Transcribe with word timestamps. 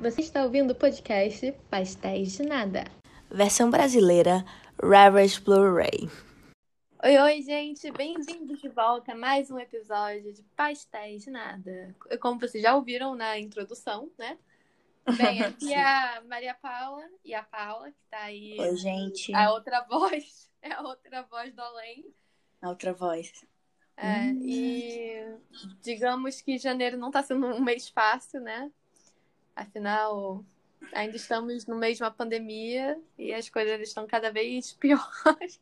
Você 0.00 0.22
está 0.22 0.42
ouvindo 0.42 0.70
o 0.70 0.74
podcast 0.74 1.52
Pastéis 1.68 2.32
de 2.32 2.42
Nada. 2.42 2.84
Versão 3.30 3.70
brasileira, 3.70 4.42
Ravage 4.82 5.38
Blu-ray. 5.42 6.08
Oi, 7.04 7.18
oi, 7.18 7.42
gente, 7.42 7.90
bem-vindos 7.90 8.62
de 8.62 8.68
volta 8.70 9.12
a 9.12 9.14
mais 9.14 9.50
um 9.50 9.58
episódio 9.58 10.32
de 10.32 10.42
Pastéis 10.56 11.24
de 11.24 11.30
Nada. 11.30 11.94
Como 12.18 12.40
vocês 12.40 12.62
já 12.62 12.74
ouviram 12.74 13.14
na 13.14 13.38
introdução, 13.38 14.10
né? 14.18 14.38
Bem, 15.18 15.42
aqui 15.42 15.74
é 15.74 15.82
a 15.82 16.22
Maria 16.26 16.54
Paula 16.54 17.06
e 17.22 17.34
a 17.34 17.42
Paula, 17.42 17.90
que 17.90 18.02
tá 18.10 18.22
aí. 18.22 18.56
Oi, 18.58 18.76
gente. 18.76 19.34
A 19.34 19.52
outra 19.52 19.82
voz, 19.82 20.50
é 20.62 20.72
a 20.72 20.80
outra 20.80 21.20
voz 21.24 21.54
do 21.54 21.60
além. 21.60 22.06
A 22.62 22.70
outra 22.70 22.94
voz. 22.94 23.44
É, 23.98 24.32
hum. 24.32 24.40
E 24.42 25.36
digamos 25.82 26.40
que 26.40 26.56
janeiro 26.56 26.96
não 26.96 27.10
tá 27.10 27.22
sendo 27.22 27.48
um 27.48 27.60
mês 27.60 27.90
fácil, 27.90 28.40
né? 28.40 28.72
Afinal, 29.60 30.42
ainda 30.90 31.16
estamos 31.16 31.66
no 31.66 31.76
meio 31.76 31.94
de 31.94 32.02
uma 32.02 32.10
pandemia 32.10 32.98
e 33.18 33.30
as 33.34 33.50
coisas 33.50 33.78
estão 33.80 34.06
cada 34.06 34.32
vez 34.32 34.72
piores. 34.80 35.60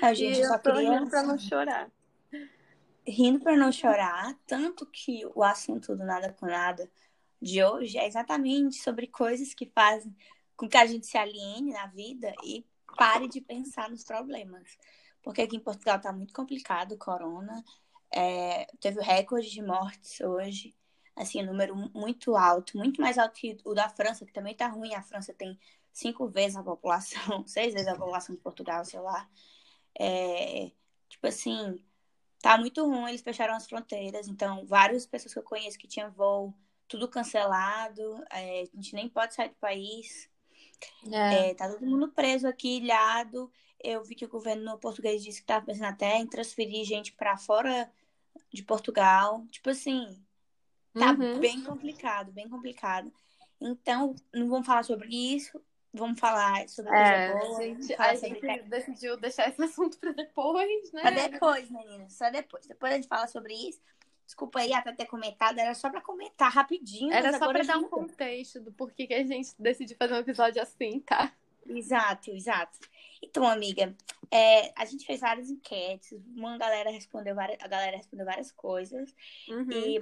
A 0.00 0.14
gente 0.14 0.40
e 0.40 0.46
só 0.46 0.54
eu 0.54 0.58
tô 0.62 0.72
queria... 0.72 0.98
rindo 0.98 1.10
pra 1.10 1.22
não 1.22 1.38
chorar. 1.38 1.90
Rindo 3.06 3.40
pra 3.40 3.56
não 3.58 3.70
chorar, 3.70 4.34
tanto 4.46 4.86
que 4.86 5.20
o 5.34 5.44
assunto 5.44 5.94
do 5.94 6.02
Nada 6.02 6.32
com 6.32 6.46
Nada 6.46 6.90
de 7.42 7.62
hoje 7.62 7.98
é 7.98 8.06
exatamente 8.06 8.76
sobre 8.76 9.06
coisas 9.06 9.52
que 9.52 9.66
fazem 9.66 10.16
com 10.56 10.66
que 10.66 10.78
a 10.78 10.86
gente 10.86 11.06
se 11.06 11.18
aliene 11.18 11.72
na 11.72 11.86
vida 11.88 12.32
e 12.42 12.64
pare 12.96 13.28
de 13.28 13.42
pensar 13.42 13.90
nos 13.90 14.02
problemas. 14.02 14.78
Porque 15.22 15.42
aqui 15.42 15.56
em 15.56 15.60
Portugal 15.60 16.00
tá 16.00 16.10
muito 16.10 16.32
complicado 16.32 16.92
o 16.92 16.98
corona. 16.98 17.62
É, 18.10 18.66
teve 18.80 18.98
o 18.98 19.02
recorde 19.02 19.50
de 19.50 19.60
mortes 19.60 20.22
hoje. 20.22 20.74
Assim, 21.16 21.42
um 21.42 21.46
número 21.46 21.76
muito 21.94 22.36
alto, 22.36 22.76
muito 22.76 23.00
mais 23.00 23.18
alto 23.18 23.34
que 23.34 23.56
o 23.64 23.72
da 23.72 23.88
França, 23.88 24.26
que 24.26 24.32
também 24.32 24.54
tá 24.54 24.66
ruim. 24.66 24.94
A 24.94 25.02
França 25.02 25.32
tem 25.32 25.58
cinco 25.92 26.28
vezes 26.28 26.56
a 26.56 26.62
população, 26.62 27.44
seis 27.46 27.72
vezes 27.72 27.88
a 27.88 27.96
população 27.96 28.34
de 28.34 28.40
Portugal, 28.40 28.84
sei 28.84 29.00
lá. 29.00 29.28
É, 29.98 30.72
tipo 31.08 31.26
assim, 31.26 31.82
tá 32.42 32.58
muito 32.58 32.84
ruim, 32.84 33.10
eles 33.10 33.22
fecharam 33.22 33.54
as 33.54 33.66
fronteiras, 33.66 34.26
então 34.28 34.66
várias 34.66 35.06
pessoas 35.06 35.32
que 35.32 35.38
eu 35.38 35.44
conheço 35.44 35.78
que 35.78 35.86
tinham 35.86 36.10
voo, 36.10 36.52
tudo 36.88 37.08
cancelado, 37.08 38.22
é, 38.30 38.62
a 38.62 38.76
gente 38.76 38.94
nem 38.94 39.08
pode 39.08 39.34
sair 39.34 39.50
do 39.50 39.54
país. 39.56 40.28
É. 41.10 41.50
É, 41.50 41.54
tá 41.54 41.68
todo 41.68 41.86
mundo 41.86 42.08
preso 42.08 42.46
aqui, 42.46 42.78
ilhado. 42.78 43.50
Eu 43.82 44.02
vi 44.02 44.14
que 44.14 44.24
o 44.24 44.28
governo 44.28 44.78
português 44.78 45.22
disse 45.22 45.40
que 45.40 45.46
tava 45.46 45.66
pensando 45.66 45.86
até 45.86 46.18
em 46.18 46.26
transferir 46.26 46.84
gente 46.84 47.12
para 47.12 47.36
fora 47.36 47.90
de 48.52 48.62
Portugal. 48.62 49.46
Tipo 49.50 49.70
assim, 49.70 50.23
tá 50.94 51.10
Uhum. 51.12 51.40
bem 51.40 51.62
complicado, 51.62 52.32
bem 52.32 52.48
complicado. 52.48 53.12
Então, 53.60 54.14
não 54.32 54.48
vamos 54.48 54.66
falar 54.66 54.82
sobre 54.82 55.08
isso, 55.08 55.60
vamos 55.92 56.18
falar 56.18 56.68
sobre 56.68 56.90
coisa 56.90 57.04
É, 57.04 57.32
boa, 57.32 57.58
a 57.58 57.62
gente, 57.62 57.94
a 57.94 58.14
gente 58.14 58.62
decidiu 58.68 59.16
deixar 59.16 59.48
esse 59.48 59.62
assunto 59.62 59.98
pra 59.98 60.12
depois, 60.12 60.92
né? 60.92 61.02
Só 61.02 61.28
depois, 61.28 61.70
meninas. 61.70 62.12
Só 62.12 62.30
depois. 62.30 62.66
Depois 62.66 62.92
a 62.92 62.96
gente 62.96 63.08
fala 63.08 63.26
sobre 63.26 63.54
isso. 63.54 63.80
Desculpa 64.26 64.60
aí 64.60 64.72
até 64.72 64.90
ter 64.92 65.06
comentado. 65.06 65.58
Era 65.58 65.74
só 65.74 65.90
pra 65.90 66.00
comentar 66.00 66.50
rapidinho. 66.50 67.12
Era 67.12 67.38
só 67.38 67.46
pra 67.46 67.62
dar 67.62 67.76
um 67.78 67.88
contexto 67.88 68.60
do 68.60 68.72
porquê 68.72 69.06
que 69.06 69.14
a 69.14 69.22
gente 69.22 69.54
decidiu 69.58 69.96
fazer 69.98 70.14
um 70.14 70.18
episódio 70.18 70.62
assim, 70.62 71.00
tá? 71.00 71.32
Exato, 71.66 72.30
exato. 72.30 72.78
Então, 73.22 73.46
amiga, 73.46 73.94
é, 74.30 74.72
a 74.76 74.84
gente 74.84 75.06
fez 75.06 75.20
várias 75.20 75.50
enquetes. 75.50 76.12
Uma 76.34 76.58
galera 76.58 76.90
respondeu 76.90 77.34
várias, 77.34 77.58
a 77.62 77.68
galera 77.68 77.96
respondeu 77.96 78.26
várias 78.26 78.50
coisas. 78.52 79.14
Uhum. 79.48 79.70
E, 79.70 80.00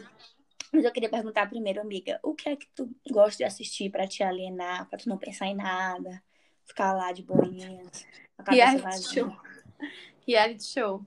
mas 0.73 0.85
eu 0.85 0.91
queria 0.93 1.11
perguntar 1.11 1.49
primeiro, 1.49 1.81
amiga, 1.81 2.19
o 2.23 2.35
que 2.35 2.49
é 2.49 2.57
que 2.57 2.67
tu 2.75 2.91
gosta 3.11 3.37
de 3.39 3.45
assistir 3.45 3.91
pra 3.91 4.09
te 4.09 4.23
alienar, 4.23 4.89
pra 4.89 4.99
tu 4.99 5.09
não 5.09 5.19
pensar 5.19 5.47
em 5.47 5.55
nada, 5.55 6.23
ficar 6.65 6.93
lá 6.95 7.13
de 7.13 7.23
boinhas, 7.23 8.07
com 8.37 8.51
a 8.51 8.55
Reality 8.55 8.83
vazia? 8.83 9.23
show. 9.25 9.37
Reality 10.27 10.65
show. 10.65 11.07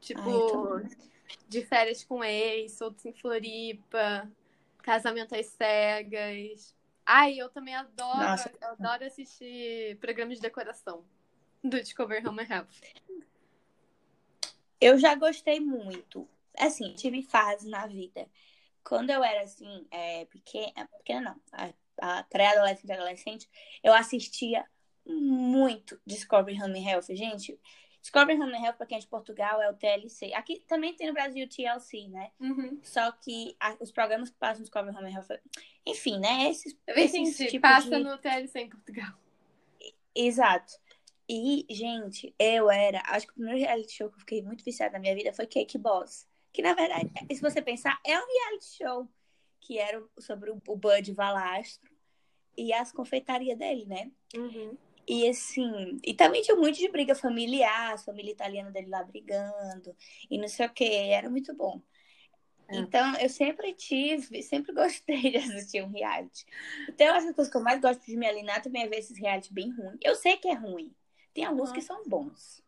Tipo, 0.00 0.20
Ai, 0.22 0.34
eu 0.34 0.48
também. 0.48 0.98
de 1.48 1.64
férias 1.66 2.04
com 2.04 2.24
ex, 2.24 2.72
soltos 2.72 3.04
em 3.04 3.12
Floripa, 3.12 4.30
casamento 4.82 5.34
às 5.34 5.46
cegas. 5.46 6.74
Ai, 7.04 7.36
eu 7.36 7.48
também 7.50 7.74
adoro, 7.74 8.18
Nossa. 8.18 8.50
eu 8.60 8.68
adoro 8.68 9.04
assistir 9.04 9.96
programas 9.98 10.36
de 10.36 10.42
decoração 10.42 11.04
do 11.62 11.80
Discover 11.80 12.26
Home 12.26 12.42
and 12.42 12.54
Health. 12.54 12.80
Eu 14.80 14.98
já 14.98 15.14
gostei 15.14 15.60
muito. 15.60 16.28
Assim, 16.58 16.94
tive 16.94 17.22
fases 17.22 17.68
na 17.68 17.86
vida. 17.86 18.26
Quando 18.84 19.10
eu 19.10 19.22
era 19.22 19.42
assim, 19.42 19.86
é, 19.90 20.24
pequena, 20.26 20.88
pequena 20.98 21.20
não, 21.20 21.40
a, 21.52 22.18
a 22.18 22.22
pré-adolescente 22.24 22.88
e 22.88 22.92
adolescente, 22.92 23.50
eu 23.82 23.92
assistia 23.94 24.64
muito 25.06 26.00
Discovery 26.06 26.60
Home 26.62 26.84
Health. 26.84 27.06
Gente, 27.10 27.58
Discovery 28.00 28.40
Home 28.40 28.52
Health, 28.54 28.76
pra 28.76 28.86
quem 28.86 28.98
é 28.98 29.00
de 29.00 29.06
Portugal, 29.06 29.62
é 29.62 29.70
o 29.70 29.74
TLC. 29.74 30.32
Aqui 30.34 30.60
também 30.66 30.94
tem 30.94 31.06
no 31.06 31.12
Brasil 31.12 31.44
o 31.44 31.48
TLC, 31.48 32.08
né? 32.08 32.32
Uhum. 32.40 32.80
Só 32.82 33.12
que 33.12 33.56
a- 33.60 33.76
os 33.80 33.92
programas 33.92 34.30
que 34.30 34.36
passam 34.36 34.58
no 34.58 34.64
Discovery 34.64 34.96
Home 34.96 35.12
Health, 35.12 35.40
enfim, 35.86 36.18
né? 36.18 36.50
Esses, 36.50 36.76
Eu 36.86 36.96
esses 36.96 37.36
tipos 37.36 37.60
passa 37.60 37.90
de... 37.98 38.02
no 38.02 38.18
TLC 38.18 38.60
em 38.60 38.68
Portugal. 38.68 39.12
Exato. 40.14 40.74
E, 41.28 41.64
gente, 41.70 42.34
eu 42.38 42.70
era. 42.70 43.00
Acho 43.06 43.26
que 43.26 43.32
o 43.32 43.36
primeiro 43.36 43.58
reality 43.60 43.92
show 43.94 44.10
que 44.10 44.16
eu 44.16 44.20
fiquei 44.20 44.42
muito 44.42 44.64
viciada 44.64 44.94
na 44.94 44.98
minha 44.98 45.14
vida 45.14 45.32
foi 45.32 45.46
Cake 45.46 45.78
Boss. 45.78 46.26
Que, 46.52 46.62
na 46.62 46.74
verdade, 46.74 47.10
se 47.34 47.40
você 47.40 47.62
pensar, 47.62 47.98
é 48.04 48.18
um 48.18 48.24
reality 48.26 48.66
show. 48.76 49.08
Que 49.60 49.78
era 49.78 50.02
sobre 50.18 50.50
o, 50.50 50.60
o 50.66 50.76
Bud 50.76 51.12
Valastro 51.12 51.90
e 52.56 52.72
as 52.72 52.90
confeitarias 52.92 53.56
dele, 53.56 53.86
né? 53.86 54.10
Uhum. 54.36 54.76
E 55.06 55.28
assim. 55.28 55.98
E 56.04 56.12
também 56.14 56.42
tinha 56.42 56.56
muito 56.56 56.78
de 56.78 56.88
briga 56.88 57.14
familiar, 57.14 57.92
as 57.94 58.04
família 58.04 58.32
italiana 58.32 58.70
dele 58.70 58.88
lá 58.88 59.02
brigando. 59.04 59.96
E 60.30 60.36
não 60.38 60.48
sei 60.48 60.66
o 60.66 60.70
que. 60.70 60.84
Era 60.84 61.30
muito 61.30 61.54
bom. 61.54 61.80
É. 62.68 62.76
Então, 62.76 63.14
eu 63.18 63.28
sempre 63.28 63.72
tive, 63.74 64.42
sempre 64.42 64.72
gostei 64.74 65.30
de 65.30 65.36
assistir 65.36 65.82
um 65.82 65.90
reality. 65.90 66.44
Então, 66.88 67.06
eu 67.06 67.14
acho 67.14 67.32
que 67.32 67.40
a 67.40 67.58
eu 67.58 67.62
mais 67.62 67.80
gosto 67.80 68.04
de 68.04 68.16
me 68.16 68.26
alienar 68.26 68.62
também 68.62 68.82
é 68.82 68.88
ver 68.88 68.98
esses 68.98 69.16
reality 69.18 69.52
bem 69.52 69.70
ruins. 69.70 69.98
Eu 70.02 70.14
sei 70.16 70.36
que 70.36 70.48
é 70.48 70.54
ruim. 70.54 70.92
Tem 71.32 71.44
alguns 71.44 71.68
Uhum. 71.68 71.74
que 71.74 71.80
são 71.82 72.02
bons. 72.06 72.62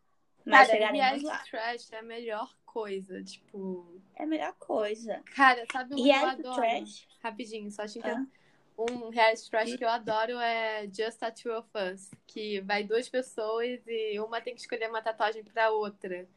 Mas 0.45 0.67
Cara, 0.67 0.71
chegaremos 0.71 0.99
reality 1.01 1.25
lá. 1.25 1.43
trash 1.49 1.91
é 1.91 1.99
a 1.99 2.03
melhor 2.03 2.49
coisa, 2.79 3.23
tipo... 3.23 3.87
É 4.15 4.23
a 4.23 4.27
melhor 4.27 4.53
coisa. 4.59 5.21
Cara, 5.33 5.65
sabe 5.71 5.93
um 5.93 5.97
que 6.03 6.09
eu 6.09 6.27
adoro? 6.27 6.55
trash. 6.55 7.07
Rapidinho, 7.23 7.71
só 7.71 7.85
te 7.87 7.99
Ah. 7.99 8.11
entendo. 8.11 8.27
Um 8.77 9.09
reality 9.09 9.49
trash 9.49 9.75
que 9.77 9.85
eu 9.85 9.89
adoro 9.89 10.33
é 10.37 10.85
Just 10.87 11.23
a 11.23 11.31
Two 11.31 11.57
of 11.57 11.69
Us, 11.73 12.11
que 12.27 12.59
vai 12.59 12.83
duas 12.83 13.07
pessoas 13.07 13.79
e 13.87 14.19
uma 14.19 14.41
tem 14.41 14.53
que 14.53 14.59
escolher 14.59 14.89
uma 14.89 15.01
tatuagem 15.01 15.41
pra 15.45 15.69
outra. 15.71 16.27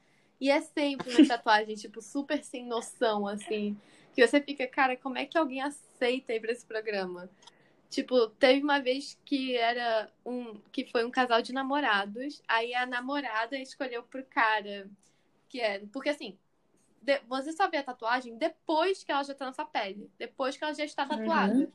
E 0.40 0.48
é 0.48 0.60
sempre 0.60 1.10
uma 1.10 1.26
tatuagem, 1.42 1.74
tipo, 1.74 2.00
super 2.00 2.44
sem 2.44 2.64
noção, 2.64 3.26
assim. 3.26 3.76
Que 4.14 4.24
você 4.24 4.40
fica, 4.40 4.68
cara, 4.68 4.96
como 4.96 5.18
é 5.18 5.26
que 5.26 5.36
alguém 5.36 5.60
aceita 5.60 6.32
ir 6.32 6.38
pra 6.40 6.52
esse 6.52 6.64
programa? 6.64 7.28
Tipo, 7.90 8.28
teve 8.28 8.62
uma 8.62 8.78
vez 8.78 9.18
que 9.24 9.56
era 9.56 10.08
um. 10.24 10.60
que 10.70 10.84
foi 10.92 11.04
um 11.04 11.10
casal 11.10 11.42
de 11.42 11.52
namorados, 11.52 12.40
aí 12.46 12.72
a 12.74 12.86
namorada 12.86 13.58
escolheu 13.58 14.04
pro 14.04 14.24
cara. 14.26 14.88
Que 15.48 15.60
é. 15.60 15.78
Porque 15.92 16.10
assim, 16.10 16.38
de- 17.00 17.20
você 17.26 17.52
só 17.52 17.68
vê 17.68 17.78
a 17.78 17.82
tatuagem 17.82 18.36
depois 18.36 19.02
que 19.02 19.10
ela 19.12 19.22
já 19.22 19.34
tá 19.34 19.46
na 19.46 19.52
sua 19.52 19.64
pele. 19.64 20.10
Depois 20.18 20.56
que 20.56 20.64
ela 20.64 20.74
já 20.74 20.84
está 20.84 21.04
tatuada. 21.06 21.72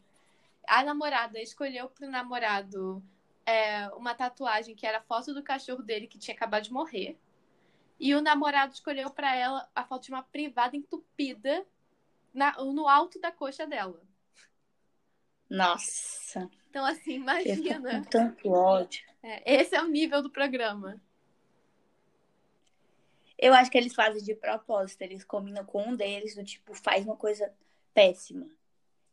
A 0.68 0.84
namorada 0.84 1.42
escolheu 1.42 1.90
pro 1.90 2.10
namorado 2.10 3.04
é, 3.46 3.88
uma 3.90 4.14
tatuagem 4.16 4.76
que 4.76 4.88
era 4.88 5.00
a 5.00 5.02
foto 5.02 5.34
do 5.34 5.44
cachorro 5.44 5.84
dele 5.84 6.08
que 6.08 6.18
tinha 6.18 6.36
acabado 6.36 6.64
de 6.64 6.72
morrer. 6.72 7.18
E 8.00 8.16
o 8.16 8.22
namorado 8.22 8.74
escolheu 8.74 9.10
pra 9.10 9.36
ela 9.36 9.70
a 9.76 9.84
foto 9.84 10.04
de 10.04 10.12
uma 10.12 10.24
privada 10.24 10.76
entupida 10.78 11.66
na- 12.34 12.54
no 12.64 12.88
alto 12.88 13.20
da 13.20 13.32
coxa 13.32 13.68
dela. 13.68 14.02
Nossa. 15.50 16.50
Então, 16.70 16.86
assim, 16.86 17.02
fico 17.02 17.16
imagina. 17.16 18.06
tanto 18.10 18.50
ódio. 18.50 19.04
É, 19.22 19.56
esse 19.62 19.76
é 19.76 19.82
o 19.82 19.88
nível 19.88 20.22
do 20.22 20.30
programa. 20.30 21.00
Eu 23.44 23.54
acho 23.54 23.70
que 23.70 23.78
eles 23.78 23.94
fazem 23.94 24.24
de 24.24 24.36
propósito. 24.36 25.02
Eles 25.02 25.24
combinam 25.24 25.66
com 25.66 25.84
um 25.84 25.96
deles, 25.96 26.36
do 26.36 26.44
tipo, 26.44 26.74
faz 26.74 27.06
uma 27.06 27.16
coisa 27.18 27.54
péssima. 27.94 28.48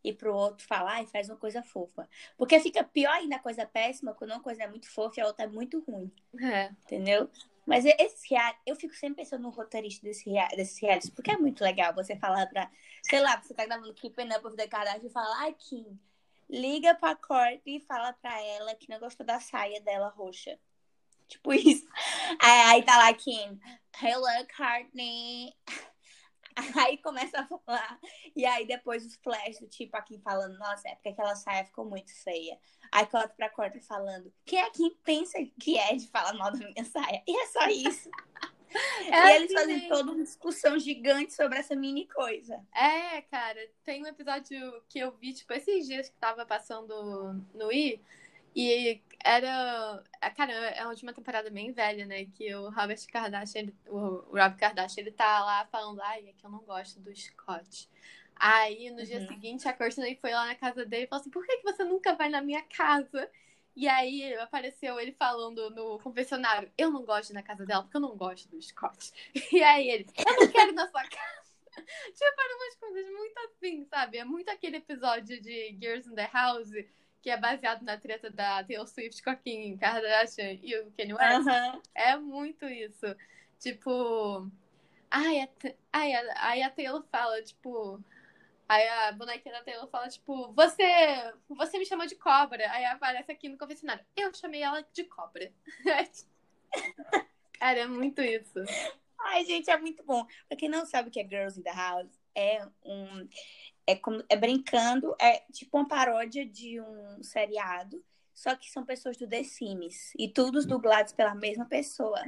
E 0.03 0.12
pro 0.12 0.35
outro 0.35 0.65
falar 0.67 1.03
e 1.03 1.06
faz 1.06 1.29
uma 1.29 1.37
coisa 1.37 1.62
fofa. 1.62 2.09
Porque 2.37 2.59
fica 2.61 2.82
pior 2.82 3.12
ainda 3.12 3.37
a 3.37 3.41
coisa 3.41 3.67
péssima 3.67 4.15
quando 4.15 4.31
uma 4.31 4.41
coisa 4.41 4.62
é 4.62 4.67
muito 4.69 4.88
fofa 4.88 5.21
e 5.21 5.23
a 5.23 5.27
outra 5.27 5.44
é 5.44 5.49
muito 5.49 5.81
ruim. 5.81 6.11
É. 6.41 6.71
Entendeu? 6.85 7.29
Mas 7.67 7.85
esse 7.85 8.29
reality, 8.31 8.61
eu 8.67 8.75
fico 8.75 8.94
sempre 8.94 9.23
pensando 9.23 9.43
no 9.43 9.50
roteirista 9.50 10.03
desse, 10.06 10.29
rea- 10.31 10.49
desses 10.56 10.81
realities, 10.81 11.11
porque 11.11 11.31
é 11.31 11.37
muito 11.37 11.62
legal 11.62 11.94
você 11.94 12.17
falar 12.17 12.47
pra, 12.47 12.71
sei 13.03 13.21
lá, 13.21 13.41
você 13.41 13.53
tá 13.53 13.67
gravando 13.67 13.93
Keeping 13.94 14.32
Up 14.32 14.47
with 14.47 14.56
the 14.56 14.67
Kardashian 14.67 15.06
e 15.06 15.11
fala, 15.11 15.41
ai, 15.41 15.55
Kim, 15.59 15.99
liga 16.49 16.94
pra 16.94 17.15
Courtney 17.15 17.77
e 17.77 17.81
fala 17.81 18.12
pra 18.15 18.43
ela 18.43 18.75
que 18.75 18.88
não 18.88 18.99
gostou 18.99 19.25
da 19.27 19.38
saia 19.38 19.81
dela 19.82 20.09
roxa. 20.09 20.59
Tipo 21.29 21.53
isso. 21.53 21.87
Aí, 22.38 22.82
tá 22.85 22.97
lá 22.99 23.12
Kim, 23.15 23.59
hello, 24.03 24.27
Courtney. 24.56 25.55
Aí 26.77 26.99
começa 26.99 27.41
a 27.41 27.47
falar. 27.47 27.99
E 28.37 28.44
aí 28.44 28.67
depois 28.67 29.05
os 29.06 29.17
flash 29.17 29.59
do 29.61 29.69
tipo 29.69 29.97
aqui 29.97 30.19
falando, 30.19 30.59
nossa, 30.59 30.88
é 30.88 30.94
porque 30.94 31.11
aquela 31.11 31.35
saia 31.35 31.65
ficou 31.65 31.85
muito 31.85 32.12
feia. 32.23 32.59
Aí 32.93 33.06
corta 33.06 33.35
pra 33.35 33.49
corta 33.49 33.81
falando, 33.81 34.32
quem 34.44 34.61
é 34.61 34.71
quem 34.71 34.91
pensa 35.05 35.38
que 35.59 35.79
é 35.79 35.94
de 35.94 36.09
falar 36.09 36.35
mal 36.35 36.50
da 36.53 36.59
minha 36.59 36.85
saia? 36.85 37.23
E 37.27 37.37
é 37.43 37.47
só 37.47 37.67
isso. 37.69 38.11
É 39.11 39.27
e 39.27 39.32
assim 39.32 39.35
eles 39.35 39.53
fazem 39.53 39.79
mesmo. 39.79 39.88
toda 39.88 40.12
uma 40.12 40.23
discussão 40.23 40.79
gigante 40.79 41.35
sobre 41.35 41.59
essa 41.59 41.75
mini 41.75 42.06
coisa. 42.06 42.65
É, 42.73 43.21
cara, 43.23 43.59
tem 43.82 44.00
um 44.00 44.06
episódio 44.06 44.81
que 44.88 45.00
eu 45.00 45.11
vi, 45.17 45.32
tipo, 45.35 45.53
esses 45.53 45.88
dias 45.88 46.09
que 46.09 46.17
tava 46.19 46.47
passando 46.47 47.44
no 47.53 47.73
I, 47.73 48.00
e 48.55 49.00
era. 49.25 50.02
Cara, 50.37 50.52
é 50.52 50.81
a 50.81 50.88
última 50.88 51.12
temporada 51.12 51.50
bem 51.50 51.73
velha, 51.73 52.06
né? 52.06 52.25
Que 52.26 52.55
o 52.55 52.70
Robert 52.70 53.00
Kardashian, 53.11 53.62
ele, 53.62 53.75
o 53.87 54.37
Rob 54.37 54.56
Kardashian, 54.56 55.02
ele 55.02 55.12
tá 55.12 55.44
lá 55.44 55.67
falando, 55.67 56.00
ai, 56.02 56.29
é 56.29 56.32
que 56.32 56.44
eu 56.44 56.50
não 56.50 56.61
gosto 56.61 57.00
do 57.00 57.14
Scott. 57.14 57.88
Aí, 58.37 58.91
no 58.91 58.99
uhum. 58.99 59.05
dia 59.05 59.26
seguinte, 59.26 59.69
a 59.69 59.73
Courtney 59.73 60.17
foi 60.17 60.32
lá 60.32 60.47
na 60.47 60.55
casa 60.55 60.87
dele 60.87 61.05
e 61.05 61.06
falou 61.06 61.20
assim: 61.20 61.31
por 61.31 61.47
que, 61.47 61.58
que 61.58 61.62
você 61.62 61.85
nunca 61.85 62.14
vai 62.14 62.31
na 62.31 62.41
minha 62.41 62.62
casa? 62.62 63.31
E 63.76 63.87
aí 63.87 64.35
apareceu 64.35 64.99
ele 64.99 65.12
falando 65.12 65.70
no 65.70 65.99
confessionário: 65.99 66.73
Eu 66.76 66.91
não 66.91 67.05
gosto 67.05 67.29
de 67.29 67.32
ir 67.32 67.35
na 67.35 67.43
casa 67.43 67.67
dela 67.67 67.82
porque 67.82 67.96
eu 67.96 68.00
não 68.00 68.17
gosto 68.17 68.49
do 68.49 68.61
Scott. 68.61 69.12
E 69.53 69.62
aí 69.62 69.91
ele: 69.91 70.06
Eu 70.17 70.37
não 70.41 70.53
quero 70.53 70.70
ir 70.70 70.75
na 70.75 70.88
sua 70.88 71.03
casa. 71.08 71.50
tipo, 71.76 72.41
eram 72.41 72.56
umas 72.56 72.75
coisas 72.76 73.11
muito 73.11 73.38
assim, 73.41 73.85
sabe? 73.85 74.19
É 74.19 74.25
muito 74.25 74.49
aquele 74.49 74.79
episódio 74.79 75.41
de 75.41 75.76
Girls 75.79 76.08
in 76.08 76.14
the 76.14 76.31
House 76.32 76.73
que 77.22 77.31
é 77.31 77.37
baseado 77.37 77.82
na 77.82 77.99
treta 77.99 78.31
da 78.31 78.64
Taylor 78.64 78.87
Swift 78.87 79.22
com 79.22 79.31
a 79.31 79.37
Kim 79.37 79.76
Kardashian 79.76 80.58
e 80.62 80.76
o 80.78 80.90
Kanye 80.93 81.14
West. 81.14 81.46
Uhum. 81.46 81.82
É 81.94 82.17
muito 82.17 82.67
isso. 82.67 83.14
Tipo. 83.58 84.50
Ai, 85.11 85.40
a, 85.43 85.49
ai, 85.93 86.14
a, 86.14 86.49
aí 86.49 86.62
a 86.62 86.70
Taylor 86.70 87.05
fala, 87.11 87.43
tipo. 87.43 88.02
Aí 88.69 88.87
a 88.88 89.12
bonequinha 89.12 89.55
da 89.55 89.64
Taylor 89.64 89.88
fala, 89.88 90.08
tipo, 90.08 90.52
você, 90.52 91.34
você 91.49 91.76
me 91.76 91.84
chamou 91.84 92.06
de 92.06 92.14
cobra. 92.14 92.70
Aí 92.70 92.84
aparece 92.84 93.32
aqui 93.32 93.49
no 93.49 93.58
confessionário. 93.58 94.05
Eu 94.17 94.32
chamei 94.32 94.62
ela 94.62 94.87
de 94.93 95.05
cobra. 95.05 95.52
Cara, 97.58 97.81
é 97.81 97.87
muito 97.87 98.22
isso. 98.22 98.61
Ai, 99.19 99.44
gente, 99.44 99.69
é 99.70 99.76
muito 99.76 100.02
bom. 100.05 100.25
Pra 100.49 100.56
quem 100.56 100.69
não 100.69 100.87
sabe 100.87 101.08
o 101.08 101.12
que 101.12 101.20
é 101.20 101.28
Girls 101.28 101.58
in 101.58 101.62
the 101.62 101.72
House, 101.72 102.20
é 102.34 102.64
um. 102.84 103.28
É, 103.91 103.97
como, 103.97 104.23
é 104.29 104.37
brincando, 104.37 105.15
é 105.21 105.43
tipo 105.53 105.77
uma 105.77 105.89
paródia 105.89 106.47
de 106.47 106.81
um 106.81 107.23
seriado, 107.23 108.03
só 108.35 108.55
que 108.55 108.71
são 108.71 108.85
pessoas 108.85 109.17
do 109.17 109.27
The 109.27 109.43
Sims. 109.43 110.13
E 110.19 110.29
todos 110.29 110.65
dublados 110.65 111.13
pela 111.13 111.35
mesma 111.35 111.65
pessoa 111.65 112.23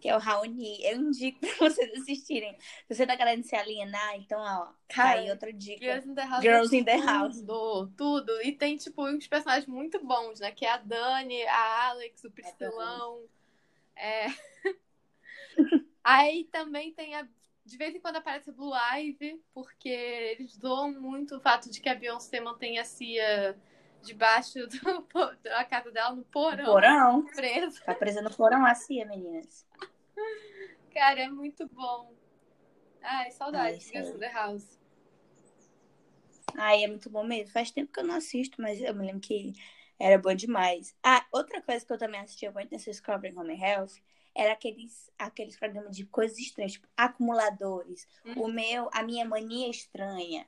que 0.00 0.08
é 0.08 0.14
o 0.14 0.18
Raoni. 0.18 0.84
Eu 0.84 1.00
indico 1.00 1.40
pra 1.58 1.68
vocês 1.68 1.92
assistirem. 2.00 2.56
Se 2.86 2.94
você 2.94 3.06
tá 3.06 3.16
querendo 3.16 3.42
se 3.44 3.54
alienar, 3.54 4.16
então, 4.16 4.40
ó, 4.40 4.72
tá 4.94 5.10
aí 5.10 5.30
outra 5.30 5.52
dica. 5.52 5.80
Girls 5.80 6.08
in 6.08 6.14
the 6.14 6.24
House. 6.24 6.42
Girls 6.42 6.76
in 6.76 6.84
the 6.84 6.96
House. 6.98 7.36
Tudo, 7.40 7.92
tudo. 7.96 8.42
E 8.42 8.52
tem, 8.52 8.76
tipo, 8.76 9.06
uns 9.06 9.26
personagens 9.26 9.66
muito 9.66 10.04
bons, 10.04 10.40
né? 10.40 10.52
Que 10.52 10.64
é 10.64 10.70
a 10.70 10.78
Dani, 10.78 11.42
a 11.44 11.88
Alex, 11.88 12.24
o 12.24 12.30
Priscilão. 12.30 13.22
É. 13.96 14.26
aí 16.02 16.44
também 16.44 16.92
tem 16.92 17.14
a. 17.14 17.26
De 17.68 17.76
vez 17.76 17.94
em 17.94 18.00
quando 18.00 18.16
aparece 18.16 18.50
Blue 18.50 18.72
Ivy, 18.74 19.42
porque 19.52 19.90
eles 19.90 20.56
doam 20.56 20.90
muito 20.98 21.36
o 21.36 21.40
fato 21.40 21.70
de 21.70 21.82
que 21.82 21.88
a 21.90 21.94
Beyoncé 21.94 22.40
mantém 22.40 22.78
a 22.78 22.84
Cia 22.84 23.54
debaixo 24.02 24.66
do, 24.66 24.78
da 25.44 25.64
casa 25.66 25.90
dela, 25.90 26.14
no 26.14 26.24
porão. 26.24 26.56
No 26.56 26.64
porão. 26.64 27.26
Presa. 27.26 27.84
Tá 27.84 27.94
presa 27.94 28.22
no 28.22 28.34
porão 28.34 28.64
a 28.64 28.74
Cia, 28.74 29.04
meninas. 29.04 29.66
Cara, 30.94 31.20
é 31.20 31.28
muito 31.28 31.68
bom. 31.68 32.10
Ai, 33.02 33.30
saudades. 33.32 33.90
Ai, 33.94 34.12
The 34.18 34.32
House. 34.32 34.80
Ai, 36.56 36.84
é 36.84 36.88
muito 36.88 37.10
bom 37.10 37.22
mesmo. 37.22 37.52
Faz 37.52 37.70
tempo 37.70 37.92
que 37.92 38.00
eu 38.00 38.04
não 38.04 38.14
assisto, 38.14 38.62
mas 38.62 38.80
eu 38.80 38.94
me 38.94 39.04
lembro 39.04 39.20
que 39.20 39.52
era 39.98 40.16
bom 40.16 40.34
demais. 40.34 40.96
Ah, 41.02 41.26
outra 41.30 41.60
coisa 41.60 41.84
que 41.84 41.92
eu 41.92 41.98
também 41.98 42.22
assistia 42.22 42.50
muito 42.50 42.70
nesse 42.70 42.90
Discovery 42.90 43.36
Home 43.36 43.60
Health 43.60 44.00
era 44.38 44.52
aqueles, 44.52 45.10
aqueles 45.18 45.56
programas 45.56 45.96
de 45.96 46.06
coisas 46.06 46.38
estranhas, 46.38 46.72
tipo 46.72 46.86
acumuladores. 46.96 48.06
O 48.36 48.46
meu, 48.46 48.88
a 48.92 49.02
minha 49.02 49.24
mania 49.24 49.68
estranha. 49.68 50.46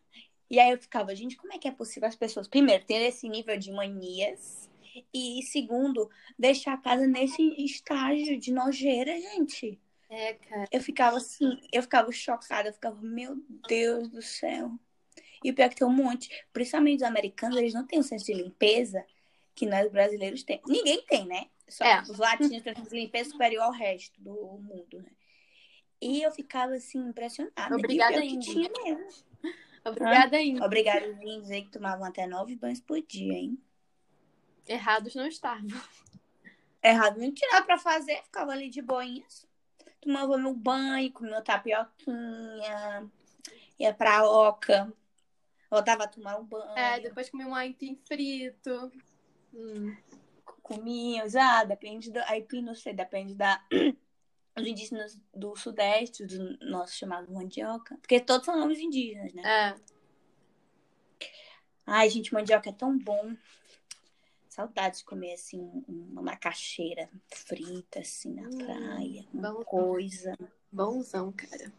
E 0.48 0.60
aí 0.60 0.70
eu 0.70 0.78
ficava, 0.78 1.14
gente, 1.14 1.37
como 1.37 1.52
é 1.52 1.58
que 1.58 1.66
é 1.66 1.72
possível 1.72 2.08
as 2.08 2.14
pessoas, 2.14 2.46
primeiro, 2.46 2.84
ter 2.84 3.02
esse 3.02 3.28
nível 3.28 3.58
de 3.58 3.72
manias 3.72 4.70
e, 5.12 5.42
segundo, 5.42 6.08
deixar 6.38 6.75
a 6.75 6.76
casa 6.76 7.06
nesse 7.06 7.42
estágio 7.64 8.38
de 8.38 8.52
nojeira, 8.52 9.12
gente? 9.20 9.81
É, 10.08 10.34
cara. 10.34 10.69
Eu 10.70 10.81
ficava 10.81 11.16
assim, 11.16 11.60
eu 11.72 11.82
ficava 11.82 12.10
chocada, 12.12 12.69
eu 12.69 12.72
ficava, 12.72 13.00
meu 13.00 13.36
Deus 13.69 14.08
do 14.08 14.22
céu. 14.22 14.72
E 15.43 15.50
o 15.50 15.54
pior 15.54 15.66
é 15.66 15.69
que 15.69 15.76
tem 15.76 15.86
um 15.86 15.93
monte, 15.93 16.28
principalmente 16.52 16.98
os 16.98 17.02
americanos, 17.02 17.56
eles 17.56 17.75
não 17.75 17.86
têm 17.86 17.98
um 17.98 18.04
senso 18.04 18.26
de 18.26 18.34
limpeza 18.34 19.04
que 19.54 19.66
nós 19.66 19.90
brasileiros 19.90 20.43
temos. 20.43 20.69
Ninguém 20.69 21.02
tem, 21.06 21.26
né? 21.26 21.46
Só 21.70 21.84
é. 21.84 22.02
os 22.02 22.19
latinos 22.19 22.62
têm 22.62 22.75
limpeza 22.90 23.31
superior 23.31 23.62
ao 23.62 23.72
resto 23.72 24.20
do 24.20 24.32
mundo, 24.32 25.00
né? 25.02 25.11
E 26.00 26.22
eu 26.22 26.32
ficava 26.32 26.75
assim, 26.75 26.99
impressionada. 26.99 27.76
Obrigada, 27.76 28.25
e 28.25 28.38
tinha 28.38 28.70
mesmo. 28.82 29.05
Obrigada, 29.84 30.37
ah, 30.37 30.67
Obrigada, 30.67 31.14
dizer 31.14 31.62
que 31.62 31.70
tomavam 31.70 32.06
até 32.06 32.26
nove 32.26 32.56
banhos 32.56 32.81
por 32.81 33.00
dia, 33.02 33.34
hein? 33.34 33.58
Errados 34.67 35.14
não 35.14 35.26
estavam. 35.26 35.69
Errado 36.82 37.19
não 37.19 37.32
nada 37.52 37.67
pra 37.67 37.78
fazer, 37.78 38.22
ficava 38.22 38.52
ali 38.52 38.70
de 38.70 38.81
boinhas. 38.81 39.46
Tomava 40.00 40.38
meu 40.38 40.55
banho, 40.55 41.12
comia 41.12 41.43
tapioquinha, 41.43 43.11
ia 43.78 43.93
pra 43.93 44.25
oca, 44.25 44.90
voltava 45.70 46.05
a 46.05 46.08
tomar 46.08 46.38
um 46.38 46.44
banho. 46.44 46.78
É, 46.78 47.00
depois 47.00 47.28
comia 47.28 47.46
um 47.46 47.55
aipim 47.55 47.99
frito. 48.06 48.90
Hum. 49.52 49.94
Comia, 50.70 51.28
já, 51.28 51.64
depende 51.64 52.12
do 52.12 52.20
aipim, 52.20 52.62
não 52.62 52.76
sei, 52.76 52.93
depende 52.93 53.34
da 53.34 53.61
os 54.56 54.64
indígenas 54.64 55.20
do 55.34 55.56
Sudeste, 55.56 56.25
do 56.25 56.56
nosso 56.64 56.94
chamado 56.94 57.32
mandioca. 57.32 57.96
Porque 57.96 58.20
todos 58.20 58.46
são 58.46 58.56
nomes 58.56 58.78
indígenas, 58.78 59.34
né? 59.34 59.43
É. 59.44 59.75
Ai, 61.84 62.08
gente, 62.08 62.32
mandioca 62.32 62.70
é 62.70 62.72
tão 62.72 62.96
bom. 62.96 63.34
Saudade 64.49 64.99
de 64.99 65.05
comer, 65.05 65.32
assim, 65.32 65.69
uma 65.88 66.22
macaxeira 66.22 67.11
frita, 67.26 67.99
assim, 67.99 68.32
na 68.34 68.46
hum, 68.46 68.58
praia. 68.58 69.26
Uma 69.34 69.52
bom, 69.52 69.64
coisa. 69.64 70.38
Bonzão, 70.70 71.32
cara. 71.32 71.72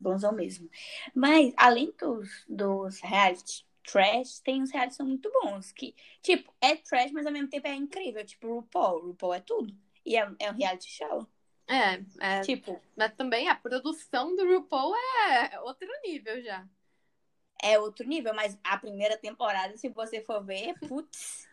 Bonzão 0.00 0.32
mesmo. 0.32 0.68
Mas, 1.14 1.54
além 1.56 1.94
dos, 1.96 2.44
dos 2.48 2.98
reality 2.98 3.64
trash, 3.82 4.40
tem 4.40 4.62
uns 4.62 4.70
reality 4.70 4.94
são 4.94 5.06
muito 5.06 5.30
bons. 5.42 5.72
Que, 5.72 5.94
tipo, 6.20 6.52
é 6.60 6.76
trash, 6.76 7.12
mas 7.12 7.26
ao 7.26 7.32
mesmo 7.32 7.48
tempo 7.48 7.66
é 7.66 7.74
incrível. 7.74 8.24
Tipo, 8.24 8.48
o 8.48 8.54
RuPaul. 8.56 9.02
O 9.02 9.06
RuPaul 9.08 9.34
é 9.34 9.40
tudo. 9.40 9.76
E 10.04 10.16
é, 10.16 10.30
é 10.38 10.50
um 10.50 10.54
reality 10.54 10.88
show. 10.88 11.26
É, 11.66 12.02
é. 12.20 12.40
Tipo. 12.40 12.80
Mas 12.96 13.12
também 13.14 13.48
a 13.48 13.54
produção 13.54 14.34
do 14.34 14.44
RuPaul 14.46 14.94
é 14.96 15.60
outro 15.60 15.88
nível 16.04 16.42
já. 16.42 16.66
É 17.62 17.78
outro 17.78 18.06
nível, 18.06 18.34
mas 18.34 18.58
a 18.64 18.76
primeira 18.76 19.16
temporada, 19.16 19.76
se 19.76 19.88
você 19.88 20.20
for 20.20 20.44
ver, 20.44 20.74
putz, 20.88 21.48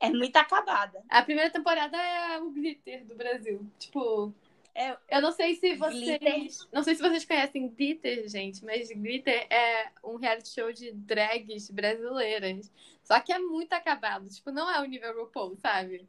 é 0.00 0.08
muito 0.08 0.34
acabada. 0.36 1.04
A 1.08 1.22
primeira 1.22 1.50
temporada 1.50 1.96
é 1.96 2.38
o 2.38 2.50
glitter 2.50 3.04
do 3.04 3.14
Brasil. 3.14 3.70
Tipo. 3.78 4.34
É, 4.74 4.96
eu 5.10 5.20
não 5.20 5.32
sei 5.32 5.56
se 5.56 5.74
vocês. 5.76 6.18
Glitter. 6.18 6.68
Não 6.72 6.82
sei 6.82 6.94
se 6.94 7.02
vocês 7.02 7.24
conhecem 7.24 7.68
Glitter, 7.68 8.28
gente, 8.28 8.64
mas 8.64 8.88
Glitter 8.88 9.46
é 9.50 9.90
um 10.04 10.16
reality 10.16 10.48
show 10.48 10.72
de 10.72 10.92
drags 10.92 11.70
brasileiras. 11.70 12.70
Só 13.02 13.18
que 13.20 13.32
é 13.32 13.38
muito 13.38 13.72
acabado. 13.72 14.28
Tipo, 14.28 14.50
não 14.50 14.70
é 14.70 14.80
o 14.80 14.84
nível 14.84 15.14
RuPaul, 15.18 15.56
sabe? 15.56 16.06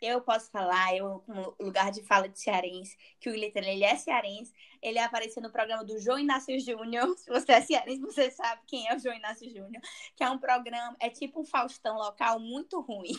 eu 0.00 0.20
posso 0.20 0.50
falar, 0.50 0.94
eu, 0.94 1.22
como 1.26 1.54
lugar 1.58 1.90
de 1.90 2.02
fala 2.02 2.28
de 2.28 2.38
cearense, 2.38 2.96
que 3.18 3.28
o 3.28 3.32
Glitter, 3.32 3.66
ele 3.66 3.84
é 3.84 3.96
cearense, 3.96 4.52
ele 4.82 4.98
apareceu 4.98 5.42
no 5.42 5.50
programa 5.50 5.84
do 5.84 5.98
João 5.98 6.18
Inácio 6.18 6.58
Júnior, 6.60 7.16
se 7.18 7.28
você 7.28 7.52
é 7.52 7.60
cearense, 7.60 8.00
você 8.00 8.30
sabe 8.30 8.60
quem 8.66 8.88
é 8.88 8.94
o 8.94 8.98
João 8.98 9.16
Inácio 9.16 9.48
Júnior, 9.48 9.82
que 10.14 10.22
é 10.22 10.30
um 10.30 10.38
programa, 10.38 10.96
é 11.00 11.08
tipo 11.08 11.40
um 11.40 11.44
Faustão 11.44 11.96
local 11.96 12.38
muito 12.38 12.80
ruim. 12.80 13.16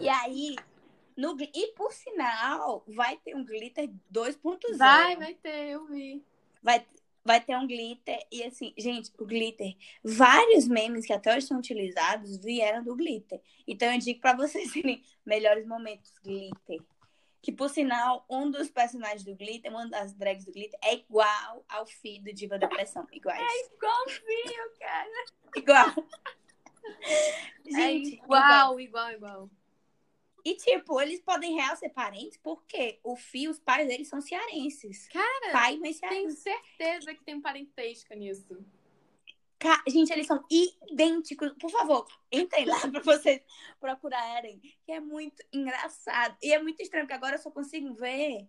E 0.00 0.08
aí, 0.08 0.56
no, 1.18 1.36
e 1.40 1.72
por 1.72 1.92
sinal, 1.92 2.84
vai 2.86 3.16
ter 3.16 3.34
um 3.34 3.44
Glitter 3.44 3.90
2.0. 4.12 4.76
Vai, 4.76 5.16
vai 5.16 5.34
ter, 5.34 5.70
eu 5.70 5.84
vi. 5.86 6.24
Vai, 6.62 6.86
vai 7.24 7.40
ter 7.40 7.56
um 7.56 7.66
glitter. 7.66 8.24
E 8.30 8.44
assim, 8.44 8.72
gente, 8.78 9.10
o 9.18 9.26
glitter, 9.26 9.76
vários 10.00 10.68
memes 10.68 11.04
que 11.04 11.12
até 11.12 11.34
hoje 11.34 11.48
são 11.48 11.58
utilizados 11.58 12.38
vieram 12.38 12.84
do 12.84 12.94
glitter. 12.94 13.40
Então 13.66 13.92
eu 13.92 13.98
digo 13.98 14.20
para 14.20 14.36
vocês 14.36 14.70
terem 14.72 15.02
melhores 15.26 15.66
momentos 15.66 16.12
glitter. 16.22 16.80
Que 17.42 17.50
por 17.50 17.68
sinal, 17.68 18.24
um 18.30 18.48
dos 18.48 18.70
personagens 18.70 19.24
do 19.24 19.34
glitter, 19.34 19.72
uma 19.72 19.88
das 19.88 20.14
drags 20.14 20.44
do 20.44 20.52
glitter, 20.52 20.78
é 20.84 20.94
igual 20.94 21.64
ao 21.68 21.84
filho 21.84 22.22
do 22.22 22.32
Diva 22.32 22.60
Depressão. 22.60 23.04
Iguais. 23.12 23.40
É 23.40 23.74
igualzinho, 23.74 24.70
cara. 24.78 25.24
Igual. 25.56 25.94
gente, 27.66 28.20
é 28.20 28.24
igual, 28.24 28.80
igual, 28.80 29.10
igual. 29.10 29.50
E, 30.50 30.54
tipo, 30.56 31.00
eles 31.00 31.20
podem 31.20 31.54
real 31.56 31.76
ser 31.76 31.90
parentes 31.90 32.38
porque 32.42 32.98
o 33.04 33.16
Fio, 33.16 33.50
os 33.50 33.58
pais 33.58 33.86
deles 33.86 34.08
são 34.08 34.20
cearenses. 34.20 35.08
Cara, 35.08 35.52
Pai 35.52 35.74
e 35.74 35.78
mãe 35.80 35.92
tenho 35.92 36.30
cearense. 36.30 36.36
certeza 36.42 37.14
que 37.14 37.22
tem 37.24 37.40
parentesco 37.40 38.14
nisso. 38.14 38.56
Ca- 39.58 39.82
Gente, 39.88 40.12
eles 40.12 40.26
são 40.26 40.42
idênticos. 40.48 41.52
Por 41.60 41.70
favor, 41.70 42.06
entrem 42.32 42.64
lá 42.64 42.78
pra 42.88 43.00
vocês 43.02 43.42
procurarem. 43.80 44.60
Que 44.86 44.92
é 44.92 45.00
muito 45.00 45.44
engraçado. 45.52 46.36
E 46.42 46.52
é 46.52 46.62
muito 46.62 46.80
estranho, 46.80 47.04
porque 47.04 47.14
agora 47.14 47.34
eu 47.36 47.40
só 47.42 47.50
consigo 47.50 47.92
ver 47.94 48.46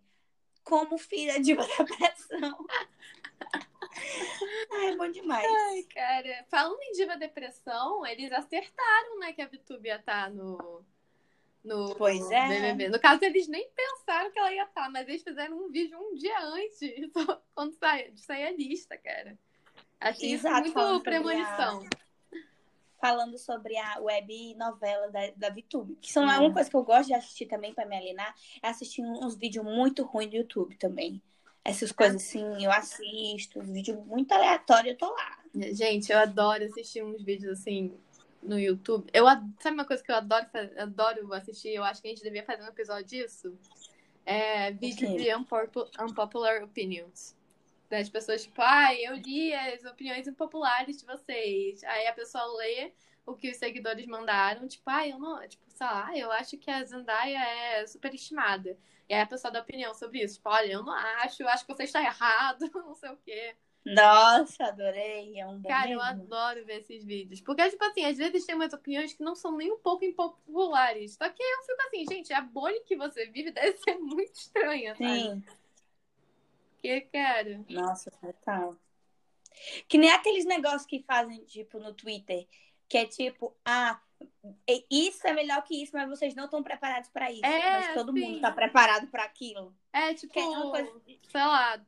como 0.64 0.98
filha 0.98 1.40
de 1.42 1.54
uma 1.54 1.66
depressão. 1.78 2.66
Ai, 4.72 4.88
é 4.90 4.96
bom 4.96 5.10
demais. 5.10 5.46
Ai, 5.46 5.84
cara. 5.84 6.46
Falando 6.50 6.80
em 6.82 6.92
Diva 6.94 7.18
Depressão, 7.18 8.06
eles 8.06 8.32
acertaram, 8.32 9.20
né, 9.20 9.34
que 9.34 9.42
a 9.42 9.48
VTube 9.48 9.88
ia 9.88 9.96
estar 9.98 10.30
no. 10.30 10.86
No 11.64 11.94
Pois 11.96 12.30
é. 12.32 12.48
BBB. 12.48 12.90
No 12.90 13.00
caso, 13.00 13.24
eles 13.24 13.48
nem 13.48 13.70
pensaram 13.76 14.32
que 14.32 14.40
ela 14.40 14.54
ia 14.54 14.64
estar, 14.64 14.90
mas 14.90 15.08
eles 15.08 15.22
fizeram 15.24 15.58
um 15.58 15.70
vídeo 15.70 15.98
um 16.00 16.16
dia 16.16 16.40
antes, 16.42 16.80
quando 17.54 17.74
sai, 17.74 18.12
de 18.12 18.22
sair 18.22 18.46
a 18.46 18.52
lista, 18.52 18.98
cara. 18.98 19.38
Achei 20.00 20.32
Exato, 20.34 20.66
isso 20.66 20.74
falando 20.74 20.92
muito 20.94 21.04
sobre 21.04 21.20
premonição. 21.20 21.86
Falando 23.02 23.38
sobre 23.38 23.78
a 23.78 24.00
web 24.00 24.56
novela 24.56 25.10
da, 25.10 25.32
da 25.36 25.50
VTube. 25.50 25.96
Que 26.02 26.12
são 26.12 26.24
Hum. 26.24 26.28
uma 26.28 26.54
coisa 26.54 26.70
que 26.70 26.76
eu 26.76 26.84
gosto 26.84 27.08
de 27.08 27.14
assistir 27.14 27.46
também 27.46 27.74
pra 27.74 27.86
me 27.86 27.96
alienar. 27.96 28.34
É 28.62 28.68
assistir 28.70 29.02
uns 29.02 29.36
vídeos 29.36 29.66
muito 29.66 30.04
ruins 30.04 30.30
do 30.30 30.38
YouTube 30.38 30.76
também. 30.78 31.22
Essas 31.64 31.92
coisas 31.92 32.22
assim, 32.22 32.64
eu 32.64 32.72
assisto. 32.72 33.62
Vídeo 33.62 34.02
muito 34.06 34.32
aleatório, 34.34 34.92
eu 34.92 34.98
tô 34.98 35.10
lá. 35.14 35.40
Gente, 35.74 36.12
eu 36.12 36.18
adoro 36.18 36.64
assistir 36.66 37.04
uns 37.04 37.22
vídeos 37.24 37.60
assim 37.60 37.98
no 38.42 38.60
YouTube. 38.60 39.10
Eu 39.14 39.26
sabe 39.26 39.74
uma 39.74 39.86
coisa 39.86 40.04
que 40.04 40.12
eu 40.12 40.16
adoro, 40.16 40.46
adoro 40.78 41.34
assistir? 41.34 41.70
Eu 41.70 41.84
acho 41.84 42.02
que 42.02 42.08
a 42.08 42.12
gente 42.12 42.24
devia 42.24 42.44
fazer 42.44 42.64
um 42.64 42.68
episódio 42.68 43.06
disso. 43.06 43.58
É 44.26 44.72
vídeo 44.72 45.08
quê? 45.10 45.24
de 45.24 45.36
unpopu- 45.36 45.90
unpopular 46.00 46.64
opinions. 46.64 47.36
Das 47.90 48.08
pessoas, 48.08 48.44
tipo, 48.44 48.62
ah, 48.62 48.94
eu 48.94 49.16
li 49.16 49.54
as 49.54 49.84
opiniões 49.84 50.28
impopulares 50.28 51.00
de 51.00 51.06
vocês. 51.06 51.84
Aí 51.84 52.08
a 52.08 52.14
pessoa 52.14 52.46
lê 52.58 52.94
o 53.26 53.36
que 53.36 53.50
os 53.50 53.58
seguidores 53.58 54.06
mandaram, 54.06 54.68
tipo, 54.68 54.88
ah, 54.90 55.08
eu 55.08 55.18
não, 55.18 55.48
tipo, 55.48 55.64
sei 55.70 55.86
lá, 55.88 56.18
eu 56.18 56.32
acho 56.32 56.58
que 56.58 56.70
a 56.70 56.84
Zendaya 56.84 57.40
é 57.40 57.88
superestimada. 57.88 58.78
E 59.08 59.14
aí 59.14 59.22
a 59.22 59.26
pessoa 59.26 59.52
dá 59.52 59.62
opinião 59.62 59.94
sobre 59.94 60.24
isso, 60.24 60.36
tipo, 60.36 60.50
olha, 60.50 60.74
eu 60.74 60.84
não 60.84 60.94
acho, 60.94 61.42
eu 61.42 61.50
acho 61.50 61.66
que 61.66 61.74
você 61.74 61.84
está 61.84 62.02
errado, 62.02 62.60
não 62.74 62.94
sei 62.94 63.10
o 63.10 63.18
quê. 63.18 63.56
Nossa, 63.86 64.66
adorei. 64.66 65.40
É 65.40 65.48
um 65.48 65.62
Cara, 65.62 65.90
eu 65.90 66.02
adoro 66.02 66.66
ver 66.66 66.82
esses 66.82 67.04
vídeos. 67.04 67.42
Porque, 67.42 67.68
tipo 67.70 67.84
assim, 67.84 68.06
às 68.06 68.18
vezes 68.18 68.46
tem 68.46 68.56
umas 68.56 68.74
opiniões 68.74 69.14
que 69.14 69.24
não 69.24 69.36
são 69.36 69.56
nem 69.56 69.72
um 69.72 69.80
pouco 69.80 70.06
impopulares. 70.06 71.16
Só 71.16 71.30
que 71.30 71.42
eu 71.42 71.64
fico 71.64 71.82
assim, 71.88 72.06
gente, 72.14 72.34
a 72.34 72.42
bolha 72.42 72.82
que 72.84 72.96
você 72.96 73.26
vive 73.28 73.52
deve 73.52 73.78
ser 73.78 73.98
muito 73.98 74.34
estranha, 74.34 74.96
sabe? 74.96 75.22
Sim. 75.22 75.44
Porque, 76.72 77.02
cara. 77.02 77.66
Nossa, 77.70 78.12
total. 78.12 78.76
Que 79.88 79.98
nem 79.98 80.12
aqueles 80.12 80.46
negócios 80.46 80.86
que 80.86 81.04
fazem, 81.04 81.44
tipo, 81.46 81.80
no 81.80 81.94
Twitter, 81.94 82.48
que 82.88 82.98
é 82.98 83.06
tipo, 83.06 83.56
ah, 83.66 84.00
isso 84.90 85.28
é 85.28 85.34
melhor 85.34 85.62
que 85.64 85.82
isso, 85.82 85.92
mas 85.94 86.08
vocês 86.08 86.34
não 86.36 86.46
estão 86.46 86.64
preparados 86.64 87.10
pra 87.10 87.32
isso. 87.32 87.46
É, 87.46 87.72
mas 87.80 87.94
todo 87.94 88.14
sim. 88.14 88.20
mundo 88.20 88.42
tá 88.42 88.52
preparado 88.52 89.08
pra 89.08 89.24
aquilo. 89.24 89.76
É 89.92 90.14
tipo, 90.14 90.32
Que 90.34 90.40
é 90.40 90.44
coisa- 90.46 91.02
sei 91.30 91.42
lá. 91.42 91.82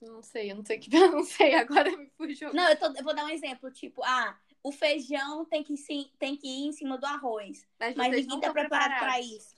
Não 0.00 0.22
sei, 0.22 0.50
eu 0.52 0.56
não 0.56 0.64
sei 0.64 0.76
o 0.76 0.80
que. 0.80 0.90
Eu 0.96 1.10
não 1.12 1.24
sei, 1.24 1.54
agora 1.54 1.94
me 1.96 2.06
fugiu. 2.16 2.52
Não, 2.52 2.68
eu, 2.68 2.76
tô- 2.78 2.92
eu 2.96 3.02
vou 3.02 3.14
dar 3.14 3.24
um 3.24 3.28
exemplo, 3.30 3.70
tipo, 3.70 4.02
ah, 4.04 4.38
o 4.62 4.70
feijão 4.70 5.44
tem 5.46 5.62
que, 5.62 5.76
se- 5.76 6.10
tem 6.18 6.36
que 6.36 6.46
ir 6.46 6.66
em 6.66 6.72
cima 6.72 6.98
do 6.98 7.06
arroz. 7.06 7.66
Mas, 7.78 7.94
Mas 7.96 8.08
ninguém 8.10 8.26
não 8.26 8.40
tá 8.40 8.52
preparado 8.52 8.88
pra 8.88 8.96
preparados. 8.98 9.26
isso. 9.32 9.56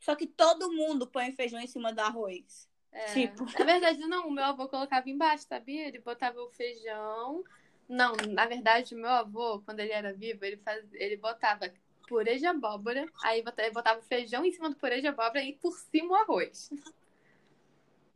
Só 0.00 0.14
que 0.14 0.26
todo 0.26 0.72
mundo 0.72 1.06
põe 1.06 1.32
feijão 1.32 1.60
em 1.60 1.66
cima 1.66 1.92
do 1.92 2.00
arroz. 2.00 2.68
É. 2.92 3.04
Tipo. 3.12 3.44
Na 3.58 3.64
verdade, 3.64 3.98
não. 4.06 4.28
O 4.28 4.30
meu 4.30 4.44
avô 4.44 4.68
colocava 4.68 5.08
embaixo, 5.10 5.46
sabia? 5.48 5.88
Ele 5.88 5.98
botava 5.98 6.40
o 6.40 6.48
feijão. 6.50 7.44
Não, 7.88 8.14
na 8.30 8.46
verdade, 8.46 8.94
o 8.94 8.98
meu 8.98 9.10
avô, 9.10 9.60
quando 9.60 9.80
ele 9.80 9.92
era 9.92 10.12
vivo, 10.12 10.44
ele, 10.44 10.56
faz... 10.56 10.84
ele 10.94 11.16
botava 11.16 11.70
purê 12.08 12.36
de 12.38 12.46
abóbora, 12.46 13.06
aí 13.22 13.42
botava 13.72 13.98
o 13.98 14.02
feijão 14.02 14.44
em 14.44 14.52
cima 14.52 14.70
do 14.70 14.76
purê 14.76 15.00
de 15.00 15.06
abóbora 15.08 15.42
e 15.42 15.52
por 15.54 15.72
cima 15.72 16.12
o 16.12 16.14
arroz. 16.14 16.70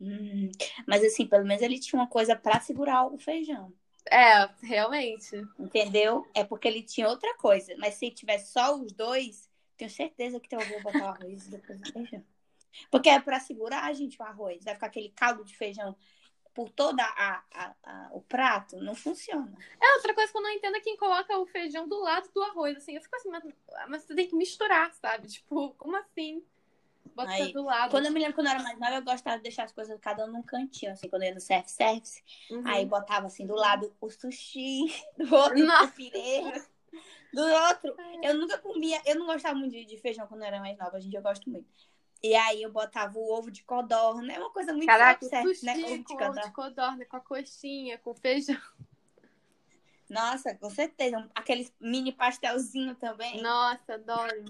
Hum, 0.01 0.49
Mas 0.87 1.03
assim, 1.03 1.27
pelo 1.27 1.45
menos 1.45 1.61
ele 1.61 1.79
tinha 1.79 2.01
uma 2.01 2.07
coisa 2.09 2.35
pra 2.35 2.59
segurar 2.59 3.05
o 3.05 3.19
feijão. 3.19 3.71
É, 4.09 4.49
realmente. 4.63 5.35
Entendeu? 5.59 6.25
É 6.33 6.43
porque 6.43 6.67
ele 6.67 6.81
tinha 6.81 7.07
outra 7.07 7.35
coisa. 7.37 7.75
Mas 7.77 7.93
se 7.95 8.09
tivesse 8.09 8.51
só 8.51 8.75
os 8.75 8.91
dois, 8.91 9.47
tenho 9.77 9.91
certeza 9.91 10.39
que 10.39 10.49
teu 10.49 10.59
avô 10.59 10.79
botar 10.79 11.05
o 11.05 11.09
arroz 11.09 11.47
depois 11.47 11.79
o 11.81 11.91
feijão. 11.91 12.25
Porque 12.89 13.09
é 13.09 13.19
pra 13.19 13.39
segurar, 13.39 13.93
gente, 13.93 14.19
o 14.19 14.25
arroz. 14.25 14.63
Vai 14.63 14.73
ficar 14.73 14.87
aquele 14.87 15.09
caldo 15.09 15.43
de 15.45 15.55
feijão 15.55 15.95
por 16.53 16.69
toda 16.69 17.03
a, 17.03 17.43
a- 17.53 17.75
a- 17.83 18.09
o 18.13 18.21
prato. 18.21 18.77
Não 18.77 18.95
funciona. 18.95 19.55
É, 19.79 19.95
outra 19.95 20.13
coisa 20.15 20.31
que 20.31 20.37
eu 20.37 20.41
não 20.41 20.49
entendo 20.49 20.77
é 20.77 20.81
quem 20.81 20.97
coloca 20.97 21.37
o 21.37 21.45
feijão 21.45 21.87
do 21.87 21.99
lado 21.99 22.27
do 22.33 22.41
arroz, 22.41 22.75
assim. 22.77 22.95
Eu 22.95 23.01
fico 23.03 23.15
assim, 23.15 23.29
mas, 23.29 23.43
mas 23.87 24.03
você 24.03 24.15
tem 24.15 24.27
que 24.27 24.35
misturar, 24.35 24.91
sabe? 24.95 25.27
Tipo, 25.27 25.73
como 25.75 25.95
assim? 25.95 26.43
Bota 27.15 27.31
Aí, 27.31 27.51
do 27.51 27.63
lado. 27.63 27.91
Quando 27.91 28.05
eu 28.05 28.11
me 28.11 28.19
lembro 28.19 28.35
quando 28.35 28.47
eu 28.47 28.53
era 28.53 28.63
mais 28.63 28.79
nova, 28.79 28.95
eu 28.95 29.03
gostava 29.03 29.37
de 29.37 29.43
deixar 29.43 29.63
as 29.63 29.71
coisas 29.71 29.99
cada 29.99 30.25
um 30.25 30.31
num 30.31 30.43
cantinho, 30.43 30.91
assim, 30.91 31.09
quando 31.09 31.23
eu 31.23 31.29
ia 31.29 31.33
no 31.33 31.41
self-service. 31.41 32.23
Uhum. 32.49 32.63
Aí 32.65 32.85
botava 32.85 33.27
assim 33.27 33.45
do 33.45 33.55
lado 33.55 33.93
o 33.99 34.09
sushi, 34.09 34.85
do 35.17 35.33
outro 35.35 35.65
Nossa. 35.65 35.85
o 35.85 35.91
pirê, 35.91 36.41
do 37.33 37.41
outro. 37.41 37.95
Eu 38.23 38.35
nunca 38.35 38.57
comia, 38.57 39.01
eu 39.05 39.15
não 39.15 39.25
gostava 39.25 39.55
muito 39.55 39.71
de, 39.71 39.85
de 39.85 39.97
feijão 39.97 40.27
quando 40.27 40.41
eu 40.41 40.47
era 40.47 40.59
mais 40.59 40.77
nova, 40.77 40.97
hoje 40.97 41.07
em 41.07 41.09
dia 41.09 41.19
eu 41.19 41.23
gosto 41.23 41.49
muito. 41.49 41.67
E 42.23 42.35
aí 42.35 42.61
eu 42.61 42.71
botava 42.71 43.17
o 43.17 43.31
ovo 43.33 43.49
de 43.49 43.63
codorna, 43.63 44.31
é 44.31 44.39
uma 44.39 44.51
coisa 44.51 44.71
muito 44.71 44.85
Caraca, 44.85 45.25
self-service, 45.25 45.59
sushi 45.59 45.65
né? 45.65 45.85
Ovo 45.85 45.97
de 45.97 46.03
com 46.03 46.13
ovo 46.13 46.23
codorna. 46.23 46.41
de 46.41 46.51
codorna, 46.51 47.05
com 47.05 47.17
a 47.17 47.19
coxinha, 47.19 47.97
com 47.97 48.13
feijão. 48.13 48.61
Nossa, 50.07 50.53
com 50.55 50.69
certeza. 50.69 51.29
Aqueles 51.33 51.73
mini 51.79 52.11
pastelzinho 52.11 52.95
também. 52.95 53.41
Nossa, 53.41 53.93
adoro. 53.93 54.45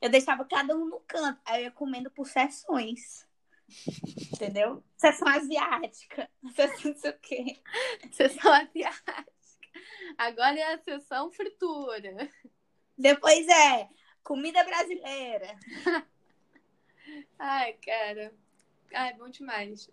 Eu 0.00 0.08
deixava 0.08 0.44
cada 0.44 0.76
um 0.76 0.86
no 0.86 1.00
canto, 1.00 1.40
aí 1.44 1.62
eu 1.62 1.64
ia 1.64 1.70
comendo 1.70 2.10
por 2.10 2.26
sessões. 2.26 3.26
Entendeu? 4.32 4.82
Sessão 4.96 5.26
asiática, 5.28 6.30
sessão 6.54 6.90
não 6.90 6.98
sei 6.98 7.10
o 7.10 7.18
quê. 7.18 7.60
Sessão 8.12 8.52
asiática. 8.52 9.26
Agora 10.16 10.58
é 10.58 10.74
a 10.74 10.78
sessão 10.78 11.30
fritura. 11.30 12.30
Depois 12.96 13.46
é 13.48 13.88
comida 14.22 14.62
brasileira. 14.64 15.56
Ai, 17.38 17.74
cara. 17.74 18.32
Ai, 18.94 19.14
bom 19.14 19.28
demais. 19.28 19.90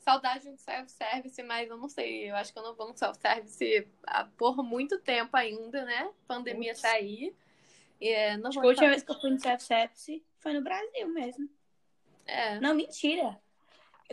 Saudade 0.00 0.48
do 0.50 0.56
self-service, 0.56 1.42
mas 1.42 1.68
eu 1.68 1.76
não 1.76 1.88
sei. 1.88 2.30
Eu 2.30 2.36
acho 2.36 2.52
que 2.52 2.58
eu 2.58 2.62
não 2.62 2.74
vou 2.74 2.88
no 2.88 2.96
self-service 2.96 3.88
por 4.36 4.62
muito 4.62 5.00
tempo 5.00 5.36
ainda, 5.36 5.84
né? 5.84 6.12
Pandemia 6.28 6.72
Putz. 6.72 6.82
tá 6.82 6.92
aí. 6.92 7.34
É, 8.00 8.36
não 8.36 8.48
Acho 8.48 8.60
que 8.60 8.66
a 8.66 8.68
última 8.68 8.88
vez 8.88 9.02
que 9.02 9.10
eu 9.10 9.20
fui 9.20 9.30
no 9.30 9.40
self-service 9.40 10.24
foi 10.38 10.52
no 10.52 10.62
Brasil 10.62 11.08
mesmo. 11.08 11.48
É. 12.26 12.60
Não, 12.60 12.74
mentira. 12.74 13.40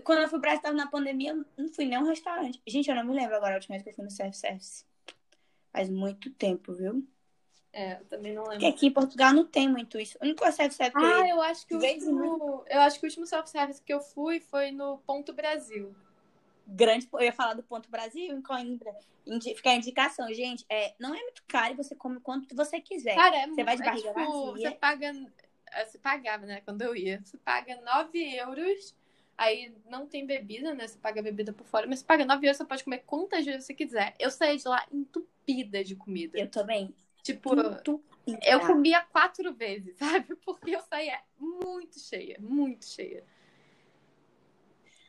Quando 0.03 0.19
eu 0.19 0.29
fui 0.29 0.39
pro 0.39 0.41
Brasil, 0.41 0.61
tava 0.61 0.75
na 0.75 0.87
pandemia, 0.87 1.31
eu 1.31 1.45
não 1.57 1.69
fui 1.69 1.85
nem 1.85 1.99
um 1.99 2.05
restaurante. 2.05 2.61
Gente, 2.65 2.89
eu 2.89 2.95
não 2.95 3.03
me 3.03 3.13
lembro 3.13 3.35
agora 3.35 3.53
a 3.53 3.57
última 3.57 3.75
vez 3.75 3.83
que 3.83 3.89
eu 3.89 3.93
fui 3.93 4.03
no 4.03 4.11
self-service. 4.11 4.85
Faz 5.71 5.89
muito 5.89 6.31
tempo, 6.31 6.73
viu? 6.73 7.05
É, 7.71 7.99
eu 7.99 8.05
também 8.05 8.33
não 8.33 8.43
Porque 8.43 8.59
lembro. 8.59 8.77
aqui 8.77 8.87
em 8.87 8.91
Portugal 8.91 9.33
não 9.33 9.45
tem 9.45 9.67
muito 9.67 9.99
isso. 9.99 10.17
O 10.21 10.23
único 10.23 10.43
self-service 10.51 10.91
que 10.91 10.97
eu 10.97 11.05
Ah, 11.05 11.27
eu 11.27 11.41
acho 11.41 11.67
que 11.67 11.75
o 11.75 11.79
último. 11.79 12.63
Eu 12.67 12.81
acho 12.81 12.99
que 12.99 13.05
o 13.05 13.09
último 13.09 13.25
self-service 13.25 13.81
que 13.81 13.93
eu 13.93 13.99
fui 13.99 14.39
foi 14.39 14.71
no 14.71 14.99
Ponto 14.99 15.33
Brasil. 15.33 15.95
Grande, 16.67 17.07
eu 17.11 17.21
ia 17.21 17.33
falar 17.33 17.53
do 17.53 17.63
Ponto 17.63 17.89
Brasil, 17.89 18.35
em 18.35 18.41
Coimbra. 18.41 18.95
Indi- 19.25 19.55
Fica 19.55 19.69
a 19.71 19.75
indicação, 19.75 20.31
gente. 20.33 20.65
É, 20.69 20.93
não 20.99 21.13
é 21.15 21.21
muito 21.21 21.43
caro 21.47 21.73
e 21.73 21.77
você 21.77 21.95
come 21.95 22.19
quanto 22.19 22.55
você 22.55 22.79
quiser. 22.79 23.15
Cara, 23.15 23.35
é, 23.37 23.47
Você 23.47 23.63
vai 23.63 23.75
de 23.75 23.81
é 23.81 23.85
barriga 23.85 24.07
tipo, 24.09 24.19
vazia. 24.51 24.69
Você 24.69 24.75
paga. 24.75 25.13
é, 25.71 25.85
Você 25.85 25.97
pagava, 25.97 26.45
né? 26.45 26.61
Quando 26.65 26.81
eu 26.81 26.95
ia. 26.95 27.21
Você 27.23 27.37
paga 27.37 27.79
9 27.81 28.35
euros. 28.35 28.95
Aí 29.37 29.73
não 29.89 30.05
tem 30.05 30.25
bebida, 30.25 30.73
né? 30.75 30.87
Você 30.87 30.97
paga 30.97 31.19
a 31.19 31.23
bebida 31.23 31.51
por 31.51 31.65
fora, 31.65 31.87
mas 31.87 31.99
você 31.99 32.05
paga 32.05 32.23
9 32.23 32.45
euros, 32.45 32.57
você 32.57 32.65
pode 32.65 32.83
comer 32.83 32.99
quantas 33.05 33.43
vezes 33.43 33.65
você 33.65 33.73
quiser. 33.73 34.13
Eu 34.19 34.29
saí 34.29 34.57
de 34.57 34.67
lá 34.67 34.85
entupida 34.91 35.83
de 35.83 35.95
comida. 35.95 36.37
Eu 36.37 36.49
também. 36.49 36.93
Tipo, 37.23 37.55
Muito 37.55 38.03
eu 38.45 38.59
comia 38.59 39.01
quatro 39.01 39.51
vezes, 39.53 39.97
sabe? 40.27 40.35
Porque 40.45 40.75
eu 40.75 40.81
saía 40.81 41.19
muito 41.39 41.99
cheia, 41.99 42.37
muito 42.39 42.85
cheia. 42.85 43.23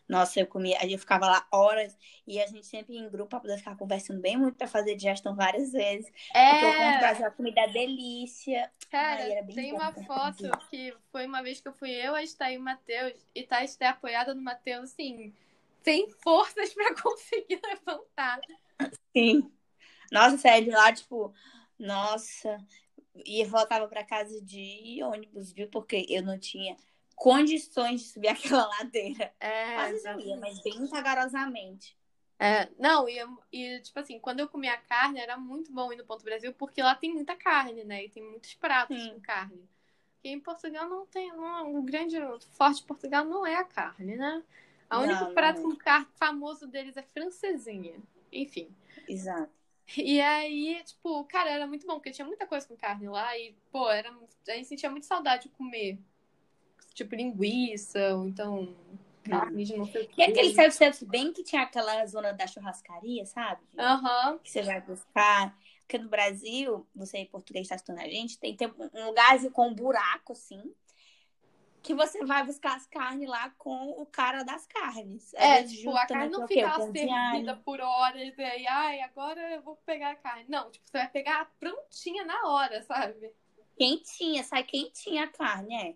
Nossa, 0.09 0.39
eu 0.39 0.47
comia, 0.47 0.77
a 0.79 0.83
gente 0.83 0.99
ficava 0.99 1.27
lá 1.27 1.47
horas 1.51 1.97
e 2.27 2.41
a 2.41 2.47
gente 2.47 2.67
sempre 2.67 2.97
em 2.97 3.09
grupo 3.09 3.31
pra 3.31 3.41
poder 3.41 3.57
ficar 3.57 3.77
conversando 3.77 4.21
bem 4.21 4.37
muito 4.37 4.57
pra 4.57 4.67
fazer 4.67 4.95
digestão 4.95 5.35
várias 5.35 5.73
vezes. 5.73 6.11
Porque 6.51 6.65
o 6.65 6.77
Ponto 6.77 7.05
É, 7.05 7.31
comida 7.31 7.61
é 7.63 7.69
delícia. 7.69 8.71
cara, 8.91 9.23
Ai, 9.23 9.33
era 9.33 9.43
bem 9.43 9.57
tem 9.57 9.73
uma 9.73 9.93
foto 9.93 10.51
que 10.69 10.95
foi 11.11 11.27
uma 11.27 11.43
vez 11.43 11.61
que 11.61 11.69
eu 11.69 11.73
fui 11.73 11.91
eu, 11.91 12.15
a 12.15 12.23
Esther 12.23 12.53
e 12.53 12.59
o 12.59 12.61
Matheus, 12.61 13.15
e 13.35 13.43
tá 13.43 13.59
a 13.59 13.65
Esther 13.65 13.91
apoiada 13.91 14.35
no 14.35 14.43
Matheus, 14.43 14.91
assim, 14.93 15.33
sem 15.83 16.11
forças 16.23 16.73
pra 16.75 16.95
conseguir 17.01 17.61
levantar. 17.63 18.41
Sim. 19.17 19.51
Nossa, 20.13 20.39
sério, 20.39 20.73
lá, 20.73 20.93
tipo, 20.93 21.33
nossa, 21.79 22.59
e 23.25 23.45
voltava 23.45 23.89
para 23.89 24.05
casa 24.05 24.41
de 24.43 25.01
ônibus, 25.03 25.53
viu? 25.53 25.69
Porque 25.69 26.07
eu 26.09 26.23
não 26.23 26.39
tinha 26.39 26.77
condições 27.15 28.03
de 28.03 28.09
subir 28.09 28.29
aquela 28.31 28.67
ladeira. 28.67 29.33
É, 29.41 29.77
Às 29.77 29.91
vezes 29.91 30.05
eu 30.07 30.21
ia, 30.21 30.37
mas 30.37 30.61
bem 30.63 30.87
vagarosamente. 30.87 31.97
É, 32.39 32.69
não, 32.79 33.09
e, 33.09 33.19
e, 33.53 33.81
tipo 33.81 33.99
assim, 34.01 34.19
quando 34.19 34.41
eu 34.41 34.49
comia 34.49 34.77
carne, 34.77 35.21
era 35.21 35.37
muito 35.37 35.73
bom 35.73 35.93
ir 35.93 35.97
no 35.97 36.05
Ponto 36.05 36.25
Brasil, 36.25 36.53
porque 36.55 36.83
lá 36.83 36.95
tem 36.95 37.13
muita 37.15 37.37
carne, 37.37 37.85
né? 37.85 38.05
E 38.05 38.09
tem 38.11 38.23
muitos 38.23 38.55
pratos 38.55 39.01
Sim. 39.03 39.11
com 39.15 39.21
carne. 39.21 39.69
E 40.23 40.31
em 40.31 40.41
Portugal 40.41 40.89
não 40.89 41.07
tem. 41.07 41.33
Não, 41.33 41.77
o 41.77 41.83
grande 41.83 42.17
forte 42.53 42.81
de 42.81 42.87
Portugal 42.87 43.25
não 43.25 43.47
é 43.47 43.57
a 43.57 43.65
carne, 43.65 44.17
né? 44.17 44.43
O 44.91 44.97
Não, 44.97 45.03
único 45.03 45.25
não 45.25 45.35
prato 45.35 45.61
é. 45.61 45.63
com 45.63 45.77
carne 45.77 46.07
famoso 46.17 46.67
deles 46.67 46.97
é 46.97 47.03
francesinha. 47.03 48.03
Enfim. 48.33 48.75
Exato. 49.09 49.53
E 49.97 50.21
aí, 50.21 50.83
tipo, 50.85 51.25
cara, 51.27 51.51
era 51.51 51.67
muito 51.67 51.87
bom, 51.87 51.95
porque 51.95 52.11
tinha 52.11 52.27
muita 52.27 52.47
coisa 52.47 52.67
com 52.67 52.77
carne 52.77 53.09
lá 53.09 53.37
e, 53.39 53.55
pô, 53.71 53.91
era, 53.91 54.11
a 54.49 54.53
gente 54.53 54.67
sentia 54.69 54.91
muito 54.91 55.07
saudade 55.07 55.45
de 55.45 55.49
comer. 55.51 55.99
Tipo, 56.95 57.15
linguiça, 57.17 58.15
ou 58.15 58.27
então 58.27 58.75
carne 59.25 59.65
de 59.65 59.77
não 59.77 59.87
sei 59.87 60.05
o 60.05 60.09
E 60.17 60.23
aquele 60.23 60.55
self-service 60.55 61.05
bem 61.05 61.33
que 61.33 61.43
tinha 61.43 61.63
aquela 61.63 62.05
zona 62.07 62.33
da 62.33 62.47
churrascaria, 62.47 63.27
sabe? 63.27 63.63
Aham. 63.79 64.39
Que 64.39 64.51
você 64.51 64.63
vai 64.63 64.81
buscar. 64.81 65.59
Porque 65.81 65.99
no 65.99 66.09
Brasil, 66.09 66.87
você 66.95 67.19
em 67.19 67.27
português 67.27 67.65
está 67.65 67.77
estudando 67.77 68.01
a 68.01 68.09
gente, 68.09 68.39
tem, 68.39 68.57
tem 68.57 68.69
um 68.69 69.07
lugar 69.07 69.39
com 69.51 69.69
um 69.69 69.75
buraco, 69.75 70.33
assim, 70.33 70.75
que 71.83 71.95
você 71.95 72.25
vai 72.25 72.43
buscar 72.43 72.77
as 72.77 72.87
carnes 72.87 73.29
lá 73.29 73.51
com 73.59 73.91
o 73.91 74.07
cara 74.07 74.43
das 74.43 74.67
carnes. 74.67 75.35
É, 75.35 75.63
tipo, 75.63 75.91
a 75.91 76.07
carne 76.07 76.33
com 76.33 76.41
não 76.41 76.47
quê? 76.47 76.55
fica 76.55 76.81
servida 76.93 77.57
por 77.57 77.81
horas, 77.81 78.33
e 78.39 78.43
aí, 78.43 78.67
ai, 78.67 79.03
agora 79.03 79.41
eu 79.53 79.63
vou 79.63 79.77
pegar 79.85 80.13
a 80.13 80.17
carne. 80.17 80.47
Não, 80.49 80.71
tipo, 80.71 80.89
você 80.89 80.97
vai 80.97 81.09
pegar 81.11 81.53
prontinha 81.61 82.25
na 82.25 82.49
hora, 82.49 82.83
sabe? 82.85 83.31
Quentinha, 83.77 84.43
sai 84.43 84.65
quentinha 84.65 85.25
a 85.25 85.29
carne, 85.29 85.75
é. 85.75 85.95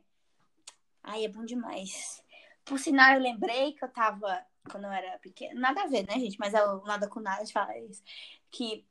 Ai, 1.03 1.25
é 1.25 1.29
bom 1.29 1.45
demais. 1.45 2.23
Por 2.65 2.79
sinal, 2.79 3.15
eu 3.15 3.21
lembrei 3.21 3.73
que 3.73 3.85
eu 3.85 3.89
tava, 3.89 4.45
quando 4.71 4.85
eu 4.85 4.93
era 4.93 5.19
pequena, 5.19 5.59
nada 5.59 5.83
a 5.83 5.87
ver, 5.87 6.07
né, 6.07 6.15
gente? 6.15 6.39
Mas 6.39 6.55
eu, 6.55 6.83
nada 6.85 7.09
com 7.09 7.21
nada 7.21 7.45
de 7.45 7.53
falar 7.53 7.79
isso. 7.79 8.03
Que, 8.51 8.85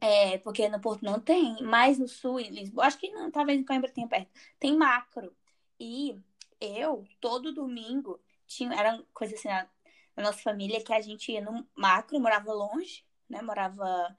é, 0.00 0.38
porque 0.38 0.68
no 0.68 0.80
Porto 0.80 1.04
não 1.04 1.20
tem, 1.20 1.62
mas 1.62 1.98
no 1.98 2.08
Sul, 2.08 2.40
em 2.40 2.50
Lisboa, 2.50 2.86
acho 2.86 2.98
que 2.98 3.10
não, 3.10 3.30
talvez 3.30 3.58
em 3.58 3.64
Coimbra 3.64 3.90
tenha 3.90 4.08
perto, 4.08 4.30
tem 4.58 4.76
macro. 4.76 5.34
E 5.78 6.16
eu, 6.60 7.06
todo 7.20 7.54
domingo, 7.54 8.20
tinha, 8.46 8.72
era 8.74 9.02
coisa 9.12 9.34
assim, 9.34 9.48
na, 9.48 9.68
na 10.16 10.22
nossa 10.24 10.38
família, 10.42 10.82
que 10.82 10.92
a 10.92 11.00
gente 11.00 11.32
ia 11.32 11.40
no 11.40 11.66
macro, 11.74 12.20
morava 12.20 12.52
longe, 12.52 13.04
né, 13.28 13.42
morava 13.42 14.16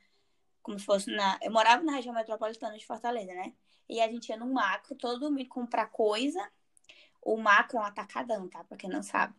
como 0.61 0.79
se 0.79 0.85
fosse 0.85 1.11
na, 1.11 1.39
eu 1.41 1.51
morava 1.51 1.83
na 1.83 1.93
região 1.93 2.13
metropolitana 2.13 2.77
de 2.77 2.85
Fortaleza, 2.85 3.33
né? 3.33 3.53
E 3.89 3.99
a 3.99 4.07
gente 4.07 4.29
ia 4.29 4.37
no 4.37 4.47
macro 4.53 4.95
todo 4.95 5.19
domingo 5.19 5.49
comprar 5.49 5.87
coisa. 5.87 6.39
O 7.21 7.37
macro 7.37 7.77
é 7.77 7.81
um 7.81 7.85
atacadão, 7.85 8.47
tá? 8.47 8.63
Pra 8.63 8.77
quem 8.77 8.89
não 8.89 9.03
sabe. 9.03 9.33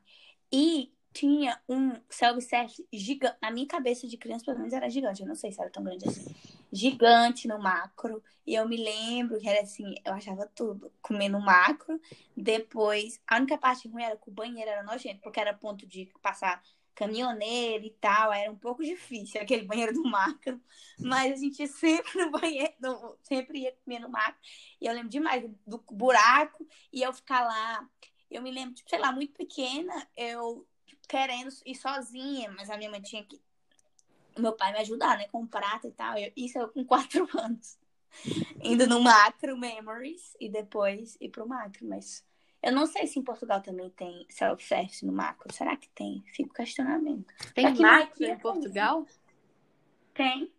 E 0.53 0.93
tinha 1.13 1.61
um 1.69 1.93
self-service 2.09 2.87
gigante. 2.93 3.37
Na 3.43 3.51
minha 3.51 3.67
cabeça 3.67 4.07
de 4.09 4.17
criança, 4.17 4.45
pelo 4.45 4.59
menos 4.59 4.73
era 4.73 4.89
gigante. 4.89 5.23
Eu 5.23 5.29
não 5.29 5.35
sei 5.35 5.53
se 5.53 5.61
era 5.61 5.71
tão 5.71 5.83
grande 5.83 6.09
assim. 6.09 6.35
Gigante 6.73 7.47
no 7.47 7.59
macro. 7.59 8.23
E 8.47 8.55
eu 8.55 8.67
me 8.69 8.77
lembro 8.77 9.39
que 9.39 9.49
era 9.49 9.63
assim, 9.63 9.95
eu 10.05 10.13
achava 10.13 10.47
tudo. 10.55 10.93
Comer 11.03 11.29
no 11.29 11.41
macro. 11.41 12.01
Depois, 12.37 13.21
a 13.27 13.37
única 13.37 13.59
parte 13.59 13.89
ruim 13.89 14.03
era 14.03 14.17
que 14.17 14.29
o 14.29 14.33
banheiro 14.33 14.71
era 14.71 14.83
nojento, 14.83 15.21
porque 15.21 15.41
era 15.41 15.53
ponto 15.53 15.87
de 15.87 16.11
passar 16.23 16.63
caminhoneiro 16.95 17.85
e 17.85 17.91
tal, 17.91 18.33
era 18.33 18.51
um 18.51 18.57
pouco 18.57 18.83
difícil 18.85 19.41
aquele 19.41 19.65
banheiro 19.65 19.93
do 19.95 20.05
macro, 20.05 20.61
mas 21.01 21.33
a 21.33 21.37
gente 21.37 21.61
ia 21.61 21.67
sempre 21.69 22.25
no 22.25 22.31
banheiro, 22.31 22.73
no- 22.81 23.19
sempre 23.23 23.61
ia 23.61 23.73
comer 23.85 23.99
no 24.01 24.11
macro, 24.11 24.41
e 24.81 24.87
eu 24.87 24.93
lembro 24.95 25.09
demais 25.09 25.43
do, 25.43 25.59
do 25.67 25.79
buraco, 25.91 26.67
e 26.93 27.03
eu 27.03 27.13
ficar 27.13 27.43
lá, 27.45 27.89
eu 28.31 28.43
me 28.43 28.51
lembro, 28.51 28.75
tipo, 28.75 28.91
sei 28.91 28.99
lá, 28.99 29.13
muito 29.13 29.33
pequena, 29.35 30.07
eu 30.17 30.67
querendo 31.09 31.51
ir 31.67 31.75
sozinha, 31.75 32.51
mas 32.53 32.71
a 32.71 32.77
minha 32.77 32.91
mãe 32.91 33.01
tinha 33.03 33.25
que, 33.25 33.41
meu 34.39 34.53
pai 34.55 34.73
me 34.73 34.79
ajudar, 34.79 35.19
né, 35.19 35.29
com 35.29 35.43
o 35.43 35.47
prato 35.49 35.87
e 35.87 35.93
tal, 35.93 36.17
Eu- 36.19 36.33
isso 36.37 36.59
eu 36.59 36.69
com 36.69 36.85
quatro 36.85 37.27
anos, 37.39 37.79
indo 38.63 38.87
no 38.87 39.01
macro 39.01 39.57
memories, 39.57 40.37
e 40.41 40.49
depois 40.49 41.17
ir 41.21 41.31
pro 41.31 41.49
macro, 41.49 41.87
mas... 41.87 42.25
Eu 42.63 42.73
não 42.73 42.87
sei 42.87 43.09
se 43.09 43.19
em 43.19 43.23
Portugal 43.25 43.61
também 43.61 43.91
tem 43.91 44.25
self-service 44.31 45.05
no 45.05 45.13
macro. 45.13 45.53
Será 45.53 45.77
que 45.77 45.89
tem? 45.89 46.23
Fica 46.29 46.51
o 46.51 46.55
questionamento. 46.55 47.35
Tem 47.55 47.67
Aqui 47.67 47.83
macro 47.83 48.05
aqui 48.05 48.25
é 48.25 48.31
em 48.31 48.39
Portugal? 48.39 49.07
Tem. 50.15 50.53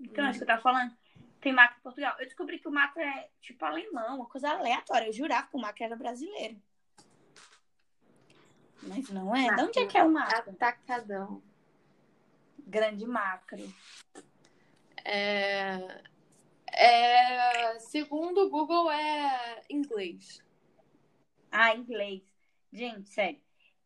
Então, 0.00 0.24
Hum. 0.24 0.28
acho 0.28 0.38
que 0.38 0.42
eu 0.42 0.48
tava 0.48 0.62
falando. 0.62 0.92
Tem 1.40 1.52
macro 1.52 1.78
em 1.78 1.82
Portugal. 1.82 2.16
Eu 2.18 2.26
descobri 2.26 2.58
que 2.58 2.66
o 2.66 2.72
macro 2.72 3.00
é 3.00 3.28
tipo 3.40 3.64
alemão, 3.64 4.16
uma 4.16 4.26
coisa 4.26 4.50
aleatória. 4.50 5.06
Eu 5.06 5.12
jurava 5.12 5.46
que 5.46 5.56
o 5.56 5.60
macro 5.60 5.84
era 5.84 5.94
brasileiro. 5.94 6.60
Mas 8.82 9.08
não 9.10 9.34
é. 9.34 9.54
De 9.54 9.62
onde 9.62 9.78
é 9.78 9.86
que 9.86 9.96
é 9.96 10.02
o 10.02 10.10
macro? 10.10 10.50
Atacadão. 10.50 11.42
Grande 12.66 13.06
macro. 13.06 13.72
É... 15.04 16.02
é... 16.72 17.78
Segundo 17.78 18.46
o 18.46 18.50
Google, 18.50 18.90
é 18.90 19.62
inglês. 19.70 20.42
Ah, 21.50 21.74
inglês. 21.74 22.22
Gente, 22.72 23.10
sério. 23.10 23.40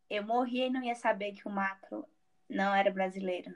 Eu 0.09 0.23
morria 0.23 0.67
e 0.67 0.69
não 0.69 0.83
ia 0.83 0.95
saber 0.95 1.33
que 1.33 1.47
o 1.47 1.51
macro 1.51 2.05
não 2.49 2.73
era 2.73 2.91
brasileiro. 2.91 3.53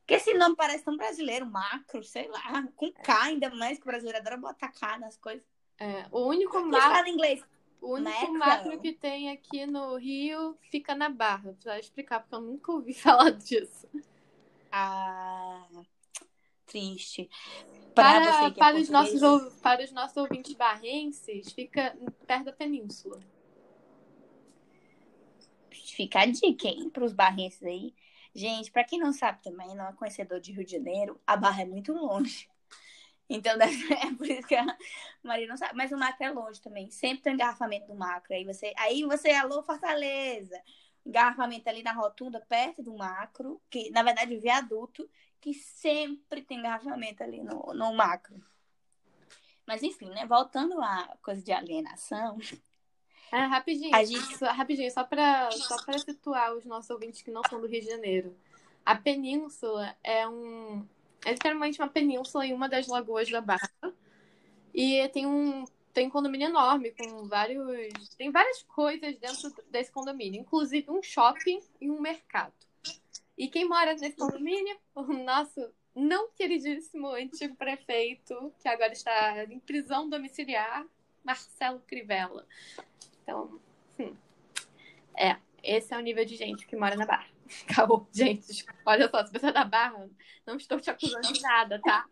Porque 0.00 0.14
esse 0.14 0.34
nome 0.34 0.56
parece 0.56 0.84
tão 0.84 0.96
brasileiro, 0.96 1.46
macro, 1.46 2.02
sei 2.02 2.28
lá. 2.28 2.66
Com 2.76 2.92
K 2.92 3.22
ainda 3.24 3.50
mais, 3.50 3.78
que 3.78 3.84
o 3.84 3.86
brasileiro 3.86 4.18
adora 4.18 4.36
botar 4.36 4.68
K 4.68 4.98
nas 4.98 5.16
coisas. 5.16 5.46
É, 5.78 6.06
o 6.10 6.26
único 6.26 6.58
macro, 6.60 6.90
fala 6.90 7.08
inglês. 7.08 7.44
o 7.80 7.94
único 7.94 8.32
Macro. 8.32 8.38
macro 8.38 8.80
que 8.80 8.92
tem 8.92 9.30
aqui 9.30 9.64
no 9.66 9.96
Rio 9.96 10.58
fica 10.70 10.94
na 10.94 11.08
Barra. 11.08 11.54
Pra 11.62 11.78
explicar, 11.78 12.20
porque 12.20 12.34
eu 12.34 12.40
nunca 12.40 12.72
ouvi 12.72 12.92
falar 12.94 13.30
disso. 13.30 13.88
Ah, 14.72 15.66
triste. 16.66 17.28
Para, 17.94 18.20
que 18.20 18.46
é 18.46 18.50
para, 18.52 18.76
os 18.76 18.88
nossos, 18.88 19.54
para 19.60 19.84
os 19.84 19.92
nossos 19.92 20.16
ouvintes 20.16 20.54
barrenses, 20.54 21.52
fica 21.52 21.96
perto 22.26 22.44
da 22.46 22.52
península. 22.52 23.20
Fica 25.94 26.20
a 26.20 26.26
dica, 26.26 26.68
hein, 26.68 26.90
pros 26.90 27.12
barrenses 27.12 27.62
aí. 27.62 27.94
Gente, 28.34 28.70
pra 28.70 28.84
quem 28.84 28.98
não 28.98 29.12
sabe 29.12 29.42
também, 29.42 29.74
não 29.74 29.88
é 29.88 29.92
conhecedor 29.92 30.40
de 30.40 30.52
Rio 30.52 30.64
de 30.64 30.72
Janeiro, 30.72 31.20
a 31.26 31.36
Barra 31.36 31.62
é 31.62 31.64
muito 31.64 31.92
longe. 31.92 32.48
Então, 33.28 33.52
é 33.60 34.14
por 34.16 34.26
isso 34.26 34.46
que 34.46 34.54
a 34.54 34.64
Maria 35.22 35.46
não 35.46 35.56
sabe. 35.56 35.74
Mas 35.76 35.92
o 35.92 35.98
macro 35.98 36.24
é 36.24 36.30
longe 36.30 36.60
também. 36.60 36.90
Sempre 36.90 37.24
tem 37.24 37.34
engarrafamento 37.34 37.86
do 37.86 37.94
macro. 37.94 38.34
Aí 38.34 38.44
você, 38.44 38.72
aí 38.76 39.04
você 39.04 39.30
alô, 39.30 39.62
Fortaleza. 39.62 40.60
Engarrafamento 41.04 41.68
ali 41.68 41.82
na 41.82 41.92
rotunda, 41.92 42.40
perto 42.40 42.82
do 42.82 42.96
macro, 42.96 43.60
que 43.70 43.90
na 43.90 44.02
verdade 44.02 44.36
o 44.36 44.40
viaduto, 44.40 45.08
que 45.40 45.54
sempre 45.54 46.42
tem 46.42 46.58
engarrafamento 46.58 47.22
ali 47.22 47.42
no, 47.42 47.72
no 47.74 47.92
macro. 47.94 48.42
Mas 49.66 49.82
enfim, 49.82 50.10
né? 50.10 50.26
Voltando 50.26 50.80
à 50.82 51.16
coisa 51.22 51.42
de 51.42 51.52
alienação, 51.52 52.38
É, 53.32 53.38
rapidinho, 53.44 53.94
A 53.94 54.04
gente- 54.04 54.36
só, 54.38 54.46
rapidinho, 54.46 54.90
só 54.90 55.04
para 55.04 55.50
só 55.50 55.76
pra 55.84 55.98
situar 55.98 56.54
os 56.54 56.64
nossos 56.64 56.88
ouvintes 56.90 57.22
que 57.22 57.30
não 57.30 57.42
são 57.48 57.60
do 57.60 57.66
Rio 57.66 57.80
de 57.80 57.86
Janeiro. 57.88 58.36
A 58.84 58.94
península 58.96 59.96
é 60.02 60.26
um. 60.26 60.86
É 61.24 61.32
literalmente 61.32 61.80
uma 61.80 61.88
península 61.88 62.46
em 62.46 62.54
uma 62.54 62.68
das 62.68 62.86
lagoas 62.86 63.28
da 63.30 63.40
Barra. 63.40 63.70
E 64.72 65.06
tem 65.08 65.26
um. 65.26 65.64
Tem 65.92 66.06
um 66.06 66.10
condomínio 66.10 66.48
enorme 66.48 66.92
com 66.92 67.26
vários. 67.26 68.08
Tem 68.16 68.30
várias 68.30 68.62
coisas 68.62 69.18
dentro 69.18 69.52
desse 69.70 69.90
condomínio, 69.90 70.40
inclusive 70.40 70.88
um 70.90 71.02
shopping 71.02 71.60
e 71.80 71.90
um 71.90 72.00
mercado. 72.00 72.52
E 73.36 73.48
quem 73.48 73.68
mora 73.68 73.94
nesse 73.94 74.16
condomínio? 74.16 74.76
O 74.94 75.02
nosso 75.02 75.68
não 75.94 76.28
queridíssimo 76.30 77.08
antigo 77.08 77.56
prefeito, 77.56 78.52
que 78.60 78.68
agora 78.68 78.92
está 78.92 79.44
em 79.44 79.58
prisão 79.58 80.08
domiciliar, 80.08 80.86
Marcelo 81.24 81.80
Crivella. 81.86 82.46
Então, 83.28 83.60
hum, 84.00 84.16
é, 85.14 85.36
esse 85.62 85.92
é 85.92 85.98
o 85.98 86.00
nível 86.00 86.24
de 86.24 86.34
gente 86.34 86.66
que 86.66 86.74
mora 86.74 86.96
na 86.96 87.04
Barra. 87.04 87.28
Acabou, 87.68 88.08
gente. 88.10 88.64
Olha 88.86 89.06
só, 89.10 89.26
se 89.26 89.32
você 89.32 89.48
é 89.48 89.52
da 89.52 89.66
Barra, 89.66 90.08
não 90.46 90.56
estou 90.56 90.80
te 90.80 90.88
acusando 90.88 91.30
de 91.30 91.42
nada, 91.42 91.78
tá? 91.78 92.08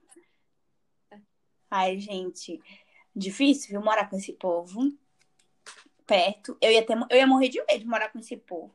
Ai, 1.71 1.99
gente, 1.99 2.61
difícil, 3.15 3.71
viu, 3.71 3.81
morar 3.81 4.11
com 4.11 4.17
esse 4.17 4.35
povo 4.35 4.95
perto. 6.07 6.57
Eu 6.61 6.71
ia, 6.71 6.85
ter, 6.85 6.99
eu 7.09 7.17
ia 7.17 7.27
morrer 7.27 7.49
de 7.49 7.65
medo 7.65 7.81
de 7.81 7.87
morar 7.87 8.11
com 8.11 8.19
esse 8.19 8.37
povo. 8.37 8.75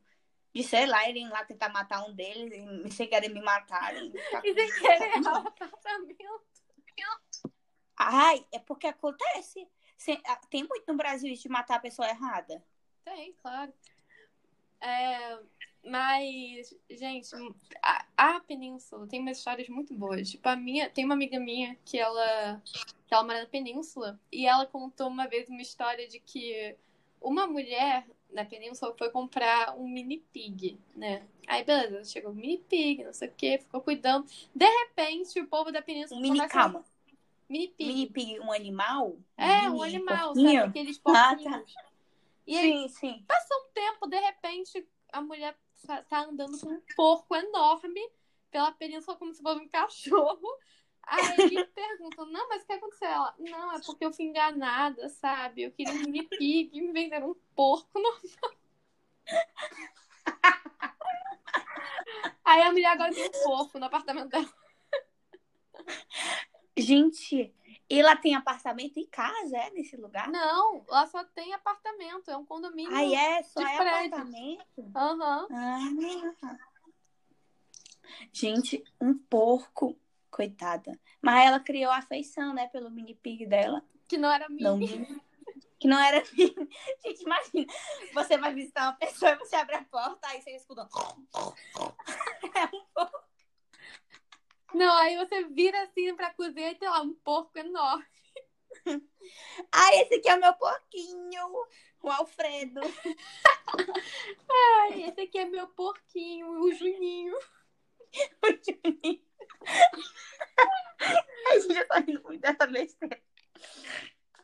De, 0.51 0.63
sei 0.63 0.87
lá, 0.87 1.07
irem 1.07 1.29
lá 1.29 1.45
tentar 1.45 1.69
matar 1.69 2.03
um 2.03 2.11
deles 2.11 2.51
e 2.85 2.91
sem 2.91 3.07
querer 3.07 3.29
me 3.29 3.41
matarem. 3.41 4.11
E 4.43 4.53
sem 4.53 4.79
querer 4.81 5.21
o 5.21 5.27
apartamento. 5.29 6.41
Ai, 7.95 8.43
é 8.51 8.57
porque 8.57 8.87
acontece. 8.87 9.67
Ah, 10.25 10.39
Tem 10.49 10.63
muito 10.63 10.85
no 10.87 10.97
Brasil 10.97 11.31
isso 11.31 11.43
de 11.43 11.49
matar 11.49 11.75
a 11.75 11.79
pessoa 11.79 12.07
errada. 12.07 12.63
Tem, 13.03 13.33
claro. 13.41 13.73
É, 14.79 15.39
Mas, 15.83 16.75
gente, 16.89 17.29
a, 17.81 18.05
a, 18.17 18.39
Península 18.41 19.07
tem 19.07 19.19
umas 19.19 19.37
histórias 19.37 19.69
muito 19.69 19.93
boas. 19.93 20.29
Tipo, 20.29 20.49
a 20.49 20.55
minha, 20.55 20.89
tem 20.89 21.05
uma 21.05 21.13
amiga 21.13 21.39
minha 21.39 21.77
que 21.85 21.97
ela, 21.97 22.61
que 23.07 23.13
ela 23.13 23.23
mora 23.23 23.41
na 23.41 23.47
Península 23.47 24.19
e 24.31 24.45
ela 24.45 24.65
contou 24.65 25.07
uma 25.07 25.27
vez 25.27 25.49
uma 25.49 25.61
história 25.61 26.07
de 26.07 26.19
que 26.19 26.75
uma 27.21 27.45
mulher 27.45 28.05
na 28.31 28.45
Península 28.45 28.95
foi 28.97 29.09
comprar 29.09 29.77
um 29.77 29.87
mini 29.87 30.23
pig, 30.31 30.79
né? 30.95 31.27
Aí, 31.47 31.63
beleza, 31.63 32.05
chegou 32.05 32.31
o 32.31 32.35
mini 32.35 32.57
pig, 32.57 33.03
não 33.03 33.13
sei 33.13 33.27
o 33.27 33.33
que, 33.33 33.57
ficou 33.59 33.81
cuidando. 33.81 34.25
De 34.55 34.65
repente, 34.65 35.39
o 35.39 35.47
povo 35.47 35.71
da 35.71 35.81
Península. 35.81 36.19
Um 36.19 36.23
mini, 36.23 36.47
calma. 36.47 36.83
Mini 37.51 37.67
pig. 37.67 37.85
Mini 37.85 38.07
pig, 38.09 38.39
um 38.39 38.49
animal? 38.53 39.17
É, 39.35 39.69
um, 39.69 39.75
um 39.75 39.83
animal, 39.83 40.33
porquinho? 40.33 40.61
sabe? 40.61 40.69
Aqueles 40.69 40.97
porquinhos. 40.97 41.45
Ah, 41.47 41.59
tá. 41.59 41.63
E 42.47 42.57
aí, 42.57 42.87
sim, 42.87 42.87
sim. 42.87 43.25
Passou 43.27 43.57
um 43.57 43.71
tempo, 43.73 44.07
de 44.07 44.17
repente, 44.17 44.87
a 45.11 45.21
mulher 45.21 45.59
tá 46.07 46.21
andando 46.21 46.57
com 46.57 46.69
um 46.69 46.81
porco 46.95 47.35
enorme 47.35 48.09
pela 48.49 48.71
península 48.71 49.17
como 49.17 49.33
se 49.33 49.41
fosse 49.41 49.59
um 49.59 49.67
cachorro. 49.67 50.47
Aí 51.03 51.19
perguntam, 51.75 52.25
não, 52.27 52.47
mas 52.47 52.63
o 52.63 52.65
que 52.65 52.71
aconteceu? 52.73 53.09
Ela, 53.09 53.35
não, 53.37 53.73
é 53.73 53.81
porque 53.81 54.05
eu 54.05 54.13
fui 54.13 54.25
enganada, 54.25 55.09
sabe? 55.09 55.63
Eu 55.63 55.71
queria 55.71 55.93
um 55.93 56.03
mini 56.03 56.23
pig 56.23 56.71
me 56.81 56.93
venderam 56.93 57.31
um 57.31 57.35
porco 57.53 57.99
normal. 57.99 58.55
Aí 62.45 62.61
a 62.61 62.71
mulher 62.71 62.91
agora 62.91 63.13
tem 63.13 63.27
um 63.27 63.31
porco 63.43 63.77
no 63.77 63.85
apartamento 63.85 64.29
dela. 64.29 64.49
Gente, 66.81 67.53
e 67.89 68.01
lá 68.01 68.15
tem 68.15 68.35
apartamento 68.35 68.99
e 68.99 69.05
casa, 69.05 69.57
é, 69.57 69.69
nesse 69.71 69.97
lugar? 69.97 70.29
Não, 70.29 70.85
lá 70.87 71.05
só 71.07 71.23
tem 71.23 71.53
apartamento, 71.53 72.31
é 72.31 72.37
um 72.37 72.45
condomínio. 72.45 72.95
Ah, 72.95 73.03
é? 73.03 73.43
Só 73.43 73.61
é 73.61 73.77
apartamento? 73.77 74.91
Aham. 74.95 75.47
Uhum. 75.49 76.35
Ah. 76.43 76.57
Gente, 78.31 78.83
um 78.99 79.13
porco, 79.13 79.97
coitada. 80.29 80.97
Mas 81.21 81.45
ela 81.45 81.59
criou 81.59 81.91
afeição, 81.91 82.53
né, 82.53 82.67
pelo 82.67 82.89
mini 82.89 83.13
pig 83.13 83.45
dela. 83.45 83.83
Que 84.07 84.17
não 84.17 84.31
era 84.31 84.47
mini. 84.49 84.63
Não, 84.63 85.21
que 85.79 85.87
não 85.87 85.99
era 85.99 86.23
mini. 86.33 86.69
Gente, 87.03 87.23
imagina, 87.23 87.73
você 88.13 88.37
vai 88.37 88.53
visitar 88.53 88.83
uma 88.83 88.93
pessoa 88.93 89.31
e 89.31 89.37
você 89.37 89.55
abre 89.55 89.75
a 89.75 89.83
porta, 89.83 90.27
aí 90.27 90.41
você 90.41 90.51
escuta. 90.51 90.87
É 92.53 92.65
um 92.75 92.85
porco. 92.93 93.30
Não, 94.73 94.97
aí 94.97 95.17
você 95.17 95.43
vira 95.45 95.81
assim 95.83 96.15
pra 96.15 96.33
cozinha 96.33 96.71
e 96.71 96.75
tem 96.75 96.89
lá 96.89 97.01
um 97.01 97.13
porco 97.13 97.57
enorme. 97.57 98.05
Ah, 99.71 99.95
esse 99.95 100.15
aqui 100.15 100.27
é 100.27 100.35
o 100.35 100.39
meu 100.39 100.53
porquinho, 100.55 101.67
o 102.01 102.09
Alfredo. 102.09 102.81
Ai, 104.49 105.03
esse 105.03 105.21
aqui 105.21 105.37
é 105.37 105.45
meu 105.45 105.67
porquinho, 105.67 106.47
o 106.59 106.71
Juninho. 106.73 107.37
O 108.41 108.47
Juninho. 108.47 109.21
A 111.49 111.59
gente 111.59 111.73
já 111.73 111.85
tá 111.85 111.99
rindo 111.99 112.23
muito 112.23 112.41
dessa 112.41 112.65
besteira. 112.67 113.21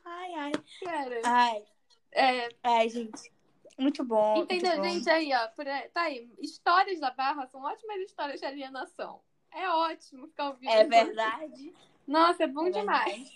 Ai, 0.06 0.34
ai. 0.36 0.52
Cara. 0.84 1.22
Ai. 1.26 1.66
É... 2.12 2.50
Ai, 2.64 2.90
gente. 2.90 3.34
Muito 3.78 4.04
bom. 4.04 4.38
Entendeu, 4.38 4.78
muito 4.78 4.84
bom. 4.84 4.94
gente? 4.94 5.10
Aí, 5.10 5.34
ó. 5.34 5.48
Por 5.50 5.66
tá 5.94 6.02
aí. 6.04 6.32
Histórias 6.40 7.00
da 7.00 7.12
Barra 7.12 7.46
são 7.48 7.62
ótimas 7.62 8.00
histórias 8.02 8.40
de 8.40 8.46
alienação. 8.46 9.22
É 9.52 9.70
ótimo 9.70 10.28
ficar 10.28 10.50
ouvindo. 10.50 10.70
É 10.70 10.84
verdade. 10.84 11.74
Nossa, 12.08 12.44
é 12.44 12.48
bom 12.48 12.68
é 12.68 12.72
demais. 12.72 13.32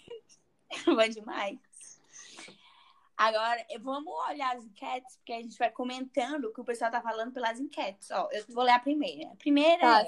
É 0.69 0.77
bom 0.85 1.07
demais. 1.07 1.59
Agora, 3.17 3.63
vamos 3.81 4.11
olhar 4.29 4.55
as 4.55 4.63
enquetes, 4.63 5.15
porque 5.17 5.33
a 5.33 5.41
gente 5.41 5.57
vai 5.57 5.69
comentando 5.69 6.45
o 6.45 6.53
que 6.53 6.61
o 6.61 6.65
pessoal 6.65 6.89
tá 6.89 7.01
falando 7.01 7.31
pelas 7.31 7.59
enquetes. 7.59 8.09
Ó, 8.09 8.27
eu 8.31 8.43
vou 8.49 8.63
ler 8.63 8.71
a 8.71 8.79
primeira. 8.79 9.31
A 9.31 9.35
primeira 9.35 9.79
tá. 9.79 10.03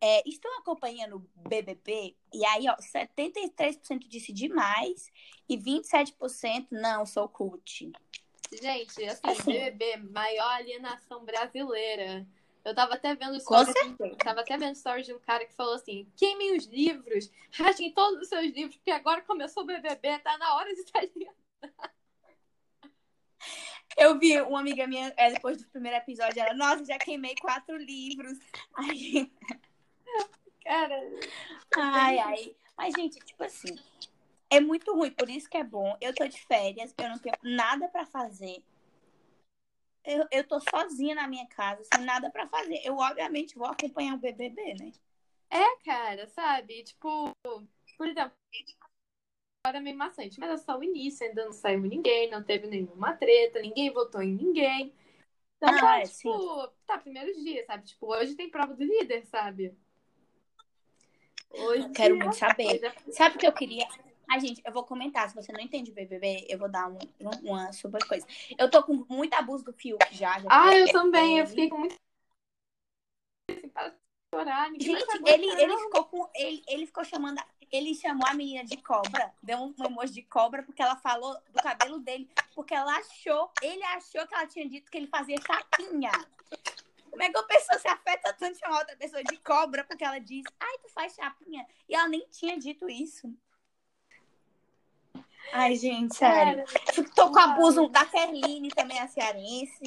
é, 0.00 0.20
é, 0.20 0.22
Estou 0.26 0.50
acompanhando 0.52 1.16
o 1.16 1.48
BBB, 1.48 2.16
e 2.32 2.46
aí, 2.46 2.66
ó, 2.68 2.76
73% 2.76 4.08
disse 4.08 4.32
demais 4.32 5.10
e 5.46 5.58
27% 5.58 6.68
não, 6.70 7.04
sou 7.04 7.28
cult. 7.28 7.92
Gente, 8.52 9.04
assim, 9.04 9.20
assim, 9.22 9.52
BBB, 9.52 9.96
maior 9.98 10.52
alienação 10.52 11.24
brasileira. 11.24 12.26
Eu 12.66 12.74
tava 12.74 12.94
até 12.94 13.14
vendo 13.14 13.38
stories. 13.38 13.72
Tava 14.18 14.40
até 14.40 14.58
vendo 14.58 14.74
stories 14.74 15.06
de 15.06 15.14
um 15.14 15.20
cara 15.20 15.46
que 15.46 15.54
falou 15.54 15.74
assim: 15.74 16.10
queimem 16.16 16.56
os 16.56 16.66
livros, 16.66 17.30
rasguem 17.52 17.92
todos 17.92 18.22
os 18.22 18.28
seus 18.28 18.52
livros, 18.52 18.74
porque 18.74 18.90
agora 18.90 19.22
começou 19.22 19.62
o 19.62 19.66
BBB, 19.66 20.18
tá 20.18 20.36
na 20.36 20.52
hora 20.56 20.74
de 20.74 20.82
sair. 20.90 21.30
Eu 23.96 24.18
vi 24.18 24.40
uma 24.40 24.58
amiga 24.58 24.84
minha, 24.84 25.14
é, 25.16 25.30
depois 25.30 25.58
do 25.58 25.68
primeiro 25.68 25.96
episódio, 25.96 26.40
ela, 26.40 26.54
nossa, 26.54 26.84
já 26.84 26.98
queimei 26.98 27.36
quatro 27.36 27.76
livros. 27.76 28.36
Ai. 28.74 29.30
Cara. 30.64 31.00
Ai, 31.76 32.18
ai. 32.18 32.56
Mas, 32.76 32.92
gente, 32.94 33.20
tipo 33.20 33.44
assim, 33.44 33.78
é 34.50 34.58
muito 34.58 34.92
ruim, 34.92 35.12
por 35.12 35.30
isso 35.30 35.48
que 35.48 35.56
é 35.56 35.62
bom. 35.62 35.96
Eu 36.00 36.12
tô 36.12 36.26
de 36.26 36.40
férias, 36.46 36.92
eu 36.98 37.08
não 37.08 37.18
tenho 37.18 37.36
nada 37.44 37.88
para 37.88 38.04
fazer 38.04 38.60
eu, 40.06 40.26
eu 40.30 40.44
tô 40.46 40.60
sozinha 40.60 41.14
na 41.14 41.28
minha 41.28 41.46
casa, 41.46 41.82
sem 41.84 42.04
nada 42.04 42.30
para 42.30 42.46
fazer. 42.48 42.80
Eu, 42.84 42.96
obviamente, 42.96 43.56
vou 43.56 43.66
acompanhar 43.66 44.14
o 44.14 44.18
BBB, 44.18 44.74
né? 44.74 44.92
É, 45.50 45.76
cara, 45.84 46.26
sabe? 46.28 46.82
Tipo, 46.82 47.32
por 47.96 48.08
exemplo, 48.08 48.32
agora 49.64 49.78
é 49.78 49.80
meio 49.80 49.96
maçante, 49.96 50.38
mas 50.38 50.50
é 50.50 50.56
só 50.56 50.78
o 50.78 50.84
início, 50.84 51.26
ainda 51.26 51.44
não 51.44 51.52
saiu 51.52 51.80
ninguém, 51.80 52.30
não 52.30 52.42
teve 52.42 52.66
nenhuma 52.66 53.14
treta, 53.14 53.60
ninguém 53.60 53.92
votou 53.92 54.22
em 54.22 54.34
ninguém. 54.34 54.92
Então, 55.56 55.74
ah, 55.74 55.80
tá, 55.80 55.98
é, 56.00 56.02
tipo, 56.02 56.12
sim. 56.12 56.72
tá, 56.86 56.98
primeiros 56.98 57.36
dias, 57.42 57.66
sabe? 57.66 57.84
Tipo, 57.84 58.14
hoje 58.14 58.34
tem 58.34 58.50
prova 58.50 58.74
do 58.74 58.84
líder, 58.84 59.26
sabe? 59.26 59.76
Hoje. 61.50 61.88
Quero 61.90 62.16
muito 62.16 62.36
saber. 62.36 62.80
Sabe 63.10 63.36
o 63.36 63.38
que 63.38 63.46
eu 63.46 63.52
queria? 63.52 63.86
Ai, 64.28 64.40
gente, 64.40 64.60
eu 64.64 64.72
vou 64.72 64.84
comentar. 64.84 65.28
Se 65.28 65.34
você 65.34 65.52
não 65.52 65.60
entende 65.60 65.92
BBB, 65.92 66.46
eu 66.48 66.58
vou 66.58 66.68
dar 66.68 66.88
um, 66.88 66.98
uma 67.42 67.72
super 67.72 68.04
coisa. 68.06 68.26
Eu 68.58 68.70
tô 68.70 68.82
com 68.82 69.04
muito 69.08 69.34
abuso 69.34 69.64
do 69.64 69.72
Fiuk 69.72 70.04
já. 70.12 70.38
já 70.40 70.48
ah, 70.50 70.74
eu 70.74 70.90
também. 70.90 71.38
Eu 71.38 71.46
fiquei 71.46 71.68
com 71.68 71.78
muito. 71.78 71.94
chorar. 74.34 74.70
Gente, 74.72 74.88
ele, 75.26 75.46
ele, 75.62 75.78
ficou 75.78 76.04
com, 76.04 76.30
ele, 76.34 76.62
ele 76.66 76.86
ficou 76.86 77.04
chamando. 77.04 77.40
Ele 77.70 77.94
chamou 77.94 78.26
a 78.28 78.34
menina 78.34 78.64
de 78.64 78.76
cobra. 78.76 79.32
Deu 79.42 79.58
um 79.58 79.74
emoji 79.84 80.14
de 80.14 80.22
cobra 80.22 80.62
porque 80.62 80.82
ela 80.82 80.96
falou 80.96 81.36
do 81.52 81.62
cabelo 81.62 81.98
dele. 82.00 82.28
Porque 82.54 82.74
ela 82.74 82.96
achou. 82.96 83.50
Ele 83.62 83.82
achou 83.84 84.26
que 84.26 84.34
ela 84.34 84.46
tinha 84.46 84.68
dito 84.68 84.90
que 84.90 84.98
ele 84.98 85.06
fazia 85.06 85.36
chapinha. 85.40 86.12
Como 87.10 87.22
é 87.22 87.30
que 87.30 87.38
a 87.38 87.42
pessoa 87.44 87.78
se 87.78 87.88
afeta 87.88 88.32
tanto 88.34 88.58
chamar 88.58 88.80
outra 88.80 88.96
pessoa 88.96 89.24
de 89.24 89.38
cobra 89.38 89.82
porque 89.84 90.04
ela 90.04 90.18
diz, 90.18 90.44
ai, 90.60 90.78
tu 90.82 90.90
faz 90.90 91.14
chapinha? 91.14 91.66
E 91.88 91.94
ela 91.94 92.08
nem 92.08 92.26
tinha 92.30 92.58
dito 92.58 92.88
isso. 92.90 93.32
Ai, 95.52 95.74
gente, 95.76 96.16
sério. 96.16 96.64
Tô 97.14 97.30
com 97.30 97.38
abuso 97.38 97.88
da 97.88 98.04
Ferline 98.04 98.68
também, 98.70 98.98
a 98.98 99.08
cearense. 99.08 99.82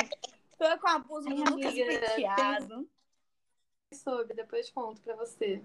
Tô 0.58 0.78
com 0.80 0.88
abuso 0.88 1.30
do 1.30 1.36
Lucas 1.36 1.74
Penteado. 1.74 2.90
Sobre, 3.94 4.34
depois 4.34 4.70
conto 4.70 5.02
pra 5.02 5.16
você. 5.16 5.62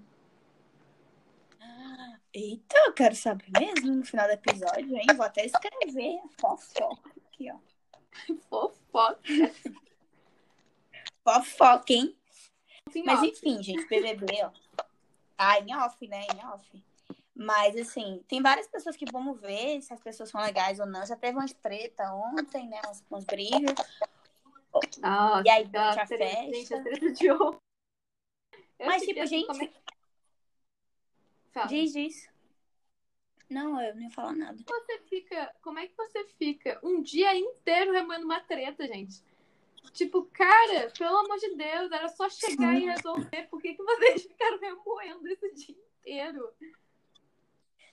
Eita, 2.33 2.77
eu 2.87 2.93
quero 2.93 3.15
saber 3.15 3.47
mesmo 3.59 3.95
no 3.95 4.05
final 4.05 4.27
do 4.27 4.33
episódio, 4.33 4.97
hein? 4.97 5.07
Vou 5.17 5.25
até 5.25 5.47
escrever 5.47 6.21
fofoca 6.39 7.11
aqui, 7.29 7.51
ó. 7.51 7.59
Fofoca. 8.49 9.21
Fofoca, 11.23 11.93
hein? 11.93 12.17
Mas 13.05 13.23
enfim, 13.23 13.63
gente, 13.63 13.87
BBB, 13.87 14.27
ó. 14.45 14.51
Ah, 15.39 15.59
em 15.59 15.75
off, 15.77 16.07
né? 16.07 16.27
Em 16.35 16.47
off. 16.47 16.85
Mas, 17.35 17.77
assim, 17.77 18.23
tem 18.29 18.41
várias 18.41 18.69
pessoas 18.69 18.97
que 18.97 19.11
vamos 19.11 19.41
ver 19.41 19.83
se 19.83 19.93
as 19.93 20.01
pessoas 20.01 20.31
são 20.31 20.41
legais 20.41 20.79
ou 20.79 20.87
não. 20.87 21.05
Já 21.05 21.17
teve 21.17 21.37
umas 21.37 21.53
treta 21.53 22.13
ontem, 22.15 22.69
né? 22.69 22.81
Umas, 22.85 23.05
umas 23.11 23.25
brigas. 23.25 23.75
Nossa, 25.01 25.43
e 25.45 25.51
aí, 25.51 25.65
durante 25.65 26.01
a 26.01 26.07
festa. 26.07 26.55
Gente, 26.55 26.75
a 26.75 26.83
treta 26.83 27.13
de 27.13 27.31
ontem. 27.33 27.61
Mas, 28.79 29.03
tipo, 29.03 29.27
gente. 29.27 29.47
Como... 29.47 29.73
Diz, 31.69 31.93
diz. 31.93 32.29
Não, 33.51 33.81
eu 33.81 33.95
não 33.95 34.03
ia 34.03 34.11
falar 34.11 34.33
nada. 34.33 34.59
Você 34.67 34.99
fica. 35.01 35.55
Como 35.61 35.79
é 35.79 35.89
que 35.89 35.97
você 35.97 36.25
fica 36.39 36.79
um 36.83 37.03
dia 37.03 37.35
inteiro 37.37 37.93
remoendo 37.93 38.25
uma 38.25 38.41
treta, 38.41 38.87
gente? 38.87 39.23
Tipo, 39.93 40.25
cara, 40.33 40.91
pelo 40.97 41.17
amor 41.19 41.39
de 41.39 41.55
Deus, 41.55 41.93
era 41.93 42.09
só 42.09 42.29
chegar 42.29 42.75
Sim. 42.75 42.83
e 42.83 42.87
resolver. 42.87 43.49
Por 43.49 43.61
que, 43.61 43.75
que 43.75 43.83
vocês 43.83 44.23
ficaram 44.23 44.59
remoendo 44.59 45.29
esse 45.29 45.53
dia 45.55 45.77
inteiro? 46.01 46.53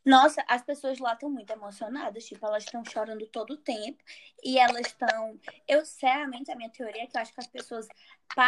Nossa, 0.04 0.44
as 0.48 0.64
pessoas 0.64 0.98
lá 0.98 1.14
estão 1.14 1.30
muito 1.30 1.52
emocionadas, 1.52 2.26
tipo, 2.26 2.44
elas 2.46 2.64
estão 2.64 2.84
chorando 2.84 3.28
todo 3.28 3.52
o 3.52 3.58
tempo 3.58 4.04
e 4.44 4.58
elas 4.58 4.88
estão. 4.88 5.40
Eu, 5.68 5.86
sinceramente, 5.86 6.52
a 6.52 6.56
minha 6.56 6.70
teoria 6.70 7.04
é 7.04 7.08
que 7.08 7.16
eu 7.16 7.22
acho 7.22 7.34
que 7.34 7.40
as 7.40 7.48
pessoas 7.48 7.88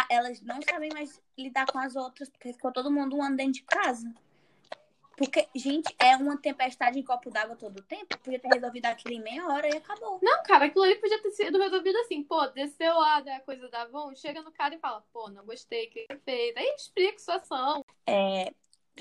elas 0.10 0.42
não 0.42 0.60
sabem 0.62 0.90
mais 0.94 1.22
lidar 1.38 1.66
com 1.68 1.78
as 1.78 1.96
outras, 1.96 2.30
porque 2.30 2.54
ficou 2.54 2.72
todo 2.72 2.92
mundo 2.92 3.16
um 3.16 3.24
ano 3.24 3.38
dentro 3.38 3.54
de 3.54 3.64
casa. 3.64 4.12
Porque, 5.16 5.48
gente, 5.56 5.96
é 6.00 6.18
uma 6.18 6.38
tempestade 6.38 6.98
em 6.98 7.04
copo 7.04 7.30
d'água 7.30 7.56
todo 7.56 7.78
o 7.78 7.84
tempo. 7.84 8.18
Podia 8.18 8.40
ter 8.40 8.48
resolvido 8.48 8.88
aquilo 8.88 9.14
em 9.14 9.22
meia 9.22 9.46
hora 9.48 9.68
e 9.70 9.78
acabou. 9.78 10.20
Não, 10.24 10.42
cara, 10.44 10.66
aquilo 10.66 10.84
ali 10.84 10.96
podia 10.96 11.22
ter 11.22 11.30
sido 11.32 11.60
resolvido 11.60 11.98
assim. 12.00 12.24
Pô, 12.24 12.48
desceu 12.48 12.98
lá 12.98 13.22
da 13.22 13.40
coisa 13.42 13.70
da 13.70 13.84
Avon, 13.84 14.16
chega 14.16 14.42
no 14.42 14.52
cara 14.52 14.74
e 14.74 14.80
fala, 14.80 15.06
pô, 15.14 15.30
não 15.30 15.46
gostei, 15.46 15.86
o 15.86 15.90
que 15.92 16.08
ele 16.10 16.20
fez? 16.26 16.58
Aí 16.58 16.66
explica 16.76 17.16
a 17.16 17.20
situação. 17.20 17.86
É, 18.08 18.52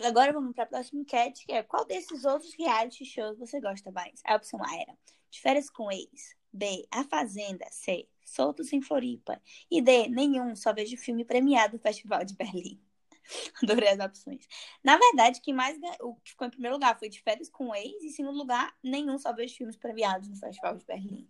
agora 0.02 0.33
vamos 0.33 0.55
para 0.55 0.64
a 0.64 0.66
próxima 0.66 1.00
enquete, 1.00 1.44
que 1.46 1.52
é 1.52 1.62
qual 1.62 1.85
desses 1.85 2.24
outros 2.24 2.55
reality 2.55 3.05
shows 3.05 3.38
você 3.38 3.61
gosta 3.61 3.90
mais? 3.90 4.20
A 4.24 4.37
opção 4.37 4.61
A 4.64 4.76
era 4.76 4.96
De 5.31 5.40
Férias 5.40 5.68
com 5.68 5.90
Ex. 5.90 6.35
B. 6.52 6.87
A 6.90 7.02
Fazenda. 7.05 7.66
C. 7.70 8.07
Soltos 8.24 8.72
em 8.72 8.83
Floripa. 8.83 9.40
E 9.70 9.81
D. 9.81 10.09
Nenhum, 10.09 10.55
só 10.55 10.72
vejo 10.72 10.96
filme 10.96 11.24
premiado 11.24 11.74
no 11.74 11.83
Festival 11.83 12.24
de 12.24 12.35
Berlim. 12.35 12.81
Adorei 13.62 13.88
as 13.88 14.00
opções. 14.00 14.46
Na 14.83 14.96
verdade, 14.96 15.40
que 15.40 15.52
mais 15.52 15.78
o 16.00 16.14
que 16.16 16.31
ficou 16.31 16.46
em 16.46 16.50
primeiro 16.50 16.76
lugar 16.76 16.98
foi 16.98 17.09
de 17.09 17.20
férias 17.22 17.48
com 17.48 17.74
ex, 17.74 18.02
e 18.02 18.07
em 18.07 18.11
segundo 18.11 18.37
lugar, 18.37 18.74
nenhum 18.83 19.18
só 19.18 19.33
veio 19.33 19.48
filmes 19.48 19.76
premiados 19.76 20.28
no 20.28 20.37
Festival 20.37 20.76
de 20.76 20.85
Berlim. 20.85 21.28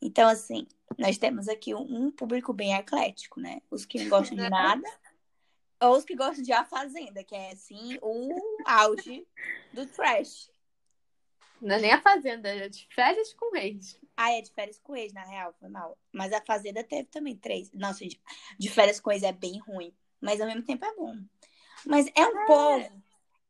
Então, 0.00 0.28
assim, 0.28 0.66
nós 0.98 1.16
temos 1.16 1.48
aqui 1.48 1.74
um, 1.74 2.06
um 2.06 2.10
público 2.10 2.52
bem 2.52 2.74
eclético, 2.74 3.40
né? 3.40 3.62
Os 3.70 3.86
que 3.86 4.02
não 4.02 4.08
gostam 4.08 4.36
de 4.36 4.48
nada, 4.50 4.88
ou 5.80 5.96
os 5.96 6.04
que 6.04 6.16
gostam 6.16 6.42
de 6.42 6.52
A 6.52 6.64
Fazenda, 6.64 7.22
que 7.24 7.34
é, 7.34 7.52
assim, 7.52 7.98
o 8.02 8.28
auge 8.64 9.26
do 9.72 9.86
trash. 9.86 10.50
Não 11.60 11.76
é 11.76 11.80
nem 11.80 11.92
A 11.92 12.00
Fazenda, 12.00 12.48
é 12.48 12.68
de 12.68 12.86
férias 12.90 13.32
com 13.32 13.54
ex. 13.56 13.98
Ah, 14.16 14.32
é 14.32 14.42
de 14.42 14.50
férias 14.50 14.78
com 14.78 14.96
ex, 14.96 15.12
na 15.12 15.24
real, 15.24 15.54
foi 15.58 15.68
mal. 15.68 15.98
Mas 16.12 16.32
a 16.32 16.40
Fazenda 16.40 16.82
teve 16.84 17.08
também 17.08 17.36
três. 17.36 17.70
Nossa, 17.72 18.06
de, 18.06 18.20
de 18.58 18.70
férias 18.70 19.00
com 19.00 19.10
ex 19.12 19.22
é 19.22 19.32
bem 19.32 19.58
ruim 19.58 19.94
mas 20.20 20.40
ao 20.40 20.46
mesmo 20.46 20.62
tempo 20.62 20.84
é 20.84 20.94
bom. 20.94 21.16
Mas 21.84 22.06
é 22.14 22.26
um 22.26 22.38
é. 22.40 22.46
povo. 22.46 23.02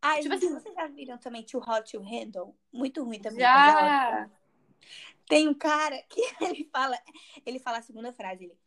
Ai, 0.03 0.21
tipo 0.21 0.35
assim, 0.35 0.53
vocês 0.53 0.75
já 0.75 0.87
viram 0.87 1.19
também 1.19 1.43
Too 1.43 1.61
Hot 1.61 1.91
to 1.91 2.03
Handle? 2.03 2.55
Muito 2.73 3.03
ruim 3.03 3.19
também. 3.19 3.41
Já! 3.41 4.29
Tem 5.27 5.49
um 5.49 5.55
cara 5.55 6.01
que 6.09 6.21
ele 6.41 6.69
fala, 6.71 6.99
ele 7.45 7.59
fala 7.59 7.79
a 7.79 7.83
segunda 7.83 8.13
frase, 8.13 8.45
ele, 8.45 8.59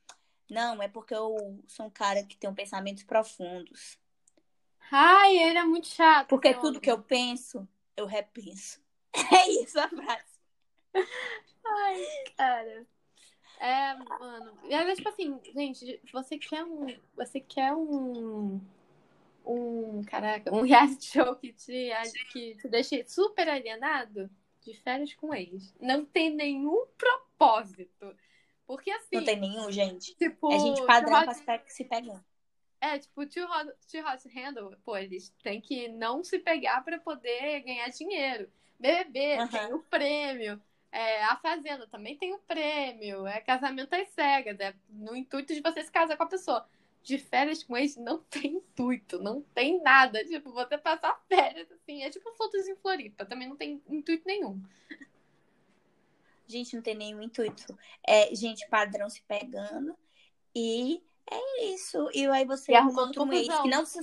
não, 0.50 0.82
é 0.82 0.88
porque 0.88 1.14
eu 1.14 1.60
sou 1.68 1.86
um 1.86 1.90
cara 1.90 2.24
que 2.24 2.36
tem 2.36 2.50
um 2.50 2.56
pensamentos 2.56 3.04
profundos. 3.04 4.00
Ai, 4.92 5.38
ele 5.38 5.60
é 5.60 5.64
muito 5.64 5.88
chato. 5.88 6.28
Porque 6.28 6.54
tudo 6.54 6.82
que 6.82 6.90
eu 6.90 7.02
penso, 7.02 7.68
eu 7.96 8.06
repenso. 8.06 8.82
É 9.32 9.50
isso 9.50 9.80
a 9.80 9.90
frase. 9.90 10.40
Ai, 11.66 12.06
cara. 12.38 12.88
É, 13.60 13.94
mano. 13.96 14.58
E 14.64 14.74
aí, 14.74 14.96
tipo 14.96 15.10
assim, 15.10 15.40
gente, 15.54 16.00
você 16.14 16.38
quer 16.38 16.64
um. 16.64 16.88
Você 17.16 17.40
quer 17.40 17.74
um. 17.74 18.62
Um. 19.46 20.04
Caraca, 20.04 20.54
um 20.54 20.62
reality 20.62 21.12
show 21.12 21.36
que 21.36 21.52
te, 21.52 21.92
que 22.32 22.56
te 22.56 22.68
deixe 22.70 23.04
super 23.08 23.50
alienado? 23.50 24.30
De 24.62 24.74
férias 24.76 25.14
com 25.16 25.34
ex. 25.34 25.74
Não 25.80 26.06
tem 26.06 26.30
nenhum 26.34 26.86
propósito. 26.98 28.16
Porque 28.70 28.92
assim. 28.92 29.16
Não 29.16 29.24
tem 29.26 29.40
nenhum, 29.40 29.72
gente. 29.72 30.16
Tipo, 30.16 30.54
é 30.54 30.60
gente 30.60 30.86
padrão 30.86 31.24
hot... 31.24 31.44
pra 31.44 31.60
se 31.66 31.84
pegar. 31.86 32.24
É, 32.80 33.00
tipo, 33.00 33.26
Too 33.26 33.44
Hot, 33.44 33.74
too 33.92 34.06
hot 34.06 34.30
Handle, 34.30 34.78
pô, 34.86 34.96
eles 34.96 35.34
têm 35.42 35.60
que 35.60 35.88
não 35.88 36.24
se 36.24 36.38
pegar 36.38 36.84
pra 36.84 37.00
poder 37.00 37.62
ganhar 37.62 37.90
dinheiro. 37.90 38.48
BBB 38.80 39.40
uhum. 39.40 39.48
tem 39.48 39.74
o 39.74 39.80
prêmio. 39.80 40.62
É, 40.92 41.24
a 41.24 41.36
Fazenda 41.38 41.88
também 41.88 42.16
tem 42.16 42.32
um 42.32 42.38
prêmio. 42.38 43.26
É 43.26 43.42
casamento 43.42 43.92
às 43.96 44.08
cegas. 44.10 44.60
É 44.60 44.76
no 44.88 45.16
intuito 45.16 45.52
de 45.52 45.62
você 45.62 45.84
se 45.84 45.92
casar 45.92 46.16
com 46.16 46.24
a 46.24 46.28
pessoa. 46.28 46.70
De 47.02 47.18
férias 47.18 47.64
com 47.64 47.76
ex 47.76 47.96
não 47.96 48.20
tem 48.30 48.58
intuito, 48.58 49.18
não 49.18 49.42
tem 49.42 49.82
nada. 49.82 50.24
Tipo, 50.26 50.52
você 50.52 50.78
passar 50.78 51.20
férias, 51.28 51.72
assim. 51.72 52.04
É 52.04 52.12
tipo 52.12 52.32
fotos 52.36 52.68
em 52.68 52.76
Floripa. 52.76 53.26
Também 53.26 53.50
não 53.50 53.56
tem 53.56 53.82
intuito 53.90 54.28
nenhum. 54.28 54.62
Gente, 56.50 56.76
não 56.76 56.82
tem 56.82 56.96
nenhum 56.96 57.22
intuito. 57.22 57.78
É 58.06 58.34
gente 58.36 58.68
padrão 58.68 59.10
se 59.10 59.22
pegando. 59.22 59.96
E 60.54 61.02
é 61.30 61.66
isso. 61.66 62.10
E 62.14 62.26
aí 62.28 62.44
você 62.44 62.76
encontra 62.76 63.22
um 63.22 63.32
ex 63.32 63.48
que 63.62 63.70
não 63.70 63.86
se 63.86 64.00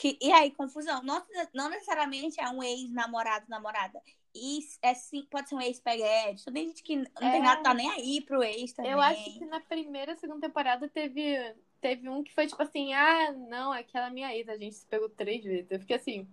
que, 0.00 0.16
e 0.18 0.32
aí, 0.32 0.50
confusão. 0.52 1.02
Não, 1.02 1.22
não 1.52 1.68
necessariamente 1.68 2.40
é 2.40 2.48
um 2.48 2.62
ex-namorado, 2.62 3.44
namorada. 3.50 4.00
E 4.34 4.60
é 4.80 4.94
sim, 4.94 5.26
pode 5.30 5.50
ser 5.50 5.54
um 5.56 5.60
ex-peguete. 5.60 6.50
Tem 6.50 6.68
gente 6.68 6.82
que 6.82 6.96
não 6.96 7.04
é... 7.20 7.30
tem 7.32 7.42
nada, 7.42 7.62
tá 7.62 7.74
nem 7.74 7.90
aí 7.90 8.22
pro 8.22 8.42
ex 8.42 8.72
também. 8.72 8.92
Eu 8.92 8.98
acho 8.98 9.38
que 9.38 9.44
na 9.44 9.60
primeira, 9.60 10.16
segunda 10.16 10.46
temporada 10.46 10.88
teve, 10.88 11.54
teve 11.82 12.08
um 12.08 12.24
que 12.24 12.32
foi 12.32 12.46
tipo 12.46 12.62
assim: 12.62 12.94
ah, 12.94 13.32
não, 13.32 13.72
aquela 13.72 14.08
minha 14.08 14.34
ex, 14.34 14.48
a 14.48 14.56
gente 14.56 14.76
se 14.76 14.86
pegou 14.86 15.10
três 15.10 15.44
vezes. 15.44 15.70
Eu 15.70 15.80
fiquei 15.80 15.96
assim. 15.96 16.26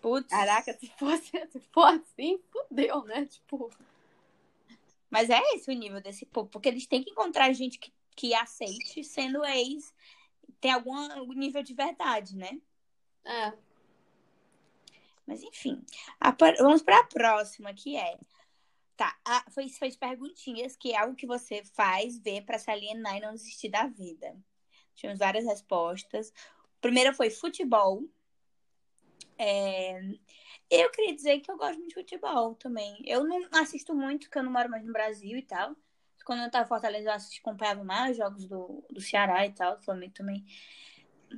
Putz. 0.00 0.28
Caraca, 0.28 0.72
se 0.74 0.86
fosse 0.96 1.32
se 1.50 1.58
for 1.72 1.86
assim, 1.86 2.38
fudeu, 2.52 3.02
né? 3.06 3.26
Tipo. 3.26 3.72
Mas 5.10 5.30
é 5.30 5.40
esse 5.54 5.70
o 5.70 5.74
nível 5.74 6.00
desse 6.00 6.26
povo, 6.26 6.48
porque 6.48 6.68
eles 6.68 6.86
têm 6.86 7.02
que 7.02 7.10
encontrar 7.10 7.52
gente 7.52 7.78
que, 7.78 7.92
que 8.14 8.34
aceite 8.34 9.02
sendo 9.02 9.44
ex, 9.44 9.92
tem 10.60 10.72
algum 10.72 11.32
nível 11.32 11.62
de 11.62 11.74
verdade, 11.74 12.36
né? 12.36 12.60
É. 13.24 13.52
Mas 15.26 15.42
enfim, 15.42 15.84
a, 16.18 16.34
vamos 16.58 16.82
para 16.82 17.00
a 17.00 17.04
próxima, 17.04 17.72
que 17.74 17.96
é. 17.96 18.18
Tá, 18.96 19.16
a, 19.24 19.48
foi, 19.50 19.68
foi 19.68 19.90
de 19.90 19.98
perguntinhas, 19.98 20.76
que 20.76 20.92
é 20.92 20.98
algo 20.98 21.14
que 21.14 21.26
você 21.26 21.62
faz 21.64 22.18
ver 22.18 22.44
para 22.44 22.58
se 22.58 22.70
alienar 22.70 23.16
e 23.16 23.20
não 23.20 23.32
desistir 23.32 23.68
da 23.68 23.86
vida. 23.86 24.36
Tivemos 24.94 25.20
várias 25.20 25.44
respostas. 25.44 26.32
Primeira 26.80 27.14
foi 27.14 27.30
futebol. 27.30 28.02
É, 29.38 30.00
eu 30.70 30.90
queria 30.90 31.14
dizer 31.14 31.40
que 31.40 31.50
eu 31.50 31.56
gosto 31.56 31.78
muito 31.78 31.88
de 31.88 31.94
futebol 31.94 32.54
também. 32.56 33.00
Eu 33.06 33.24
não 33.24 33.48
assisto 33.52 33.94
muito, 33.94 34.26
porque 34.26 34.38
eu 34.38 34.42
não 34.42 34.52
moro 34.52 34.68
mais 34.68 34.84
no 34.84 34.92
Brasil 34.92 35.38
e 35.38 35.42
tal. 35.42 35.74
Quando 36.24 36.42
eu 36.42 36.50
tava 36.50 36.64
em 36.64 36.68
Fortaleza, 36.68 37.08
eu 37.08 37.14
assisti, 37.14 37.40
acompanhava 37.40 37.82
mais 37.82 38.16
jogos 38.16 38.46
do, 38.46 38.84
do 38.90 39.00
Ceará 39.00 39.46
e 39.46 39.52
tal, 39.52 39.76
do 39.76 39.84
Flamengo 39.84 40.12
também. 40.12 40.44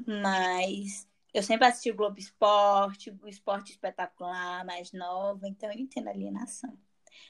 Mas 0.06 1.08
eu 1.32 1.42
sempre 1.42 1.66
assisti 1.66 1.90
o 1.90 1.94
Globo 1.94 2.18
Esporte, 2.18 3.16
o 3.22 3.28
Esporte 3.28 3.70
Espetacular, 3.70 4.64
mais 4.64 4.92
nova, 4.92 5.46
então 5.46 5.70
eu 5.70 5.78
entendo 5.78 6.08
a 6.08 6.10
alienação. 6.10 6.76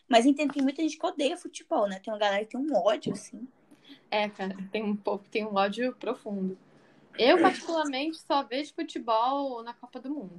Mas 0.09 0.25
entendo 0.25 0.53
que 0.53 0.63
muita 0.63 0.83
gente 0.83 0.99
que 0.99 1.07
odeia 1.07 1.37
futebol, 1.37 1.87
né? 1.87 2.01
Tem 2.01 2.13
uma 2.13 2.19
galera 2.19 2.45
que 2.45 2.51
tem 2.57 2.61
um 2.61 2.75
ódio, 2.75 3.13
assim. 3.13 3.47
É, 4.11 4.29
cara, 4.29 4.57
tem 4.73 4.83
um 4.83 4.97
pouco, 4.97 5.29
tem 5.29 5.45
um 5.45 5.55
ódio 5.55 5.95
profundo. 5.97 6.57
Eu, 7.19 7.41
particularmente, 7.41 8.19
só 8.19 8.43
vejo 8.43 8.75
futebol 8.75 9.63
na 9.63 9.75
Copa 9.75 10.01
do 10.01 10.11
Mundo. 10.11 10.39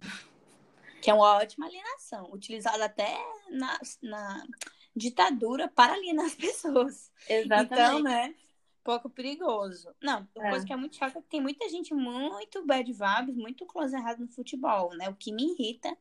Que 1.02 1.10
é 1.10 1.14
uma 1.14 1.36
ótima 1.38 1.66
alienação, 1.66 2.30
utilizada 2.32 2.86
até 2.86 3.18
na, 3.50 3.80
na 4.02 4.48
ditadura 4.96 5.68
para 5.68 5.94
alienar 5.94 6.26
as 6.26 6.36
pessoas. 6.36 7.12
Exatamente. 7.28 7.74
Então, 7.74 8.04
né? 8.04 8.36
pouco 8.84 9.10
perigoso. 9.10 9.94
Não, 10.02 10.28
uma 10.36 10.48
é. 10.48 10.50
coisa 10.50 10.66
que 10.66 10.74
é 10.74 10.76
muito 10.76 10.96
chata 10.96 11.20
é 11.20 11.22
que 11.22 11.30
tem 11.30 11.42
muita 11.42 11.68
gente 11.70 11.94
muito 11.94 12.66
bad 12.66 12.92
vibes, 12.92 13.36
muito 13.36 13.66
close 13.66 13.96
errado 13.96 14.20
no 14.20 14.28
futebol, 14.28 14.96
né? 14.96 15.10
O 15.10 15.16
que 15.16 15.32
me 15.32 15.54
irrita. 15.54 15.96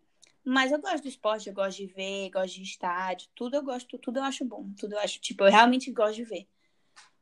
Mas 0.45 0.73
eu 0.73 0.81
gosto 0.81 1.03
do 1.03 1.09
esporte, 1.09 1.49
eu 1.49 1.55
gosto 1.55 1.77
de 1.77 1.87
ver, 1.87 2.31
gosto 2.31 2.55
de 2.55 2.63
estádio, 2.63 3.29
tudo 3.35 3.57
eu 3.57 3.63
gosto, 3.63 3.99
tudo 3.99 4.19
eu 4.19 4.25
acho 4.25 4.45
bom, 4.45 4.71
tudo 4.79 4.95
eu 4.95 4.99
acho, 4.99 5.21
tipo, 5.21 5.45
eu 5.45 5.51
realmente 5.51 5.91
gosto 5.93 6.17
de 6.17 6.25
ver. 6.25 6.49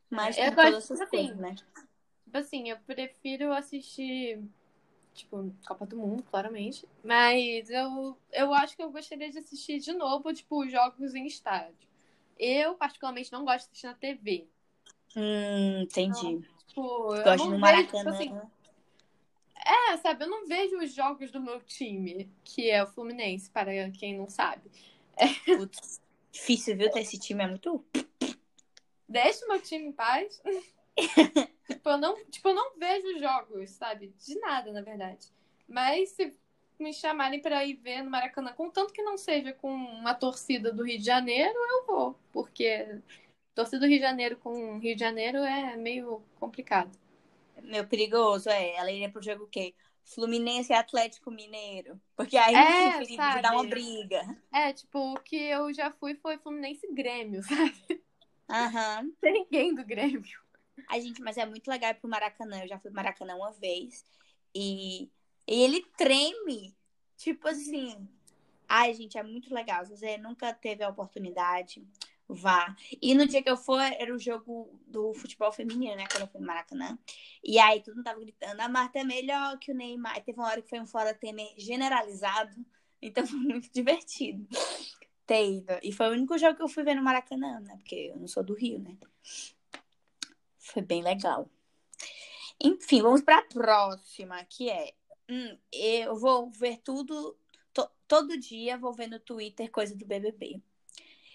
Mas 0.08 0.38
eu 0.38 0.52
gosto, 0.52 0.76
essas 0.76 1.00
assim, 1.00 1.10
coisas, 1.10 1.36
né? 1.36 1.56
Tipo 2.28 2.36
assim, 2.36 2.68
eu 2.68 2.76
prefiro 2.86 3.54
assistir, 3.54 4.38
tipo, 5.14 5.50
Copa 5.66 5.86
do 5.86 5.96
Mundo, 5.96 6.22
claramente. 6.24 6.86
Mas 7.02 7.70
eu, 7.70 8.18
eu 8.30 8.52
acho 8.52 8.76
que 8.76 8.82
eu 8.82 8.90
gostaria 8.90 9.30
de 9.30 9.38
assistir 9.38 9.78
de 9.78 9.94
novo, 9.94 10.30
tipo, 10.34 10.68
jogos 10.68 11.14
em 11.14 11.26
estádio. 11.26 11.88
Eu, 12.38 12.74
particularmente, 12.74 13.32
não 13.32 13.46
gosto 13.46 13.64
de 13.64 13.70
assistir 13.70 13.86
na 13.86 13.94
TV. 13.94 14.46
Hum, 15.16 15.80
entendi. 15.84 16.18
Então, 16.18 16.42
tipo, 16.66 17.06
Gosto 17.24 17.48
do 17.48 17.58
Maracanã. 17.58 18.12
Vejo, 18.12 18.28
tipo 18.28 18.34
assim, 18.34 18.50
é, 19.64 19.96
sabe, 19.96 20.24
eu 20.24 20.28
não 20.28 20.46
vejo 20.46 20.76
os 20.76 20.92
jogos 20.94 21.30
do 21.30 21.40
meu 21.40 21.62
time, 21.62 22.30
que 22.44 22.68
é 22.68 22.82
o 22.82 22.86
Fluminense, 22.86 23.48
para 23.48 23.90
quem 23.92 24.18
não 24.18 24.28
sabe. 24.28 24.70
É... 25.16 25.56
Putz, 25.56 26.02
difícil, 26.30 26.76
viu? 26.76 26.90
Ter 26.90 27.00
esse 27.00 27.18
time 27.18 27.42
é 27.42 27.46
muito. 27.46 27.82
Deixa 29.08 29.46
o 29.46 29.48
meu 29.48 29.62
time 29.62 29.86
em 29.86 29.92
paz. 29.92 30.42
tipo, 31.68 31.88
eu 31.88 31.98
não, 31.98 32.24
tipo, 32.26 32.48
eu 32.48 32.54
não 32.54 32.78
vejo 32.78 33.18
jogos, 33.18 33.70
sabe? 33.70 34.14
De 34.24 34.38
nada, 34.40 34.72
na 34.72 34.82
verdade. 34.82 35.28
Mas 35.68 36.10
se 36.10 36.34
me 36.78 36.92
chamarem 36.92 37.40
para 37.40 37.64
ir 37.64 37.74
ver 37.74 38.02
no 38.02 38.10
Maracanã, 38.10 38.52
contanto 38.52 38.92
que 38.92 39.02
não 39.02 39.18
seja 39.18 39.52
com 39.52 39.72
uma 39.72 40.14
torcida 40.14 40.72
do 40.72 40.84
Rio 40.84 40.98
de 40.98 41.04
Janeiro, 41.04 41.54
eu 41.54 41.86
vou. 41.86 42.18
Porque 42.32 43.00
torcida 43.54 43.80
do 43.80 43.86
Rio 43.86 43.98
de 43.98 44.04
Janeiro 44.04 44.36
com 44.36 44.78
Rio 44.78 44.94
de 44.94 45.00
Janeiro 45.00 45.38
é 45.38 45.76
meio 45.76 46.22
complicado. 46.38 46.96
Meio 47.62 47.86
perigoso, 47.86 48.48
é. 48.48 48.76
Ela 48.76 48.90
iria 48.90 49.10
pro 49.10 49.22
jogo 49.22 49.44
o 49.44 49.48
quê? 49.48 49.74
Fluminense 50.04 50.72
e 50.72 50.76
Atlético 50.76 51.30
Mineiro. 51.30 52.00
Porque 52.16 52.36
aí 52.36 52.54
é, 52.54 53.00
de 53.04 53.16
dar 53.16 53.52
uma 53.52 53.64
briga. 53.64 54.22
É, 54.52 54.72
tipo, 54.72 55.14
o 55.14 55.20
que 55.20 55.36
eu 55.36 55.72
já 55.74 55.90
fui 55.90 56.14
foi 56.14 56.38
Fluminense 56.38 56.86
e 56.86 56.94
Grêmio, 56.94 57.42
sabe? 57.44 58.02
Aham. 58.48 59.02
Uhum. 59.02 59.12
Tem 59.20 59.32
ninguém 59.32 59.74
do 59.74 59.84
Grêmio. 59.84 60.47
A 60.88 60.98
gente, 61.00 61.20
mas 61.20 61.36
é 61.36 61.46
muito 61.46 61.68
legal 61.68 61.90
ir 61.90 61.94
pro 61.94 62.08
Maracanã. 62.08 62.60
Eu 62.62 62.68
já 62.68 62.78
fui 62.78 62.90
pro 62.90 62.96
Maracanã 62.96 63.34
uma 63.36 63.52
vez. 63.52 64.04
E, 64.54 65.10
e 65.46 65.62
ele 65.62 65.84
treme 65.96 66.76
Tipo 67.18 67.48
assim. 67.48 68.08
Ai, 68.68 68.94
gente, 68.94 69.18
é 69.18 69.22
muito 69.22 69.52
legal. 69.52 69.84
Se 69.84 69.96
você 69.96 70.16
nunca 70.16 70.54
teve 70.54 70.84
a 70.84 70.88
oportunidade, 70.88 71.84
vá. 72.28 72.74
E 73.02 73.14
no 73.14 73.26
dia 73.26 73.42
que 73.42 73.50
eu 73.50 73.56
for, 73.56 73.80
era 73.80 74.14
o 74.14 74.18
jogo 74.18 74.80
do 74.86 75.12
futebol 75.14 75.50
feminino, 75.52 75.96
né? 75.96 76.04
Quando 76.10 76.22
eu 76.22 76.28
fui 76.28 76.40
no 76.40 76.46
Maracanã. 76.46 76.96
E 77.42 77.58
aí 77.58 77.82
todo 77.82 77.96
mundo 77.96 78.04
tava 78.04 78.20
gritando, 78.20 78.60
a 78.60 78.68
Marta 78.68 79.00
é 79.00 79.04
melhor 79.04 79.58
que 79.58 79.72
o 79.72 79.74
Neymar. 79.74 80.16
E 80.18 80.22
teve 80.22 80.38
uma 80.38 80.48
hora 80.48 80.62
que 80.62 80.68
foi 80.68 80.80
um 80.80 80.86
fora 80.86 81.12
temer 81.12 81.52
generalizado. 81.58 82.54
Então 83.02 83.26
foi 83.26 83.38
muito 83.38 83.70
divertido 83.72 84.46
ter 85.26 85.50
ido. 85.50 85.72
E 85.82 85.92
foi 85.92 86.08
o 86.08 86.12
único 86.12 86.38
jogo 86.38 86.56
que 86.56 86.62
eu 86.62 86.68
fui 86.68 86.84
ver 86.84 86.94
no 86.94 87.02
Maracanã, 87.02 87.60
né? 87.60 87.76
Porque 87.78 88.12
eu 88.12 88.16
não 88.16 88.28
sou 88.28 88.44
do 88.44 88.54
Rio, 88.54 88.78
né? 88.78 88.96
Foi 90.68 90.82
bem 90.82 91.02
legal. 91.02 91.48
Enfim, 92.62 93.02
vamos 93.02 93.22
para 93.22 93.38
a 93.38 93.42
próxima, 93.42 94.44
que 94.44 94.68
é. 94.68 94.92
Hum, 95.28 95.56
eu 95.72 96.16
vou 96.16 96.50
ver 96.50 96.78
tudo. 96.78 97.36
To, 97.72 97.88
todo 98.06 98.38
dia 98.38 98.76
vou 98.76 98.92
ver 98.92 99.08
no 99.08 99.18
Twitter 99.18 99.70
coisa 99.70 99.94
do 99.96 100.04
BBB. 100.04 100.60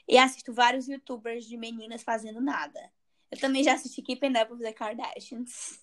E 0.07 0.17
assisto 0.17 0.53
vários 0.53 0.87
youtubers 0.87 1.45
de 1.45 1.57
meninas 1.57 2.03
fazendo 2.03 2.41
nada. 2.41 2.91
Eu 3.31 3.39
também 3.39 3.63
já 3.63 3.73
assisti 3.73 4.01
Keeping 4.01 4.37
Up 4.39 4.53
with 4.53 4.59
the 4.59 4.73
Kardashians. 4.73 5.81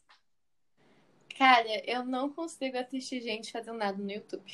Cara, 1.36 1.90
eu 1.90 2.04
não 2.04 2.30
consigo 2.30 2.76
assistir 2.76 3.20
gente 3.20 3.50
fazendo 3.50 3.78
nada 3.78 3.96
no 3.96 4.10
YouTube. 4.10 4.44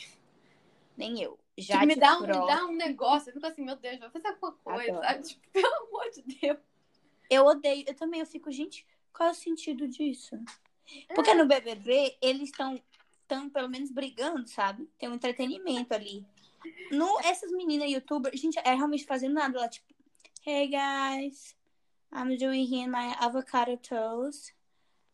Nem 0.97 1.21
eu. 1.21 1.39
Já 1.59 1.81
tipo, 1.81 1.87
me, 1.87 1.97
dá 1.97 2.17
um, 2.17 2.21
me 2.23 2.33
dá 2.33 2.67
um 2.67 2.73
negócio. 2.73 3.29
Eu 3.29 3.35
fico 3.35 3.47
assim, 3.47 3.63
meu 3.63 3.77
Deus, 3.77 3.99
vai 3.99 4.11
fazer 4.11 4.29
alguma 4.29 4.53
coisa, 4.53 5.01
sabe? 5.01 5.23
Tipo, 5.25 5.43
pelo 5.53 5.75
amor 5.87 6.11
de 6.11 6.23
Deus. 6.23 6.59
Eu 7.31 7.45
odeio. 7.47 7.85
Eu 7.87 7.95
também 7.95 8.21
eu 8.21 8.27
fico, 8.27 8.51
gente, 8.51 8.87
qual 9.13 9.29
é 9.29 9.33
o 9.33 9.35
sentido 9.35 9.89
disso? 9.89 10.39
Porque 11.15 11.31
é. 11.31 11.35
no 11.35 11.47
BBB, 11.47 12.17
eles 12.21 12.51
estão, 12.51 12.81
tão, 13.27 13.49
pelo 13.49 13.69
menos, 13.69 13.91
brigando, 13.91 14.49
sabe? 14.49 14.89
Tem 14.99 15.09
um 15.09 15.15
entretenimento 15.15 15.95
ali. 15.95 16.25
No, 16.91 17.21
essas 17.21 17.51
meninas 17.53 17.91
youtubers, 17.91 18.39
gente, 18.39 18.59
é 18.59 18.75
realmente 18.75 19.05
fazendo 19.05 19.35
nada. 19.35 19.59
Ela, 19.59 19.69
tipo, 19.69 19.87
hey 20.45 20.69
guys, 20.69 21.57
I'm 22.13 22.37
doing 22.37 22.87
my 22.89 23.15
avocado 23.19 23.77
toast. 23.79 24.55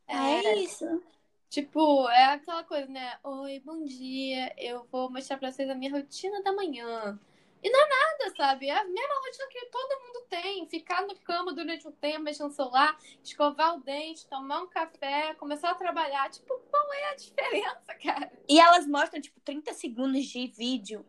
É, 0.07 0.45
é 0.45 0.59
isso. 0.59 1.03
Tipo, 1.49 2.09
é 2.09 2.25
aquela 2.33 2.65
coisa, 2.65 2.87
né? 2.87 3.19
Oi, 3.23 3.61
bom 3.61 3.85
dia. 3.85 4.55
Eu 4.57 4.87
vou 4.91 5.11
mostrar 5.11 5.37
pra 5.37 5.51
vocês 5.51 5.69
a 5.69 5.75
minha 5.75 5.93
rotina 5.93 6.43
da 6.43 6.53
manhã. 6.53 7.19
E 7.63 7.71
não 7.71 7.81
é 7.81 7.89
nada, 7.89 8.35
sabe? 8.37 8.69
É 8.69 8.77
a 8.77 8.85
mesma 8.85 9.15
rotina 9.25 9.47
que 9.49 9.67
todo 9.67 10.01
mundo 10.01 10.27
tem. 10.29 10.69
Ficar 10.69 11.03
no 11.03 11.15
cama 11.21 11.53
durante 11.53 11.87
um 11.87 11.93
tempo, 11.93 12.25
mexendo 12.25 12.49
no 12.49 12.55
celular, 12.55 12.99
escovar 13.23 13.77
o 13.77 13.81
dente, 13.81 14.27
tomar 14.27 14.63
um 14.63 14.69
café, 14.69 15.35
começar 15.35 15.71
a 15.71 15.75
trabalhar. 15.75 16.29
Tipo, 16.31 16.59
qual 16.71 16.93
é 16.93 17.11
a 17.11 17.15
diferença, 17.15 17.95
cara? 18.03 18.33
E 18.49 18.59
elas 18.59 18.87
mostram, 18.87 19.21
tipo, 19.21 19.39
30 19.41 19.73
segundos 19.75 20.25
de 20.25 20.49
vídeo, 20.49 21.07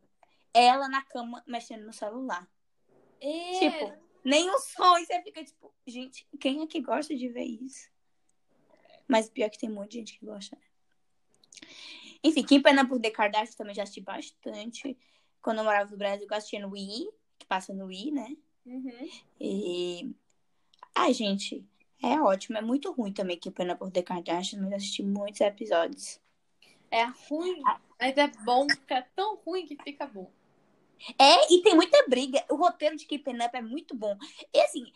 ela 0.54 0.88
na 0.88 1.02
cama 1.02 1.44
mexendo 1.48 1.86
no 1.86 1.94
celular. 1.94 2.48
É. 3.20 3.60
Tipo, 3.60 4.04
nem 4.24 4.48
o 4.52 4.60
som. 4.60 4.98
E 5.00 5.06
você 5.06 5.22
fica, 5.24 5.44
tipo, 5.44 5.74
gente, 5.88 6.28
quem 6.40 6.62
é 6.62 6.68
que 6.68 6.80
gosta 6.80 7.16
de 7.16 7.30
ver 7.30 7.46
isso? 7.46 7.90
Mas 9.08 9.30
pior 9.30 9.50
que 9.50 9.58
tem 9.58 9.72
um 9.72 9.76
monte 9.76 9.92
de 9.92 9.98
gente 9.98 10.20
que 10.20 10.26
gosta, 10.26 10.56
né? 10.56 10.62
Enfim, 12.24 12.44
Kim 12.44 12.62
Pena 12.62 12.88
por 12.88 13.02
The 13.02 13.12
Kardashian 13.12 13.58
também 13.58 13.76
já 13.76 13.84
assisti 13.84 14.00
bastante. 14.00 14.98
Quando 15.44 15.60
eu 15.60 15.64
morava 15.66 15.92
no 15.92 15.98
Brasil, 15.98 16.26
eu 16.28 16.36
assistia 16.36 16.60
no 16.60 16.72
Wii, 16.72 17.10
que 17.38 17.46
passa 17.46 17.74
no 17.74 17.86
Wii, 17.86 18.12
né? 18.12 18.36
Uhum. 18.66 19.10
E. 19.40 20.16
Ai, 20.96 21.14
gente, 21.14 21.64
é 22.02 22.20
ótimo. 22.20 22.58
É 22.58 22.62
muito 22.62 22.92
ruim 22.92 23.14
também 23.14 23.38
Kim 23.38 23.52
Pena 23.52 23.76
por 23.76 23.92
The 23.92 24.02
Kardashian, 24.02 24.62
mas 24.62 24.72
eu 24.72 24.78
assisti 24.78 25.04
muitos 25.04 25.42
episódios. 25.42 26.20
É 26.90 27.04
ruim, 27.28 27.62
mas 28.00 28.18
é 28.18 28.28
bom, 28.46 28.68
fica 28.70 29.06
tão 29.16 29.36
ruim 29.38 29.66
que 29.66 29.76
fica 29.84 30.08
bom. 30.08 30.32
É, 31.20 31.54
e 31.54 31.62
tem 31.62 31.76
muita 31.76 32.08
briga. 32.08 32.46
O 32.50 32.56
roteiro 32.56 32.96
de 32.96 33.06
Keeping 33.06 33.44
Up 33.44 33.58
é 33.58 33.62
muito 33.62 33.96
bom. 33.96 34.18
E 34.54 34.62
assim, 34.62 34.92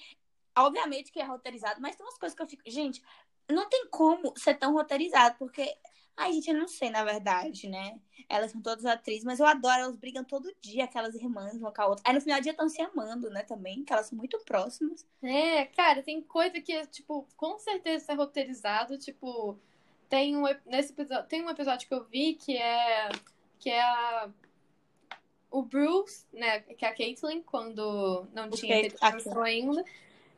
obviamente 0.57 1.11
que 1.11 1.19
é 1.19 1.23
roteirizado, 1.23 1.81
mas 1.81 1.95
tem 1.95 2.05
umas 2.05 2.17
coisas 2.17 2.35
que 2.35 2.41
eu 2.41 2.47
fico. 2.47 2.63
Gente, 2.67 3.01
não 3.49 3.67
tem 3.67 3.87
como 3.89 4.33
ser 4.37 4.55
tão 4.55 4.73
roteirizado, 4.73 5.35
porque. 5.37 5.75
Ai, 6.17 6.33
gente, 6.33 6.49
eu 6.49 6.57
não 6.57 6.67
sei, 6.67 6.89
na 6.89 7.03
verdade, 7.03 7.69
né? 7.69 7.99
Elas 8.27 8.51
são 8.51 8.59
todas 8.59 8.85
atrizes, 8.85 9.23
mas 9.23 9.39
eu 9.39 9.45
adoro, 9.45 9.83
elas 9.83 9.95
brigam 9.95 10.23
todo 10.23 10.53
dia, 10.59 10.85
aquelas 10.85 11.13
irmãs, 11.13 11.55
uma 11.55 11.71
com 11.71 11.81
a 11.81 11.87
outra. 11.87 12.03
Aí 12.05 12.13
no 12.13 12.19
final 12.19 12.39
do 12.39 12.43
dia 12.43 12.51
estão 12.51 12.67
se 12.67 12.81
amando, 12.81 13.29
né, 13.29 13.43
também, 13.43 13.83
que 13.83 13.93
elas 13.93 14.07
são 14.07 14.17
muito 14.17 14.37
próximas. 14.39 15.05
É, 15.21 15.65
cara, 15.67 16.01
tem 16.01 16.21
coisa 16.21 16.59
que, 16.59 16.85
tipo, 16.87 17.27
com 17.37 17.59
certeza 17.59 18.11
é 18.11 18.15
roteirizado, 18.15 18.97
tipo, 18.97 19.57
tem 20.09 20.35
um, 20.35 20.43
nesse 20.65 20.91
episódio, 20.91 21.27
tem 21.27 21.43
um 21.43 21.49
episódio 21.49 21.87
que 21.87 21.93
eu 21.93 22.03
vi 22.05 22.33
que 22.33 22.57
é, 22.57 23.09
que 23.59 23.69
é 23.69 23.81
a, 23.81 24.29
o 25.51 25.61
Bruce, 25.61 26.25
né, 26.33 26.61
que 26.61 26.83
é 26.83 26.89
a 26.89 26.95
Caitlyn, 26.95 27.43
quando 27.43 28.27
não 28.33 28.47
o 28.47 28.49
tinha 28.49 28.79
feito 28.79 28.97
ainda, 29.39 29.85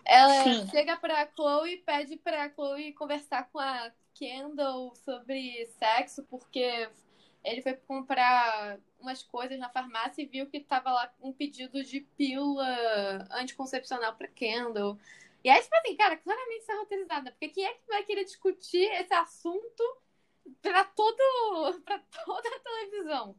ela 0.06 0.44
Sim. 0.44 0.68
chega 0.70 0.98
pra 0.98 1.28
Chloe 1.34 1.74
e 1.74 1.78
pede 1.78 2.18
pra 2.18 2.50
Chloe 2.52 2.94
conversar 2.94 3.50
com 3.50 3.60
a 3.60 3.92
Kendall 4.20 4.94
sobre 4.98 5.66
sexo, 5.80 6.24
porque 6.30 6.90
ele 7.42 7.62
foi 7.62 7.74
comprar 7.74 8.78
umas 9.00 9.24
coisas 9.24 9.58
na 9.58 9.70
farmácia 9.70 10.22
e 10.22 10.26
viu 10.26 10.46
que 10.46 10.60
tava 10.60 10.92
lá 10.92 11.10
um 11.22 11.32
pedido 11.32 11.82
de 11.82 12.02
pílula 12.02 13.28
anticoncepcional 13.32 14.14
pra 14.16 14.28
Kendall. 14.28 15.00
E 15.42 15.50
aí, 15.50 15.62
tipo 15.62 15.74
assim, 15.78 15.96
cara, 15.96 16.18
claramente 16.18 16.62
isso 16.62 16.72
é 16.72 16.76
roteirizada, 16.76 17.32
porque 17.32 17.48
quem 17.48 17.66
é 17.66 17.74
que 17.74 17.88
vai 17.88 18.04
querer 18.04 18.26
discutir 18.26 18.92
esse 18.92 19.14
assunto 19.14 19.82
pra 20.62 20.84
todo. 20.84 21.80
pra 21.86 22.00
toda 22.26 22.50
a 22.50 22.60
televisão? 22.60 23.36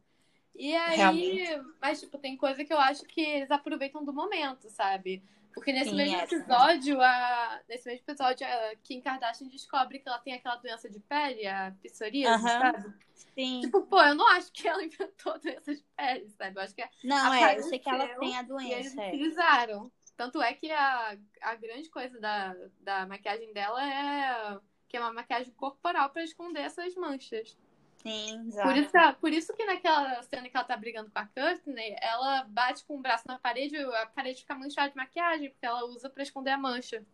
E 0.54 0.74
aí, 0.74 0.96
Realmente. 0.96 1.74
mas 1.80 2.00
tipo, 2.00 2.16
tem 2.16 2.38
coisa 2.38 2.64
que 2.64 2.72
eu 2.72 2.78
acho 2.78 3.04
que 3.04 3.20
eles 3.20 3.50
aproveitam 3.50 4.02
do 4.02 4.14
momento, 4.14 4.70
sabe? 4.70 5.22
Porque 5.54 5.72
nesse 5.72 5.90
Sim, 5.90 5.96
mesmo 5.96 6.16
episódio, 6.16 7.00
a... 7.00 7.60
nesse 7.68 7.88
mesmo 7.88 8.04
episódio, 8.06 8.46
a 8.46 8.76
Kim 8.82 9.00
Kardashian 9.00 9.48
descobre 9.48 9.98
que 9.98 10.08
ela 10.08 10.18
tem 10.18 10.34
aquela 10.34 10.56
doença 10.56 10.88
de 10.88 11.00
pele, 11.00 11.46
a 11.46 11.74
psoríase, 11.82 12.42
sabe? 12.42 12.94
Sim. 13.14 13.60
Tipo, 13.62 13.82
pô, 13.82 14.00
eu 14.00 14.14
não 14.14 14.26
acho 14.28 14.52
que 14.52 14.66
ela 14.66 14.84
inventou 14.84 15.38
doença 15.40 15.74
de 15.74 15.84
pele, 15.96 16.28
sabe? 16.30 16.56
Eu 16.56 16.62
acho 16.62 16.74
que 16.74 16.88
Não, 17.04 17.34
é, 17.34 17.58
eu 17.58 17.62
sei 17.64 17.78
que 17.78 17.88
ela 17.88 18.08
tem 18.18 18.36
a 18.36 18.42
doença. 18.42 18.68
E 18.68 18.72
eles 18.72 18.96
é. 18.96 19.08
utilizaram. 19.08 19.92
Tanto 20.16 20.42
é 20.42 20.52
que 20.52 20.70
a, 20.70 21.16
a 21.40 21.54
grande 21.54 21.88
coisa 21.88 22.20
da, 22.20 22.54
da 22.80 23.06
maquiagem 23.06 23.52
dela 23.52 23.82
é 23.82 24.60
que 24.90 24.96
é 24.96 25.00
uma 25.00 25.12
maquiagem 25.12 25.52
corporal 25.54 26.10
para 26.10 26.24
esconder 26.24 26.62
essas 26.62 26.94
manchas. 26.96 27.56
Sim, 28.02 28.46
exato. 28.48 28.68
Por 28.68 28.76
isso, 28.76 28.92
por 29.20 29.32
isso 29.32 29.54
que 29.54 29.64
naquela 29.64 30.22
cena 30.22 30.48
que 30.48 30.56
ela 30.56 30.64
tá 30.64 30.76
brigando 30.76 31.10
com 31.10 31.18
a 31.18 31.26
Courtney, 31.26 31.96
ela 32.00 32.44
bate 32.44 32.84
com 32.84 32.96
o 32.96 33.00
braço 33.00 33.24
na 33.26 33.38
parede 33.38 33.76
e 33.76 33.82
a 33.82 34.06
parede 34.06 34.40
fica 34.40 34.54
manchada 34.54 34.90
de 34.90 34.96
maquiagem, 34.96 35.50
porque 35.50 35.66
ela 35.66 35.84
usa 35.84 36.08
para 36.08 36.22
esconder 36.22 36.50
a 36.50 36.58
mancha. 36.58 37.04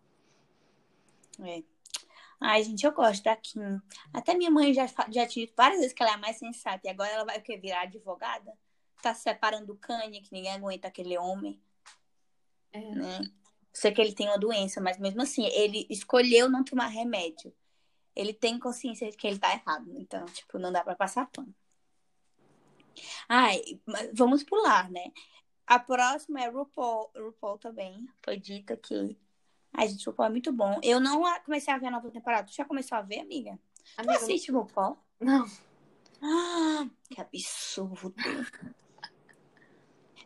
É. 1.42 1.62
Ai, 2.40 2.62
gente, 2.62 2.84
eu 2.84 2.92
gosto 2.92 3.24
da 3.24 3.34
Kim. 3.34 3.80
Até 4.12 4.34
minha 4.34 4.50
mãe 4.50 4.72
já, 4.72 4.86
já 4.86 5.26
tinha 5.26 5.46
dito 5.46 5.54
várias 5.56 5.80
vezes 5.80 5.92
que 5.92 6.02
ela 6.02 6.12
é 6.12 6.14
a 6.14 6.18
mais 6.18 6.36
sensata. 6.36 6.80
E 6.84 6.90
agora 6.90 7.10
ela 7.10 7.24
vai 7.24 7.38
o 7.38 7.42
quê? 7.42 7.56
Virar 7.56 7.82
advogada? 7.82 8.52
Tá 9.02 9.12
se 9.12 9.22
separando 9.22 9.66
do 9.66 9.76
Kanye, 9.76 10.20
que 10.20 10.32
ninguém 10.32 10.52
aguenta 10.52 10.86
aquele 10.86 11.18
homem. 11.18 11.60
É. 12.72 12.80
Né? 12.80 13.20
Sei 13.72 13.90
que 13.90 14.00
ele 14.00 14.14
tem 14.14 14.28
uma 14.28 14.38
doença, 14.38 14.80
mas 14.80 14.98
mesmo 14.98 15.22
assim, 15.22 15.46
ele 15.46 15.86
escolheu 15.90 16.48
não 16.48 16.62
tomar 16.62 16.86
remédio 16.86 17.52
ele 18.16 18.32
tem 18.32 18.58
consciência 18.58 19.10
de 19.10 19.16
que 19.16 19.26
ele 19.26 19.38
tá 19.38 19.52
errado. 19.52 19.92
Então, 19.96 20.24
tipo, 20.26 20.58
não 20.58 20.72
dá 20.72 20.82
para 20.82 20.96
passar 20.96 21.30
pano. 21.30 21.54
Ai, 23.28 23.62
vamos 24.14 24.42
pular, 24.42 24.90
né? 24.90 25.12
A 25.66 25.78
próxima 25.78 26.40
é 26.40 26.48
RuPaul. 26.48 27.10
RuPaul 27.14 27.58
também. 27.58 28.08
Foi 28.24 28.38
dita 28.38 28.76
que. 28.76 29.18
Ai, 29.72 29.88
gente, 29.88 30.06
RuPaul 30.06 30.28
é 30.28 30.30
muito 30.30 30.50
bom. 30.50 30.80
Eu 30.82 30.98
não 30.98 31.22
comecei 31.44 31.74
a 31.74 31.78
ver 31.78 31.88
a 31.88 31.90
nova 31.90 32.10
temporada. 32.10 32.48
Tu 32.48 32.54
já 32.54 32.64
começou 32.64 32.96
a 32.96 33.02
ver, 33.02 33.20
amiga? 33.20 33.58
amiga 33.98 34.18
tu 34.18 34.24
assiste 34.24 34.50
não... 34.50 34.60
RuPaul? 34.60 34.96
Não. 35.20 35.46
Ah, 36.22 36.88
que 37.10 37.20
absurdo. 37.20 38.14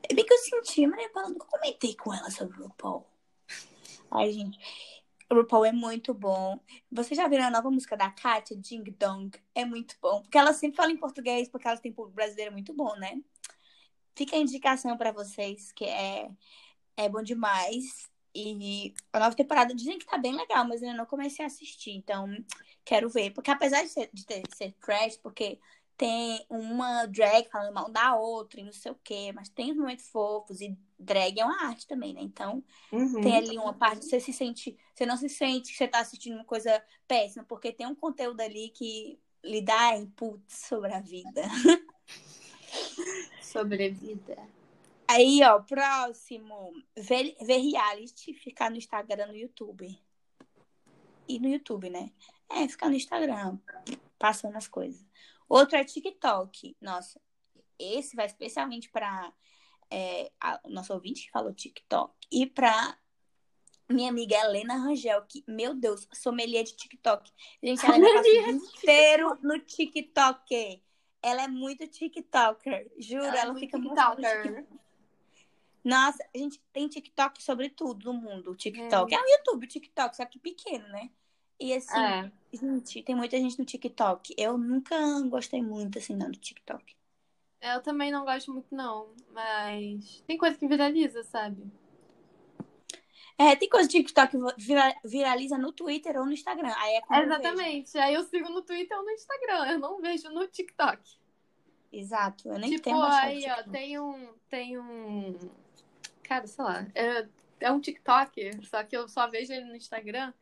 É 0.09 0.14
bem 0.14 0.24
que 0.24 0.33
eu 0.33 0.38
senti, 0.38 0.87
mas 0.87 1.11
eu 1.14 1.29
nunca 1.29 1.46
comentei 1.46 1.96
com 1.96 2.14
ela 2.14 2.31
sobre 2.31 2.57
RuPaul. 2.59 3.05
Ai, 4.11 4.33
gente. 4.33 4.59
RuPaul 5.33 5.64
é 5.64 5.73
muito 5.73 6.12
bom. 6.12 6.59
Vocês 6.90 7.16
já 7.16 7.29
viram 7.29 7.45
a 7.45 7.51
nova 7.51 7.71
música 7.71 7.97
da 7.97 8.11
Katia, 8.11 8.57
Ding 8.57 8.85
Dong? 8.99 9.31
É 9.55 9.64
muito 9.64 9.97
bom. 10.01 10.23
Porque 10.23 10.37
ela 10.37 10.53
sempre 10.53 10.77
fala 10.77 10.90
em 10.90 10.97
português, 10.97 11.49
porque 11.49 11.69
ela 11.69 11.77
tem 11.77 11.93
público 11.93 12.16
brasileiro 12.16 12.53
muito 12.53 12.75
bom, 12.75 12.95
né? 12.97 13.21
Fica 14.14 14.37
a 14.37 14.40
indicação 14.40 14.97
para 14.97 15.12
vocês, 15.12 15.73
que 15.73 15.85
é, 15.85 16.29
é 16.97 17.09
bom 17.09 17.23
demais. 17.23 18.11
E 18.35 18.93
a 19.12 19.21
nova 19.21 19.35
temporada 19.35 19.75
dizem 19.75 19.99
que 19.99 20.07
tá 20.07 20.19
bem 20.19 20.35
legal, 20.35 20.67
mas 20.67 20.83
eu 20.83 20.94
não 20.94 21.07
comecei 21.07 21.44
a 21.44 21.48
assistir. 21.48 21.92
Então, 21.92 22.29
quero 22.85 23.09
ver. 23.09 23.31
Porque 23.31 23.50
apesar 23.50 23.83
de 23.83 23.88
ser, 23.88 24.11
de 24.13 24.27
ter, 24.27 24.42
ser 24.54 24.73
trash, 24.81 25.17
porque 25.17 25.59
tem 26.01 26.46
uma 26.48 27.05
drag 27.05 27.46
falando 27.51 27.75
mal 27.75 27.90
da 27.90 28.17
outra 28.17 28.59
e 28.59 28.65
não 28.65 28.73
sei 28.73 28.90
o 28.90 28.98
quê, 29.05 29.33
mas 29.35 29.51
tem 29.51 29.71
os 29.71 29.77
momentos 29.77 30.09
fofos 30.09 30.63
e 30.63 30.75
drag 30.98 31.38
é 31.38 31.44
uma 31.44 31.67
arte 31.67 31.87
também, 31.87 32.15
né? 32.15 32.23
Então, 32.23 32.65
uhum. 32.90 33.21
tem 33.21 33.37
ali 33.37 33.59
uma 33.59 33.75
parte, 33.75 34.07
você 34.07 34.19
se 34.19 34.33
sente, 34.33 34.79
você 34.94 35.05
não 35.05 35.19
se 35.19 35.29
sente 35.29 35.71
que 35.71 35.77
você 35.77 35.87
tá 35.87 36.01
assistindo 36.01 36.37
uma 36.37 36.44
coisa 36.46 36.83
péssima, 37.07 37.44
porque 37.44 37.71
tem 37.71 37.87
um 37.87 37.94
conteúdo 37.94 38.40
ali 38.40 38.71
que 38.71 39.21
lhe 39.44 39.61
dá 39.61 39.94
input 39.94 40.42
sobre 40.48 40.90
a 40.94 41.03
vida. 41.03 41.42
Sobrevida. 43.42 44.38
Aí, 45.07 45.42
ó, 45.42 45.61
próximo. 45.61 46.73
Ver, 46.96 47.37
ver 47.42 47.59
reality, 47.59 48.33
ficar 48.33 48.71
no 48.71 48.79
Instagram, 48.79 49.27
no 49.27 49.37
YouTube. 49.37 50.01
E 51.29 51.38
no 51.38 51.48
YouTube, 51.48 51.90
né? 51.90 52.11
É, 52.48 52.67
ficar 52.67 52.88
no 52.88 52.96
Instagram, 52.96 53.59
passando 54.19 54.57
as 54.57 54.67
coisas. 54.67 55.11
Outro 55.51 55.77
é 55.77 55.85
TikTok. 55.85 56.77
Nossa, 56.81 57.21
esse 57.77 58.15
vai 58.15 58.27
especialmente 58.27 58.88
para 58.88 59.33
é, 59.90 60.31
o 60.63 60.71
nosso 60.71 60.94
ouvinte 60.94 61.25
que 61.27 61.31
falou 61.33 61.53
TikTok. 61.53 62.15
E 62.31 62.46
para 62.46 62.96
minha 63.88 64.11
amiga 64.11 64.37
Helena 64.37 64.77
Rangel, 64.77 65.21
que, 65.23 65.42
meu 65.48 65.75
Deus, 65.75 66.07
sommelier 66.13 66.63
de 66.63 66.77
TikTok. 66.77 67.33
Gente, 67.61 67.85
ela 67.85 67.98
passa 67.98 68.19
o 68.21 68.23
dia 68.23 68.51
inteiro 68.51 69.38
no 69.42 69.59
TikTok. 69.59 70.81
Ela 71.21 71.42
é 71.42 71.48
muito 71.48 71.85
TikToker. 71.88 72.88
Juro, 72.96 73.25
ela, 73.25 73.37
é 73.37 73.40
ela 73.40 73.55
fica 73.57 73.77
TikToker. 73.77 74.53
muito. 74.53 74.81
Nossa, 75.83 76.25
a 76.33 76.38
gente 76.38 76.63
tem 76.73 76.87
TikTok 76.87 77.42
sobre 77.42 77.71
tudo 77.71 78.13
no 78.13 78.21
mundo. 78.21 78.55
TikTok. 78.55 79.13
É, 79.13 79.17
é 79.19 79.21
o 79.21 79.27
YouTube, 79.27 79.65
o 79.65 79.69
TikTok, 79.69 80.17
só 80.17 80.25
que 80.27 80.38
pequeno, 80.38 80.87
né? 80.88 81.11
E 81.61 81.75
assim, 81.75 81.98
é. 81.98 82.33
gente, 82.52 83.02
tem 83.02 83.15
muita 83.15 83.37
gente 83.37 83.58
no 83.58 83.65
TikTok. 83.65 84.35
Eu 84.38 84.56
nunca 84.56 84.96
gostei 85.29 85.63
muito, 85.63 85.98
assim, 85.98 86.17
não, 86.17 86.31
do 86.31 86.38
TikTok. 86.38 86.96
Eu 87.61 87.83
também 87.83 88.11
não 88.11 88.25
gosto 88.25 88.52
muito, 88.52 88.75
não. 88.75 89.15
Mas 89.33 90.23
tem 90.27 90.38
coisa 90.38 90.56
que 90.56 90.67
viraliza, 90.67 91.23
sabe? 91.25 91.71
É, 93.37 93.54
tem 93.56 93.69
coisa 93.69 93.88
do 93.88 93.92
TikTok 93.92 94.37
que 94.37 95.08
viraliza 95.08 95.58
no 95.58 95.73
Twitter 95.73 96.19
ou 96.19 96.27
no 96.27 96.33
Instagram. 96.33 96.73
Aí 96.77 96.94
é 96.94 97.23
Exatamente. 97.23 97.96
Eu 97.96 98.02
Aí 98.02 98.15
eu 98.15 98.23
sigo 98.25 98.48
no 98.48 98.63
Twitter 98.63 98.96
ou 98.96 99.04
no 99.04 99.11
Instagram. 99.11 99.73
Eu 99.73 99.79
não 99.79 100.00
vejo 100.00 100.31
no 100.31 100.46
TikTok. 100.46 101.00
Exato. 101.92 102.48
Eu 102.48 102.58
nem 102.58 102.71
tipo, 102.71 102.85
tenho 102.85 103.02
aí, 103.02 103.44
ó, 103.50 103.63
tem 103.71 103.98
um. 103.98 104.29
Tem 104.48 104.79
um. 104.79 105.38
Cara, 106.23 106.46
sei 106.46 106.65
lá. 106.65 106.87
É, 106.94 107.27
é 107.61 107.73
um 107.73 107.81
TikTok, 107.81 108.65
só 108.67 108.83
que 108.85 108.96
eu 108.96 109.08
só 109.08 109.29
vejo 109.29 109.52
ele 109.52 109.65
no 109.65 109.77
Instagram. 109.77 110.33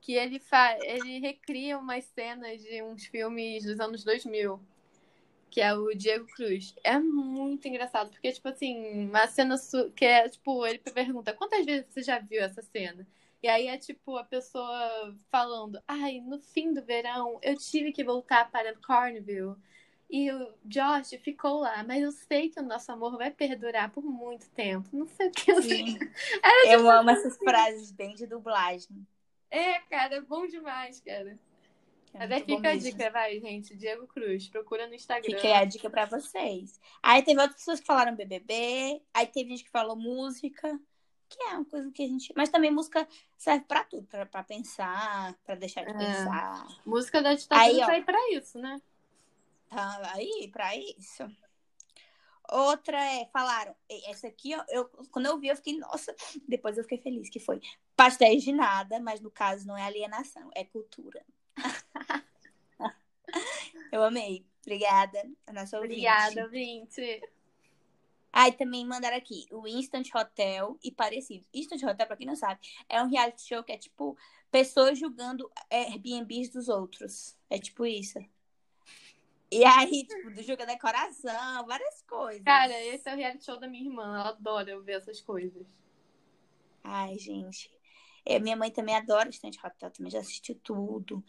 Que 0.00 0.14
ele, 0.14 0.38
fa... 0.38 0.76
ele 0.82 1.18
recria 1.18 1.78
umas 1.78 2.04
cenas 2.06 2.62
de 2.62 2.82
uns 2.82 3.06
filmes 3.06 3.64
dos 3.64 3.78
anos 3.80 4.04
2000 4.04 4.60
que 5.50 5.60
é 5.60 5.74
o 5.74 5.92
Diego 5.94 6.26
Cruz. 6.28 6.74
É 6.84 6.98
muito 6.98 7.66
engraçado, 7.66 8.10
porque, 8.10 8.32
tipo 8.32 8.48
assim, 8.48 9.08
uma 9.08 9.26
cena 9.26 9.56
que 9.96 10.04
é, 10.04 10.28
tipo, 10.28 10.64
ele 10.64 10.78
pergunta, 10.78 11.32
quantas 11.32 11.66
vezes 11.66 11.86
você 11.90 12.02
já 12.02 12.20
viu 12.20 12.40
essa 12.40 12.62
cena? 12.62 13.06
E 13.42 13.48
aí 13.48 13.66
é, 13.66 13.76
tipo, 13.76 14.16
a 14.16 14.24
pessoa 14.24 15.16
falando, 15.30 15.82
ai, 15.88 16.20
no 16.20 16.38
fim 16.38 16.72
do 16.72 16.82
verão, 16.82 17.38
eu 17.42 17.56
tive 17.56 17.90
que 17.90 18.04
voltar 18.04 18.50
para 18.50 18.76
Cornville. 18.76 19.56
E 20.10 20.30
o 20.30 20.52
Josh 20.64 21.10
ficou 21.22 21.60
lá, 21.60 21.84
mas 21.84 22.02
eu 22.02 22.10
sei 22.10 22.48
que 22.48 22.58
o 22.58 22.64
nosso 22.64 22.90
amor 22.90 23.16
vai 23.16 23.30
perdurar 23.30 23.90
por 23.90 24.04
muito 24.04 24.48
tempo. 24.50 24.88
Não 24.92 25.06
sei 25.06 25.28
o 25.28 25.30
que. 25.30 25.62
Sim. 25.62 25.98
Era, 26.42 26.62
tipo, 26.62 26.72
eu 26.72 26.90
amo 26.90 27.10
essas 27.10 27.32
assim. 27.32 27.44
frases 27.44 27.92
bem 27.92 28.14
de 28.14 28.26
dublagem. 28.26 29.06
É, 29.50 29.80
cara, 29.80 30.16
é 30.16 30.20
bom 30.20 30.46
demais, 30.46 31.00
cara. 31.00 31.38
É 32.14 32.24
Até 32.24 32.40
fica 32.40 32.70
a 32.70 32.76
dica, 32.76 33.10
vai, 33.10 33.38
gente. 33.40 33.76
Diego 33.76 34.06
Cruz, 34.06 34.48
procura 34.48 34.86
no 34.86 34.94
Instagram. 34.94 35.34
Fiquei 35.34 35.52
a 35.52 35.64
dica 35.64 35.88
pra 35.88 36.06
vocês. 36.06 36.80
Aí 37.02 37.22
teve 37.22 37.40
outras 37.40 37.58
pessoas 37.58 37.80
que 37.80 37.86
falaram 37.86 38.16
BBB, 38.16 39.00
aí 39.14 39.26
teve 39.26 39.50
gente 39.50 39.64
que 39.64 39.70
falou 39.70 39.96
música, 39.96 40.78
que 41.28 41.42
é 41.44 41.54
uma 41.54 41.64
coisa 41.64 41.90
que 41.92 42.02
a 42.02 42.08
gente. 42.08 42.32
Mas 42.36 42.48
também 42.48 42.70
música 42.70 43.06
serve 43.36 43.64
pra 43.64 43.84
tudo, 43.84 44.06
pra, 44.08 44.26
pra 44.26 44.42
pensar, 44.42 45.34
pra 45.44 45.54
deixar 45.54 45.84
de 45.84 45.90
é. 45.90 45.98
pensar. 45.98 46.66
Música 46.84 47.22
da 47.22 47.34
ditadura 47.34 47.92
aí, 47.92 48.00
ó, 48.00 48.04
pra 48.04 48.30
isso, 48.32 48.58
né? 48.58 48.80
Tá 49.68 50.12
aí, 50.14 50.50
pra 50.52 50.76
isso. 50.76 51.24
Outra 52.52 53.00
é, 53.00 53.26
falaram, 53.32 53.76
essa 54.06 54.26
aqui, 54.26 54.56
ó, 54.56 54.64
eu, 54.68 54.86
quando 55.12 55.26
eu 55.26 55.38
vi, 55.38 55.46
eu 55.46 55.56
fiquei, 55.56 55.78
nossa, 55.78 56.12
depois 56.48 56.76
eu 56.76 56.82
fiquei 56.82 56.98
feliz, 56.98 57.30
que 57.30 57.38
foi 57.38 57.60
pastéis 58.00 58.42
de 58.42 58.50
nada, 58.50 58.98
mas 58.98 59.20
no 59.20 59.30
caso 59.30 59.66
não 59.66 59.76
é 59.76 59.82
alienação, 59.82 60.50
é 60.54 60.64
cultura. 60.64 61.22
Eu 63.92 64.02
amei. 64.02 64.46
Obrigada, 64.62 65.22
a 65.46 65.52
nossa. 65.52 65.76
Obrigada, 65.76 66.44
ouvinte. 66.44 67.20
Aí 68.32 68.52
também 68.52 68.86
mandaram 68.86 69.18
aqui 69.18 69.46
o 69.50 69.68
Instant 69.68 70.08
Hotel 70.14 70.78
e 70.82 70.90
parecido. 70.90 71.44
Instant 71.52 71.82
Hotel, 71.82 72.06
pra 72.06 72.16
quem 72.16 72.26
não 72.26 72.36
sabe, 72.36 72.60
é 72.88 73.02
um 73.02 73.08
reality 73.08 73.46
show 73.46 73.62
que 73.62 73.72
é 73.72 73.76
tipo 73.76 74.16
pessoas 74.50 74.98
julgando 74.98 75.50
Airbnbs 75.70 76.48
dos 76.48 76.70
outros. 76.70 77.36
É 77.50 77.58
tipo 77.58 77.84
isso. 77.84 78.18
E 79.50 79.62
aí, 79.62 80.06
tipo, 80.06 80.42
julga 80.42 80.64
decoração, 80.64 81.66
várias 81.66 82.00
coisas. 82.02 82.44
Cara, 82.44 82.82
esse 82.82 83.06
é 83.10 83.12
o 83.12 83.16
reality 83.16 83.44
show 83.44 83.60
da 83.60 83.68
minha 83.68 83.84
irmã. 83.84 84.20
Ela 84.20 84.30
adora 84.30 84.80
ver 84.80 84.92
essas 84.92 85.20
coisas. 85.20 85.66
Ai, 86.82 87.18
gente. 87.18 87.79
É, 88.24 88.38
minha 88.38 88.56
mãe 88.56 88.70
também 88.70 88.94
adora 88.94 89.28
o 89.28 89.30
Stand 89.30 89.52
Hotel, 89.64 89.90
também 89.90 90.10
já 90.10 90.20
assistiu 90.20 90.54
tudo. 90.62 91.24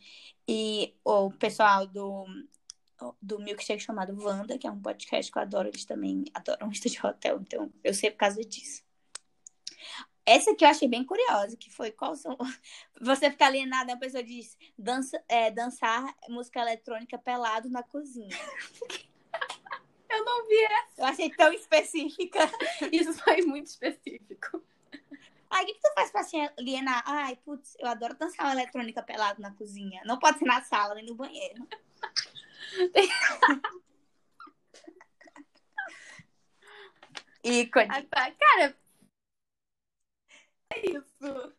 E 0.47 0.93
o 1.03 1.31
pessoal 1.31 1.87
do, 1.87 2.25
do 3.21 3.39
milkshake 3.39 3.81
chamado 3.81 4.17
Wanda, 4.21 4.57
que 4.57 4.67
é 4.67 4.71
um 4.71 4.81
podcast 4.81 5.31
que 5.31 5.37
eu 5.37 5.41
adoro, 5.41 5.67
eles 5.67 5.85
também 5.85 6.25
adoram 6.33 6.67
o 6.67 6.71
Stand 6.71 7.07
Hotel, 7.07 7.39
então 7.41 7.71
eu 7.83 7.93
sei 7.93 8.11
por 8.11 8.17
causa 8.17 8.43
disso. 8.43 8.83
Essa 10.25 10.51
aqui 10.51 10.63
eu 10.63 10.69
achei 10.69 10.87
bem 10.87 11.03
curiosa, 11.03 11.57
que 11.57 11.69
foi 11.71 11.91
qual 11.91 12.15
são. 12.15 12.37
Você 13.01 13.31
fica 13.31 13.47
alienada, 13.47 13.93
a 13.93 13.97
pessoa 13.97 14.23
diz 14.23 14.57
dança, 14.77 15.21
é, 15.27 15.49
dançar 15.49 16.15
música 16.29 16.61
eletrônica 16.61 17.17
pelado 17.17 17.69
na 17.69 17.83
cozinha. 17.83 18.29
Eu 20.09 20.25
não 20.25 20.45
vi 20.45 20.61
essa. 20.63 21.01
Eu 21.01 21.05
achei 21.05 21.29
tão 21.31 21.53
específica. 21.53 22.39
Isso 22.91 23.13
foi 23.13 23.41
muito 23.43 23.67
específico. 23.67 24.61
Ai, 25.49 25.63
o 25.63 25.65
que, 25.67 25.73
que 25.73 25.81
tu 25.81 25.90
faz 26.01 26.11
pra 26.11 26.23
se 26.23 26.35
alienar? 26.57 27.03
Ai, 27.05 27.35
putz, 27.37 27.75
eu 27.79 27.87
adoro 27.87 28.17
dançar 28.17 28.47
uma 28.47 28.53
eletrônica 28.53 29.03
pelado 29.03 29.41
na 29.41 29.51
cozinha. 29.53 30.01
Não 30.05 30.17
pode 30.17 30.39
ser 30.39 30.45
na 30.45 30.61
sala, 30.63 30.95
nem 30.95 31.05
no 31.05 31.15
banheiro. 31.15 31.67
Ícone. 37.43 37.87
Ah, 37.89 38.03
tá. 38.03 38.31
Cara, 38.31 38.75
é 40.73 40.89
isso. 40.89 41.53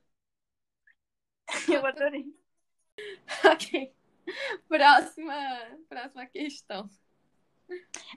Eu 1.68 1.86
adorei. 1.86 2.34
ok. 3.44 3.94
Próxima, 4.68 5.34
próxima 5.88 6.26
questão. 6.26 6.88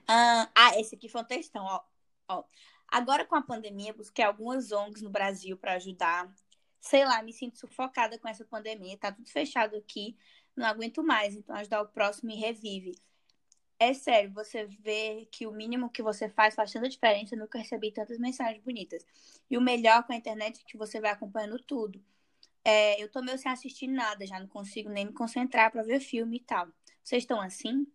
Ah, 0.08 0.48
ah, 0.54 0.78
esse 0.80 0.94
aqui 0.94 1.08
foi 1.08 1.20
um 1.20 1.24
textão, 1.24 1.64
ó. 1.64 1.82
ó. 2.28 2.44
Agora, 2.88 3.24
com 3.24 3.34
a 3.36 3.42
pandemia, 3.42 3.92
busquei 3.92 4.24
algumas 4.24 4.72
ONGs 4.72 5.02
no 5.02 5.10
Brasil 5.10 5.56
para 5.56 5.74
ajudar. 5.74 6.32
Sei 6.80 7.04
lá, 7.04 7.22
me 7.22 7.32
sinto 7.32 7.58
sufocada 7.58 8.18
com 8.18 8.28
essa 8.28 8.44
pandemia. 8.44 8.96
Tá 8.96 9.12
tudo 9.12 9.28
fechado 9.30 9.76
aqui, 9.76 10.16
não 10.54 10.66
aguento 10.66 11.02
mais. 11.02 11.34
Então, 11.34 11.54
ajudar 11.56 11.82
o 11.82 11.88
próximo 11.88 12.30
e 12.30 12.36
revive. 12.36 12.92
É 13.78 13.92
sério, 13.92 14.32
você 14.32 14.64
vê 14.66 15.28
que 15.30 15.46
o 15.46 15.52
mínimo 15.52 15.90
que 15.90 16.02
você 16.02 16.30
faz 16.30 16.54
faz 16.54 16.72
tanta 16.72 16.88
diferença. 16.88 17.34
Eu 17.34 17.40
nunca 17.40 17.58
recebi 17.58 17.92
tantas 17.92 18.18
mensagens 18.18 18.62
bonitas. 18.62 19.04
E 19.50 19.58
o 19.58 19.60
melhor 19.60 20.04
com 20.04 20.12
a 20.12 20.16
internet 20.16 20.60
é 20.62 20.70
que 20.70 20.78
você 20.78 21.00
vai 21.00 21.10
acompanhando 21.10 21.58
tudo. 21.58 22.02
É, 22.64 23.00
eu 23.02 23.10
tô 23.10 23.22
meio 23.22 23.38
sem 23.38 23.50
assistir 23.52 23.86
nada, 23.86 24.26
já 24.26 24.40
não 24.40 24.48
consigo 24.48 24.90
nem 24.90 25.06
me 25.06 25.12
concentrar 25.12 25.70
para 25.70 25.82
ver 25.82 26.00
filme 26.00 26.38
e 26.38 26.40
tal. 26.40 26.68
Vocês 27.02 27.22
estão 27.22 27.40
assim? 27.40 27.86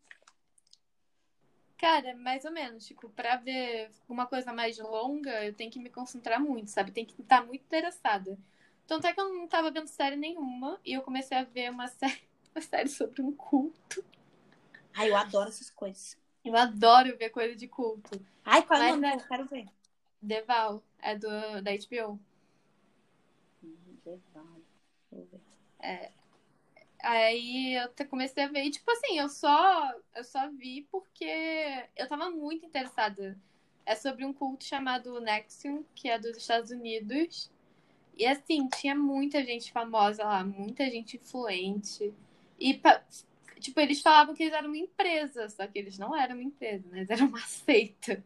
Cara, 1.82 2.16
mais 2.16 2.46
ou 2.46 2.52
menos. 2.52 2.86
Tipo, 2.86 3.10
pra 3.10 3.38
ver 3.38 3.90
uma 4.08 4.28
coisa 4.28 4.54
mais 4.54 4.78
longa, 4.78 5.44
eu 5.44 5.52
tenho 5.52 5.72
que 5.72 5.80
me 5.80 5.90
concentrar 5.90 6.40
muito, 6.40 6.70
sabe? 6.70 6.92
Tem 6.92 7.04
que 7.04 7.20
estar 7.20 7.44
muito 7.44 7.64
interessada. 7.64 8.38
Tanto 8.86 9.08
é 9.08 9.14
que 9.14 9.20
eu 9.20 9.34
não 9.34 9.48
tava 9.48 9.72
vendo 9.72 9.88
série 9.88 10.16
nenhuma 10.16 10.80
e 10.86 10.94
eu 10.94 11.02
comecei 11.02 11.36
a 11.36 11.44
ver 11.44 11.72
uma 11.72 11.88
série, 11.90 12.22
uma 12.54 12.62
série 12.62 12.88
sobre 12.88 13.24
um 13.24 13.32
culto. 13.34 14.06
Ai, 14.94 15.10
eu 15.10 15.16
adoro 15.16 15.50
essas 15.50 15.72
coisas. 15.72 16.16
Eu 16.46 16.56
adoro 16.56 17.18
ver 17.18 17.32
coisa 17.32 17.56
de 17.56 17.68
culto. 17.68 18.24
Ai, 18.46 18.62
qual 18.62 18.80
é 18.80 18.92
o 18.92 18.96
nome? 18.96 19.08
É... 19.08 19.16
Eu 19.16 19.28
quero 19.28 19.46
ver. 19.48 19.66
Deval, 20.22 20.84
é 21.00 21.16
do, 21.16 21.28
da 21.64 21.72
HBO. 21.72 22.20
Deval. 24.06 24.62
Vou 25.12 25.26
ver. 25.32 25.42
É, 25.80 26.12
Aí 27.04 27.76
eu 27.76 28.08
comecei 28.08 28.44
a 28.44 28.48
ver, 28.48 28.64
e, 28.66 28.72
tipo 28.72 28.90
assim, 28.92 29.18
eu 29.18 29.30
só, 29.30 29.94
eu 30.16 30.24
só 30.24 30.50
vi 30.52 30.88
porque 30.92 31.86
eu 31.96 32.08
tava 32.08 32.30
muito 32.30 32.66
interessada. 32.66 33.38
É 33.86 33.96
sobre 33.96 34.24
um 34.24 34.32
culto 34.32 34.64
chamado 34.64 35.20
Nexium, 35.20 35.84
que 35.96 36.10
é 36.10 36.20
dos 36.20 36.38
Estados 36.38 36.72
Unidos. 36.72 37.52
E 38.18 38.26
assim, 38.26 38.68
tinha 38.70 38.96
muita 38.96 39.44
gente 39.44 39.72
famosa 39.72 40.24
lá, 40.24 40.44
muita 40.44 40.86
gente 40.90 41.18
influente. 41.18 42.14
E, 42.60 42.80
tipo, 43.60 43.80
eles 43.80 44.02
falavam 44.02 44.36
que 44.36 44.44
eles 44.44 44.54
eram 44.54 44.68
uma 44.68 44.78
empresa, 44.78 45.50
só 45.50 45.66
que 45.66 45.80
eles 45.80 45.98
não 45.98 46.16
eram 46.16 46.36
uma 46.36 46.44
empresa, 46.44 46.88
né? 46.90 47.00
Eles 47.00 47.10
eram 47.10 47.28
uma 47.28 47.42
seita. 47.42 48.24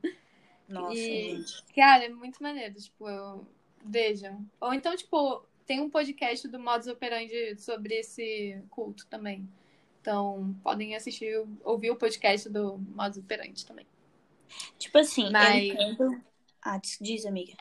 Nossa, 0.68 0.94
e, 0.94 1.38
gente. 1.38 1.64
Cara, 1.74 2.06
é 2.06 2.10
muito 2.10 2.44
maneiro, 2.44 2.76
tipo, 2.76 3.08
eu... 3.08 3.48
vejam. 3.84 4.46
Ou 4.60 4.74
então, 4.74 4.96
tipo, 4.96 5.46
tem 5.66 5.82
um 5.82 5.90
podcast 5.90 6.48
do 6.48 6.60
Modus 6.60 6.88
Operandi 6.88 7.56
sobre 7.58 7.96
esse 7.96 8.62
culto 8.70 9.06
também. 9.08 9.48
Então, 10.02 10.56
podem 10.64 10.96
assistir, 10.96 11.44
ouvir 11.64 11.90
o 11.92 11.96
podcast 11.96 12.48
do 12.50 12.78
Modus 12.78 13.18
Operandi 13.18 13.66
também. 13.66 13.88
Tipo 14.78 15.00
assim, 15.00 15.32
Mas- 15.32 15.64
entendo. 15.64 16.22
Ah, 16.62 16.80
diz- 16.80 17.26
amiga. 17.26 17.54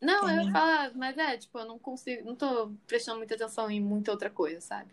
Não, 0.00 0.28
eu 0.28 0.44
ia 0.44 0.52
falar, 0.52 0.94
mas 0.94 1.16
é, 1.16 1.36
tipo, 1.38 1.58
eu 1.58 1.64
não 1.64 1.78
consigo, 1.78 2.24
não 2.24 2.36
tô 2.36 2.70
prestando 2.86 3.18
muita 3.18 3.34
atenção 3.34 3.70
em 3.70 3.80
muita 3.80 4.10
outra 4.10 4.28
coisa, 4.28 4.60
sabe? 4.60 4.90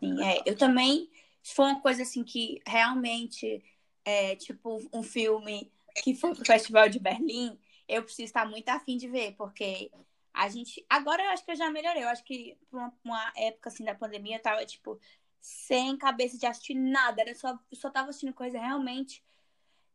Sim, 0.00 0.22
é. 0.22 0.42
Eu 0.44 0.56
também, 0.56 1.08
se 1.42 1.54
for 1.54 1.62
uma 1.64 1.80
coisa 1.80 2.02
assim 2.02 2.24
que 2.24 2.60
realmente 2.66 3.62
é 4.04 4.34
tipo 4.36 4.80
um 4.92 5.02
filme 5.02 5.70
que 6.02 6.14
foi 6.14 6.34
pro 6.34 6.44
Festival 6.44 6.88
de 6.88 6.98
Berlim, 6.98 7.56
eu 7.88 8.02
preciso 8.02 8.24
estar 8.26 8.44
muito 8.44 8.68
afim 8.68 8.96
de 8.96 9.08
ver, 9.08 9.34
porque 9.36 9.90
a 10.34 10.48
gente. 10.48 10.84
Agora 10.90 11.22
eu 11.22 11.30
acho 11.30 11.44
que 11.44 11.52
eu 11.52 11.56
já 11.56 11.70
melhorei. 11.70 12.02
Eu 12.02 12.08
acho 12.08 12.24
que 12.24 12.58
por 12.68 12.78
uma, 12.78 12.92
uma 13.04 13.32
época 13.36 13.68
assim 13.68 13.84
da 13.84 13.94
pandemia 13.94 14.36
eu 14.36 14.42
tava, 14.42 14.66
tipo, 14.66 15.00
sem 15.40 15.96
cabeça 15.96 16.36
de 16.36 16.44
assistir 16.44 16.74
nada. 16.74 17.22
Era 17.22 17.34
só, 17.36 17.50
eu 17.70 17.76
só 17.76 17.88
tava 17.88 18.10
assistindo 18.10 18.34
coisa 18.34 18.58
realmente. 18.58 19.22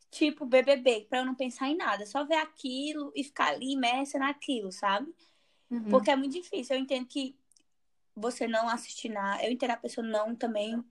Tipo 0.09 0.45
BBB, 0.45 1.07
pra 1.09 1.19
eu 1.19 1.25
não 1.25 1.35
pensar 1.35 1.67
em 1.67 1.77
nada, 1.77 2.03
só 2.05 2.25
ver 2.25 2.37
aquilo 2.37 3.11
e 3.13 3.23
ficar 3.23 3.49
ali 3.49 3.73
imersa 3.73 4.17
naquilo, 4.17 4.71
sabe? 4.71 5.13
Uhum. 5.69 5.89
Porque 5.89 6.09
é 6.09 6.15
muito 6.15 6.33
difícil. 6.33 6.75
Eu 6.75 6.81
entendo 6.81 7.05
que 7.05 7.35
você 8.15 8.47
não 8.47 8.69
assistir 8.69 9.09
nada. 9.09 9.43
Eu 9.43 9.51
entendo 9.51 9.71
a 9.71 9.77
pessoa 9.77 10.05
não 10.05 10.33
também. 10.35 10.83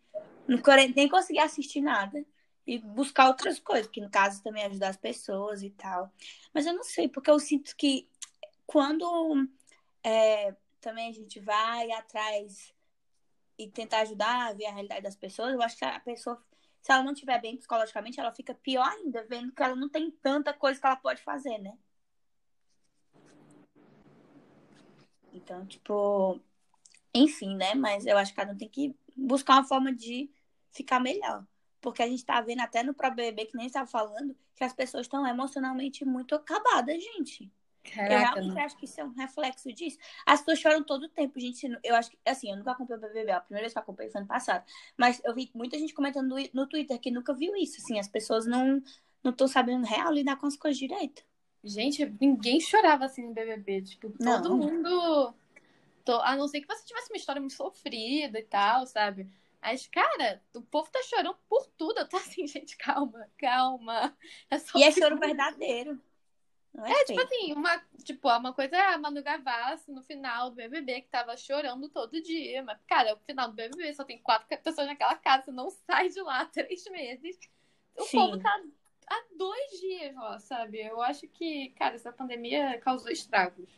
Não 0.47 0.63
nem 0.95 1.09
conseguir 1.09 1.41
assistir 1.41 1.81
nada. 1.81 2.25
E 2.67 2.79
buscar 2.79 3.29
outras 3.29 3.59
coisas, 3.59 3.91
que 3.91 4.01
no 4.01 4.11
caso 4.11 4.43
também 4.43 4.65
ajudar 4.65 4.91
as 4.91 4.97
pessoas 4.97 5.63
e 5.63 5.71
tal. 5.71 6.13
Mas 6.53 6.67
eu 6.67 6.75
não 6.75 6.83
sei, 6.83 7.09
porque 7.09 7.31
eu 7.31 7.39
sinto 7.39 7.75
que 7.75 8.07
quando 8.69 9.49
é, 10.05 10.55
também 10.79 11.09
a 11.09 11.13
gente 11.13 11.41
vai 11.41 11.91
atrás 11.93 12.75
e 13.57 13.67
tentar 13.67 14.01
ajudar 14.01 14.49
a 14.49 14.53
ver 14.53 14.67
a 14.67 14.73
realidade 14.73 15.01
das 15.01 15.17
pessoas, 15.17 15.55
eu 15.55 15.63
acho 15.63 15.79
que 15.79 15.87
a 15.87 15.99
pessoa, 16.01 16.39
se 16.83 16.93
ela 16.93 17.03
não 17.03 17.13
estiver 17.13 17.41
bem 17.41 17.57
psicologicamente, 17.57 18.21
ela 18.21 18.31
fica 18.31 18.55
pior 18.55 18.87
ainda, 18.87 19.27
vendo 19.27 19.53
que 19.53 19.63
ela 19.63 19.75
não 19.75 19.89
tem 19.89 20.11
tanta 20.11 20.53
coisa 20.53 20.79
que 20.79 20.87
ela 20.87 20.97
pode 20.97 21.23
fazer, 21.23 21.57
né? 21.57 21.79
Então, 25.33 25.65
tipo, 25.65 26.39
enfim, 27.15 27.57
né? 27.57 27.75
Mas 27.75 28.05
eu 28.05 28.19
acho 28.19 28.33
que 28.33 28.37
cada 28.37 28.53
um 28.53 28.59
tem 28.59 28.69
que 28.69 28.95
buscar 29.17 29.55
uma 29.55 29.65
forma 29.65 29.95
de 29.95 30.31
ficar 30.73 31.01
melhor. 31.01 31.43
Porque 31.81 32.03
a 32.03 32.07
gente 32.07 32.23
tá 32.23 32.39
vendo 32.43 32.61
até 32.61 32.83
no 32.83 32.93
próprio 32.93 33.25
BBB, 33.25 33.47
que 33.47 33.57
nem 33.57 33.67
estava 33.67 33.87
falando, 33.87 34.37
que 34.55 34.63
as 34.63 34.75
pessoas 34.75 35.07
estão 35.07 35.27
emocionalmente 35.27 36.05
muito 36.05 36.35
acabadas, 36.35 37.03
gente. 37.03 37.51
Eu 38.09 38.19
Caraca, 38.21 38.41
realmente 38.41 38.43
não. 38.43 38.65
acho 38.65 38.77
que 38.77 38.85
isso 38.87 39.01
é 39.01 39.05
um 39.05 39.13
reflexo 39.13 39.73
disso. 39.73 39.99
As 40.27 40.41
pessoas 40.41 40.59
choram 40.61 40.83
todo 40.85 41.05
o 41.05 41.09
tempo, 41.09 41.39
gente. 41.41 41.67
Eu 41.85 41.95
acho 41.95 42.11
que, 42.11 42.19
assim, 42.27 42.51
eu 42.51 42.57
nunca 42.57 42.73
acompanhei 42.73 42.99
o 42.99 43.09
BBB, 43.09 43.33
a 43.33 43.41
primeira 43.41 43.65
vez 43.65 43.73
que 43.73 43.79
eu 43.79 43.83
acompanhei 43.83 44.11
foi 44.11 44.21
ano 44.21 44.29
passado. 44.29 44.65
Mas 44.97 45.21
eu 45.25 45.35
vi 45.35 45.51
muita 45.55 45.79
gente 45.79 45.95
comentando 45.95 46.29
no, 46.29 46.37
no 46.55 46.67
Twitter 46.69 46.99
que 47.01 47.11
nunca 47.11 47.35
viu 47.35 47.55
isso, 47.57 47.81
assim. 47.81 47.99
As 47.99 48.09
pessoas 48.09 48.47
não 48.47 48.83
não 49.23 49.33
estão 49.33 49.49
sabendo 49.49 49.85
real 49.85 50.13
lidar 50.13 50.37
com 50.37 50.47
as 50.47 50.57
coisas 50.57 50.79
direito. 50.79 51.25
Gente, 51.65 52.05
ninguém 52.21 52.61
chorava 52.61 53.05
assim 53.07 53.27
no 53.27 53.35
BBB. 53.35 53.83
Tipo, 53.83 54.11
todo 54.23 54.55
Não. 54.55 54.57
mundo. 54.57 55.35
to- 56.05 56.21
A 56.23 56.37
não 56.37 56.49
ser 56.49 56.61
que 56.61 56.67
você 56.67 56.85
tivesse 56.87 57.11
uma 57.13 57.17
história 57.17 57.41
muito 57.41 57.55
sofrida 57.55 58.39
e 58.39 58.45
tal, 58.45 58.87
sabe? 58.87 59.29
Mas, 59.63 59.87
cara, 59.89 60.43
o 60.55 60.63
povo 60.63 60.91
tá 60.91 61.01
chorando 61.05 61.37
por 61.49 61.67
tudo. 61.77 62.01
Eu 62.01 62.09
tô 62.09 62.17
assim, 62.19 62.47
gente, 62.49 62.77
calma, 62.77 63.29
calma. 63.39 64.17
É 64.51 64.59
E 64.75 64.83
é 64.83 64.91
choro 64.91 65.19
verdadeiro. 65.19 66.01
É, 66.85 66.93
É, 66.93 67.05
tipo 67.05 67.21
assim, 67.21 67.53
uma, 67.53 67.79
tipo, 68.05 68.29
uma 68.29 68.53
coisa 68.53 68.77
é 68.77 68.95
a 68.95 68.99
Manu 68.99 69.23
Gavassi 69.23 69.91
no 69.91 70.03
final 70.03 70.51
do 70.51 70.57
BBB, 70.57 71.03
que 71.03 71.09
tava 71.09 71.37
chorando 71.37 71.89
todo 71.89 72.23
dia. 72.23 72.63
Mas, 72.63 72.79
cara, 72.87 73.15
o 73.15 73.19
final 73.21 73.49
do 73.49 73.55
BBB 73.55 73.95
só 73.95 74.05
tem 74.05 74.19
quatro 74.19 74.47
pessoas 74.63 74.87
naquela 74.87 75.17
casa, 75.17 75.47
você 75.47 75.53
não 75.53 75.71
sai 75.71 76.09
de 76.09 76.21
lá 76.21 76.43
há 76.43 76.47
três 76.47 76.85
meses. 76.87 77.39
O 77.97 78.03
Sim. 78.05 78.19
povo 78.19 78.39
tá 78.39 78.63
há 79.09 79.25
dois 79.37 79.81
dias 79.81 80.15
lá, 80.15 80.39
sabe? 80.39 80.81
Eu 80.81 81.01
acho 81.03 81.27
que, 81.29 81.71
cara, 81.71 81.95
essa 81.95 82.13
pandemia 82.13 82.79
causou 82.81 83.11
estragos. 83.11 83.69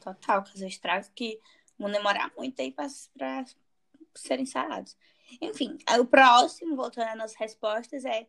Total, 0.00 0.44
fazer 0.46 0.66
estragos 0.66 1.08
que 1.14 1.40
vão 1.78 1.90
demorar 1.90 2.32
muito 2.36 2.60
aí 2.60 2.72
pra, 2.72 2.86
pra 3.16 3.44
serem 4.14 4.46
sarados. 4.46 4.96
Enfim, 5.40 5.76
o 5.98 6.06
próximo, 6.06 6.74
voltando 6.74 7.08
às 7.08 7.16
nossas 7.16 7.36
respostas, 7.36 8.04
é 8.04 8.26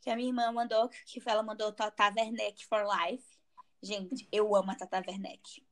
que 0.00 0.10
a 0.10 0.16
minha 0.16 0.28
irmã 0.28 0.50
mandou, 0.52 0.88
que 0.88 1.20
ela 1.26 1.42
mandou 1.42 1.72
Tata 1.72 2.12
Werneck 2.16 2.66
for 2.66 2.84
Life. 2.84 3.24
Gente, 3.82 4.28
eu 4.30 4.54
amo 4.54 4.70
a 4.70 4.74
Tata 4.74 5.02
Werneck. 5.06 5.62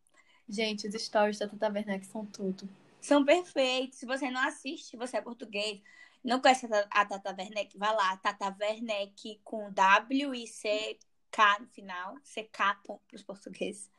Gente, 0.49 0.89
os 0.89 0.95
stories 1.03 1.39
da 1.39 1.49
Tata 1.49 1.69
Werneck 1.73 2.07
são 2.07 2.25
tudo. 2.25 2.69
São 3.01 3.25
perfeitos. 3.25 3.99
Se 3.99 4.07
você 4.07 4.31
não 4.31 4.41
assiste, 4.41 4.97
você 4.97 5.19
é 5.19 5.21
português, 5.21 5.81
não 6.25 6.41
conhece 6.41 6.67
a 6.91 7.05
Tata- 7.05 7.35
Werneck, 7.39 7.77
vai 7.79 7.95
lá, 7.95 8.17
Tata 8.17 8.57
Werneck 8.61 9.41
com 9.45 9.71
W 9.73 10.35
e 10.35 10.47
C 10.47 10.99
K 11.31 11.59
no 11.61 11.69
final, 11.69 12.15
CK 12.25 12.75
para 12.83 12.99
os 13.15 13.23
portugueses. 13.23 13.91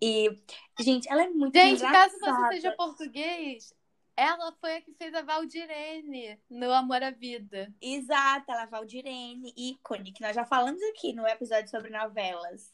E, 0.00 0.40
gente, 0.80 1.06
ela 1.10 1.22
é 1.24 1.28
muito 1.28 1.54
Gente, 1.54 1.80
caso 1.82 2.16
engraçada. 2.16 2.48
você 2.48 2.54
seja 2.54 2.72
português, 2.72 3.74
ela 4.16 4.52
foi 4.60 4.76
a 4.76 4.80
que 4.80 4.92
fez 4.94 5.14
a 5.14 5.22
Valdirene 5.22 6.38
no 6.48 6.72
Amor 6.72 7.02
à 7.02 7.10
Vida. 7.10 7.72
Exato, 7.80 8.50
ela 8.50 8.62
é 8.62 8.66
Valdirene, 8.66 9.52
ícone, 9.56 10.12
que 10.12 10.22
nós 10.22 10.34
já 10.34 10.44
falamos 10.44 10.82
aqui 10.84 11.12
no 11.12 11.26
episódio 11.26 11.70
sobre 11.70 11.90
novelas. 11.90 12.72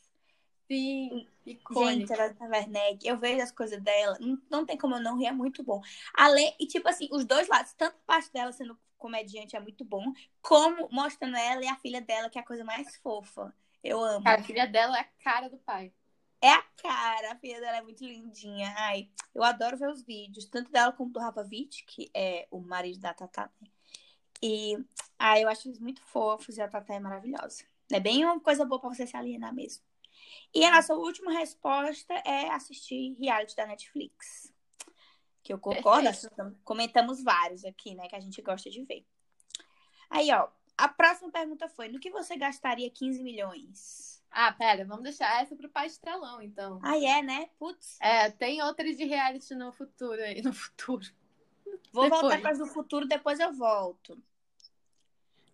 Sim, 0.67 1.27
Gente, 1.45 1.59
icônica. 1.59 2.15
ela 2.15 2.33
tá 2.33 2.45
Werneck, 2.45 3.05
eu 3.05 3.19
vejo 3.19 3.43
as 3.43 3.51
coisas 3.51 3.83
dela, 3.83 4.17
não, 4.21 4.41
não 4.49 4.65
tem 4.65 4.79
como 4.79 4.95
eu 4.95 5.01
não 5.01 5.19
rir, 5.19 5.27
é 5.27 5.33
muito 5.33 5.65
bom. 5.65 5.81
Além, 6.15 6.55
e 6.61 6.67
tipo 6.67 6.89
assim, 6.89 7.09
os 7.11 7.25
dois 7.25 7.49
lados, 7.49 7.73
tanto 7.73 7.97
a 7.97 8.07
parte 8.07 8.33
dela 8.33 8.53
sendo 8.53 8.79
comediante 8.97 9.57
é 9.57 9.61
muito 9.61 9.85
bom, 9.85 10.13
como 10.41 10.89
mostrando 10.93 11.37
ela 11.37 11.65
e 11.65 11.69
a 11.69 11.75
filha 11.77 12.01
dela, 12.01 12.31
que 12.31 12.39
é 12.39 12.43
a 12.43 12.47
coisa 12.47 12.63
mais 12.63 12.95
fofa. 12.99 13.53
Eu 13.83 13.99
amo. 14.01 14.29
A 14.29 14.39
filha 14.43 14.67
dela 14.67 14.97
é 14.97 15.01
a 15.01 15.09
cara 15.25 15.49
do 15.49 15.57
pai. 15.59 15.93
É 16.43 16.51
a 16.51 16.63
cara, 16.63 17.33
a 17.33 17.37
filha 17.37 17.61
dela 17.61 17.79
é 17.79 17.83
muito 17.83 18.05
lindinha. 18.05 18.73
Ai, 18.77 19.11
eu 19.35 19.43
adoro 19.43 19.77
ver 19.77 19.91
os 19.91 20.03
vídeos, 20.03 20.47
tanto 20.47 20.71
dela 20.71 20.93
como 20.93 21.13
do 21.13 21.21
Rafa 21.21 21.43
Witt, 21.43 21.85
que 21.85 22.11
é 22.15 22.49
o 22.51 22.61
marido 22.61 22.99
da 23.01 23.13
Tatá. 23.13 23.51
né? 23.61 23.69
E 24.43 24.79
ai, 25.19 25.45
eu 25.45 25.49
acho 25.49 25.69
eles 25.69 25.79
muito 25.79 26.01
fofos 26.03 26.57
e 26.57 26.63
a 26.63 26.69
Tatá 26.69 26.95
é 26.95 27.01
maravilhosa. 27.01 27.65
É 27.93 28.01
bem 28.01 28.25
uma 28.25 28.41
coisa 28.41 28.65
boa 28.65 28.81
pra 28.81 28.89
você 28.89 29.07
se 29.07 29.17
alienar 29.17 29.55
mesmo. 29.55 29.85
E 30.55 30.65
a 30.65 30.71
nossa 30.71 30.95
última 30.95 31.33
resposta 31.33 32.15
é 32.25 32.51
assistir 32.51 33.17
reality 33.19 33.55
da 33.55 33.67
Netflix. 33.67 34.53
Que 35.43 35.53
eu 35.53 35.59
concordo, 35.59 36.09
comentamos 36.65 37.23
vários 37.23 37.65
aqui, 37.65 37.95
né, 37.95 38.09
que 38.09 38.17
a 38.17 38.21
gente 38.21 38.41
gosta 38.43 38.71
de 38.71 38.83
ver. 38.85 39.07
Aí, 40.09 40.31
ó, 40.33 40.49
a 40.77 40.89
próxima 40.89 41.31
pergunta 41.31 41.69
foi: 41.69 41.89
no 41.89 42.01
que 42.01 42.11
você 42.11 42.37
gastaria 42.37 42.91
15 42.91 43.23
milhões? 43.23 44.10
Ah, 44.31 44.53
pera, 44.53 44.85
vamos 44.85 45.03
deixar 45.03 45.43
essa 45.43 45.57
pro 45.57 45.69
pastelão, 45.69 46.41
então. 46.41 46.79
Ah, 46.83 46.97
é, 46.97 47.21
né? 47.21 47.51
Putz. 47.59 47.99
É, 48.01 48.31
tem 48.31 48.63
outras 48.63 48.97
de 48.97 49.05
reality 49.05 49.55
no 49.55 49.73
futuro 49.73 50.23
aí, 50.23 50.41
no 50.41 50.53
futuro. 50.53 51.05
Vou 51.93 52.05
Depois. 52.05 52.21
voltar 52.21 52.41
para 52.41 52.63
o 52.63 52.67
futuro, 52.67 53.07
depois 53.07 53.41
eu 53.41 53.53
volto. 53.53 54.23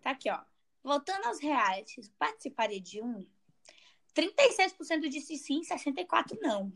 Tá 0.01 0.11
aqui, 0.11 0.29
ó. 0.29 0.39
Voltando 0.83 1.25
aos 1.25 1.39
realities, 1.39 2.09
participaria 2.17 2.79
de 2.79 3.01
um? 3.01 3.27
36% 4.13 5.09
disse 5.09 5.37
sim, 5.37 5.61
64% 5.61 6.39
não. 6.41 6.71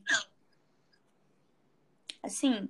Assim, 2.21 2.69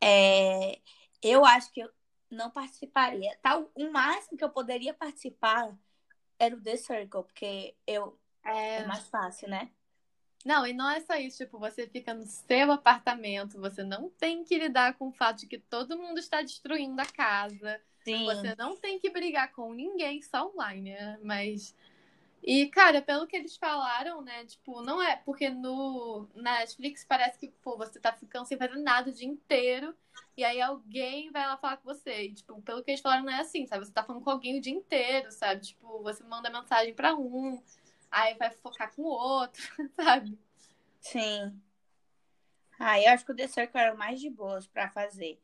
é, 0.00 0.80
eu 1.22 1.44
acho 1.44 1.72
que 1.72 1.80
eu 1.80 1.90
não 2.30 2.50
participaria. 2.50 3.36
Tal, 3.42 3.70
o 3.74 3.90
máximo 3.90 4.36
que 4.36 4.44
eu 4.44 4.50
poderia 4.50 4.94
participar 4.94 5.76
era 6.38 6.54
o 6.54 6.60
The 6.60 6.76
Circle, 6.76 7.22
porque 7.24 7.74
eu, 7.86 8.18
É, 8.46 8.76
é 8.82 8.86
mais 8.86 9.08
fácil, 9.08 9.48
né? 9.48 9.70
Não, 10.44 10.64
e 10.64 10.72
não 10.72 10.88
é 10.88 11.00
só 11.00 11.16
isso, 11.16 11.38
tipo, 11.38 11.58
você 11.58 11.88
fica 11.88 12.14
no 12.14 12.24
seu 12.24 12.70
apartamento, 12.70 13.60
você 13.60 13.82
não 13.82 14.08
tem 14.08 14.44
que 14.44 14.56
lidar 14.56 14.94
com 14.94 15.08
o 15.08 15.12
fato 15.12 15.40
de 15.40 15.46
que 15.48 15.58
todo 15.58 15.98
mundo 15.98 16.18
está 16.18 16.40
destruindo 16.40 17.00
a 17.02 17.06
casa. 17.06 17.80
Sim. 18.04 18.24
Você 18.26 18.54
não 18.54 18.76
tem 18.76 19.00
que 19.00 19.10
brigar 19.10 19.50
com 19.50 19.74
ninguém, 19.74 20.22
só 20.22 20.48
online, 20.48 20.92
né? 20.92 21.18
Mas. 21.20 21.74
E, 22.40 22.68
cara, 22.68 23.02
pelo 23.02 23.26
que 23.26 23.34
eles 23.34 23.56
falaram, 23.56 24.22
né? 24.22 24.44
Tipo, 24.44 24.80
não 24.82 25.02
é. 25.02 25.16
Porque 25.16 25.50
no 25.50 26.28
na 26.32 26.60
Netflix 26.60 27.04
parece 27.04 27.36
que, 27.36 27.48
pô, 27.48 27.76
você 27.76 27.98
tá 27.98 28.12
ficando 28.12 28.46
sem 28.46 28.56
fazer 28.56 28.76
nada 28.76 29.10
o 29.10 29.12
dia 29.12 29.26
inteiro. 29.26 29.92
E 30.36 30.44
aí 30.44 30.60
alguém 30.60 31.32
vai 31.32 31.44
lá 31.44 31.56
falar 31.56 31.78
com 31.78 31.92
você. 31.92 32.26
E, 32.26 32.34
tipo, 32.34 32.62
pelo 32.62 32.84
que 32.84 32.92
eles 32.92 33.00
falaram, 33.00 33.24
não 33.24 33.32
é 33.32 33.40
assim, 33.40 33.66
sabe? 33.66 33.84
Você 33.84 33.92
tá 33.92 34.04
falando 34.04 34.22
com 34.22 34.30
alguém 34.30 34.56
o 34.56 34.60
dia 34.60 34.72
inteiro, 34.72 35.32
sabe? 35.32 35.62
Tipo, 35.62 36.04
você 36.04 36.22
manda 36.22 36.48
mensagem 36.48 36.94
pra 36.94 37.16
um, 37.16 37.60
aí 38.10 38.34
vai 38.34 38.50
focar 38.50 38.94
com 38.94 39.02
o 39.02 39.06
outro, 39.06 39.62
sabe? 39.96 40.38
Sim. 41.00 41.60
Ah, 42.78 43.00
eu 43.00 43.10
acho 43.12 43.24
que 43.24 43.32
o 43.32 43.36
The 43.36 43.48
Circle 43.48 43.80
era 43.80 43.94
o 43.94 43.98
mais 43.98 44.20
de 44.20 44.28
boas 44.28 44.66
pra 44.66 44.88
fazer. 44.90 45.40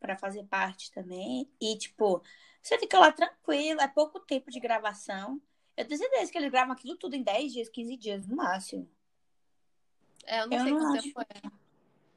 Pra 0.00 0.16
fazer 0.16 0.44
parte 0.44 0.90
também. 0.90 1.48
E, 1.60 1.78
tipo, 1.78 2.22
você 2.60 2.78
fica 2.78 2.98
lá 2.98 3.12
tranquilo, 3.12 3.80
é 3.80 3.88
pouco 3.88 4.20
tempo 4.20 4.50
de 4.50 4.60
gravação. 4.60 5.40
Eu 5.76 5.86
tenho 5.86 5.98
certeza 5.98 6.30
que 6.30 6.38
eles 6.38 6.50
gravam 6.50 6.72
aquilo 6.72 6.96
tudo 6.96 7.14
em 7.14 7.22
10 7.22 7.52
dias, 7.52 7.68
15 7.68 7.96
dias 7.96 8.26
no 8.26 8.36
máximo. 8.36 8.88
É, 10.24 10.40
eu 10.40 10.46
não 10.48 10.56
Eu 10.56 10.62
sei 10.62 10.72
não 10.72 10.78
quanto 10.80 10.94
acho. 10.98 11.02
tempo 11.02 11.20
é. 11.20 11.50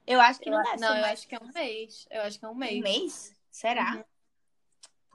Eu 0.06 0.22
acho 0.22 0.40
que 0.40 0.50
Eu, 0.50 0.54
não 0.54 0.64
deve 0.64 0.78
não, 0.80 0.96
eu 0.96 1.02
mais 1.02 1.20
acho 1.20 1.28
que 1.28 1.36
é 1.36 1.40
um 1.40 1.52
mês. 1.52 2.08
Eu 2.10 2.22
acho 2.22 2.40
que 2.40 2.46
é 2.46 2.48
um 2.48 2.52
um 2.52 2.56
mês. 2.56 2.82
mês. 2.84 3.36
Será? 3.52 3.96
Uhum. 3.96 4.04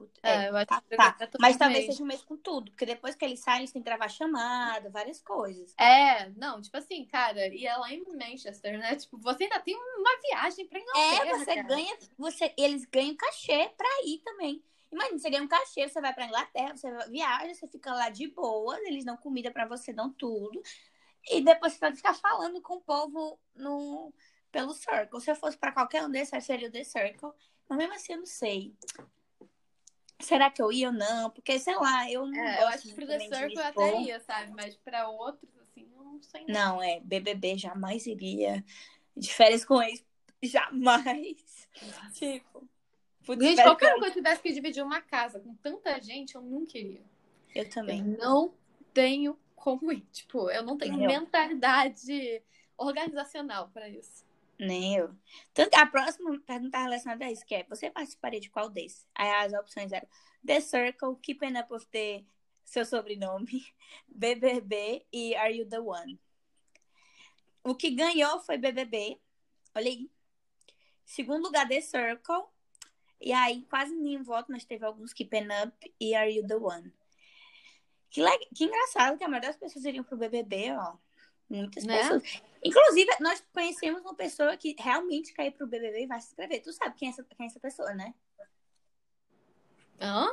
Tipo. 0.07 0.27
É, 0.27 0.49
eu 0.49 0.57
acho 0.57 0.67
tá, 0.67 0.81
que 0.81 0.95
tá. 0.95 1.17
é 1.19 1.29
Mas 1.39 1.57
talvez 1.57 1.85
seja 1.85 2.03
o 2.03 2.05
mês 2.05 2.23
com 2.23 2.37
tudo, 2.37 2.71
porque 2.71 2.85
depois 2.85 3.15
que 3.15 3.25
eles 3.25 3.39
saem, 3.39 3.59
eles 3.59 3.71
têm 3.71 3.81
que 3.81 3.89
gravar 3.89 4.07
chamada, 4.07 4.89
várias 4.89 5.21
coisas. 5.21 5.73
É, 5.77 6.29
não, 6.29 6.61
tipo 6.61 6.77
assim, 6.77 7.05
cara, 7.05 7.47
e 7.47 7.65
é 7.65 7.75
lá 7.75 7.91
em 7.91 8.03
Manchester, 8.05 8.77
né? 8.77 8.95
Tipo, 8.95 9.17
você 9.17 9.43
ainda 9.43 9.59
tem 9.59 9.75
uma 9.75 10.19
viagem 10.21 10.67
pra 10.67 10.79
Inglaterra. 10.79 11.25
É, 11.25 11.37
você 11.37 11.55
cara. 11.55 11.67
ganha, 11.67 11.97
você, 12.17 12.53
eles 12.57 12.85
ganham 12.85 13.15
cachê 13.15 13.71
pra 13.77 13.89
ir 14.05 14.19
também. 14.19 14.63
Imagina, 14.91 15.17
você 15.17 15.29
ganha 15.29 15.43
um 15.43 15.47
cachê, 15.47 15.87
você 15.87 15.99
vai 15.99 16.13
pra 16.13 16.25
Inglaterra, 16.25 16.75
você 16.75 16.89
viaja, 17.09 17.53
você 17.53 17.67
fica 17.67 17.93
lá 17.93 18.09
de 18.09 18.27
boa, 18.27 18.77
eles 18.87 19.03
dão 19.03 19.17
comida 19.17 19.49
pra 19.49 19.65
você, 19.65 19.91
dão 19.91 20.11
tudo. 20.13 20.61
E 21.31 21.41
depois 21.41 21.73
você 21.73 21.79
vai 21.79 21.95
ficar 21.95 22.13
falando 22.13 22.61
com 22.61 22.75
o 22.75 22.81
povo 22.81 23.39
no, 23.55 24.13
pelo 24.51 24.73
Circle. 24.73 25.19
Se 25.19 25.31
eu 25.31 25.35
fosse 25.35 25.57
pra 25.57 25.71
qualquer 25.71 26.03
um 26.03 26.09
desses, 26.09 26.43
seria 26.45 26.67
o 26.67 26.71
The 26.71 26.83
Circle. 26.83 27.31
Mas 27.67 27.77
mesmo 27.77 27.93
assim, 27.95 28.13
eu 28.13 28.19
não 28.19 28.25
sei. 28.25 28.73
Será 30.23 30.49
que 30.49 30.61
eu 30.61 30.71
ia 30.71 30.87
ou 30.87 30.93
não? 30.93 31.29
Porque, 31.29 31.59
sei 31.59 31.75
lá, 31.75 32.09
eu 32.09 32.25
não 32.25 32.35
É, 32.35 32.57
gosto 32.57 32.61
eu 32.61 32.67
acho 32.67 32.83
que 32.83 32.93
pro 32.93 33.07
The 33.07 33.19
Circle 33.19 33.55
eu 33.55 33.63
até 33.63 34.01
ia, 34.01 34.19
sabe? 34.21 34.51
Mas 34.55 34.75
pra 34.77 35.09
outros, 35.09 35.51
assim, 35.61 35.87
eu 35.95 36.03
não 36.03 36.21
sei 36.21 36.45
não. 36.47 36.53
Não, 36.53 36.83
é, 36.83 36.99
BBB 37.01 37.57
jamais 37.57 38.07
iria. 38.07 38.63
De 39.15 39.31
férias 39.31 39.63
com 39.63 39.81
ex, 39.81 40.03
jamais. 40.41 41.69
Tipo, 42.13 42.67
putz, 43.25 43.43
Gente, 43.43 43.61
qualquer 43.61 43.93
que 43.93 43.99
um 43.99 44.01
que 44.01 44.07
eu 44.07 44.13
tivesse 44.13 44.41
que 44.41 44.51
dividir 44.53 44.83
uma 44.83 45.01
casa 45.01 45.39
com 45.39 45.53
tanta 45.55 45.99
gente, 46.01 46.35
eu 46.35 46.41
nunca 46.41 46.77
iria. 46.77 47.03
eu, 47.53 47.69
também. 47.69 47.99
Eu 47.99 48.17
não 48.17 48.53
tenho 48.93 49.37
como 49.55 49.91
ir. 49.91 50.01
Tipo, 50.11 50.49
eu 50.49 50.63
não 50.63 50.77
tenho 50.77 51.01
eu. 51.01 51.07
mentalidade 51.07 52.41
organizacional 52.77 53.69
pra 53.69 53.87
isso. 53.87 54.25
Nem 54.59 54.95
eu. 54.95 55.13
Tanto, 55.53 55.73
a 55.75 55.85
próxima 55.85 56.39
pergunta 56.45 56.77
relacionada 56.77 57.25
a 57.25 57.31
isso, 57.31 57.45
que 57.45 57.55
é, 57.55 57.63
você 57.63 57.89
participaria 57.89 58.39
de 58.39 58.49
qual 58.49 58.69
desses? 58.69 59.07
Aí 59.15 59.29
as 59.45 59.53
opções 59.53 59.91
eram 59.91 60.07
The 60.45 60.61
Circle, 60.61 61.15
Keeping 61.21 61.57
Up 61.57 61.73
with 61.73 61.85
the 61.91 62.23
seu 62.65 62.85
sobrenome, 62.85 63.65
BBB 64.07 65.05
e 65.11 65.35
Are 65.35 65.53
You 65.53 65.67
the 65.67 65.79
One? 65.79 66.19
O 67.63 67.75
que 67.75 67.91
ganhou 67.91 68.39
foi 68.41 68.57
BBB. 68.57 69.19
Olha 69.75 69.89
aí. 69.89 70.09
Segundo 71.05 71.43
lugar, 71.43 71.67
The 71.67 71.81
Circle. 71.81 72.45
E 73.19 73.31
aí, 73.31 73.61
quase 73.69 73.95
nenhum 73.95 74.23
voto, 74.23 74.51
mas 74.51 74.65
teve 74.65 74.85
alguns 74.85 75.13
Keeping 75.13 75.47
Up 75.65 75.93
e 75.99 76.13
Are 76.13 76.29
You 76.29 76.45
the 76.45 76.57
One? 76.57 76.93
Que, 78.09 78.21
que 78.53 78.65
engraçado 78.65 79.17
que 79.17 79.23
a 79.23 79.27
maioria 79.29 79.49
das 79.49 79.57
pessoas 79.57 79.85
iriam 79.85 80.03
pro 80.03 80.17
BBB, 80.17 80.73
ó. 80.73 80.97
Muitas 81.53 81.83
Né? 81.83 81.97
pessoas. 81.99 82.41
Inclusive, 82.63 83.09
nós 83.19 83.43
conhecemos 83.53 84.01
uma 84.01 84.15
pessoa 84.15 84.57
que 84.57 84.75
realmente 84.79 85.33
quer 85.33 85.47
ir 85.47 85.51
pro 85.51 85.67
BBB 85.67 86.03
e 86.03 86.07
vai 86.07 86.19
se 86.19 86.27
inscrever. 86.29 86.61
Tu 86.63 86.73
sabe 86.73 86.95
quem 86.95 87.09
é 87.09 87.11
essa, 87.11 87.23
quem 87.23 87.45
é 87.45 87.47
essa 87.47 87.59
pessoa, 87.59 87.93
né? 87.93 88.13
Hã? 90.01 90.27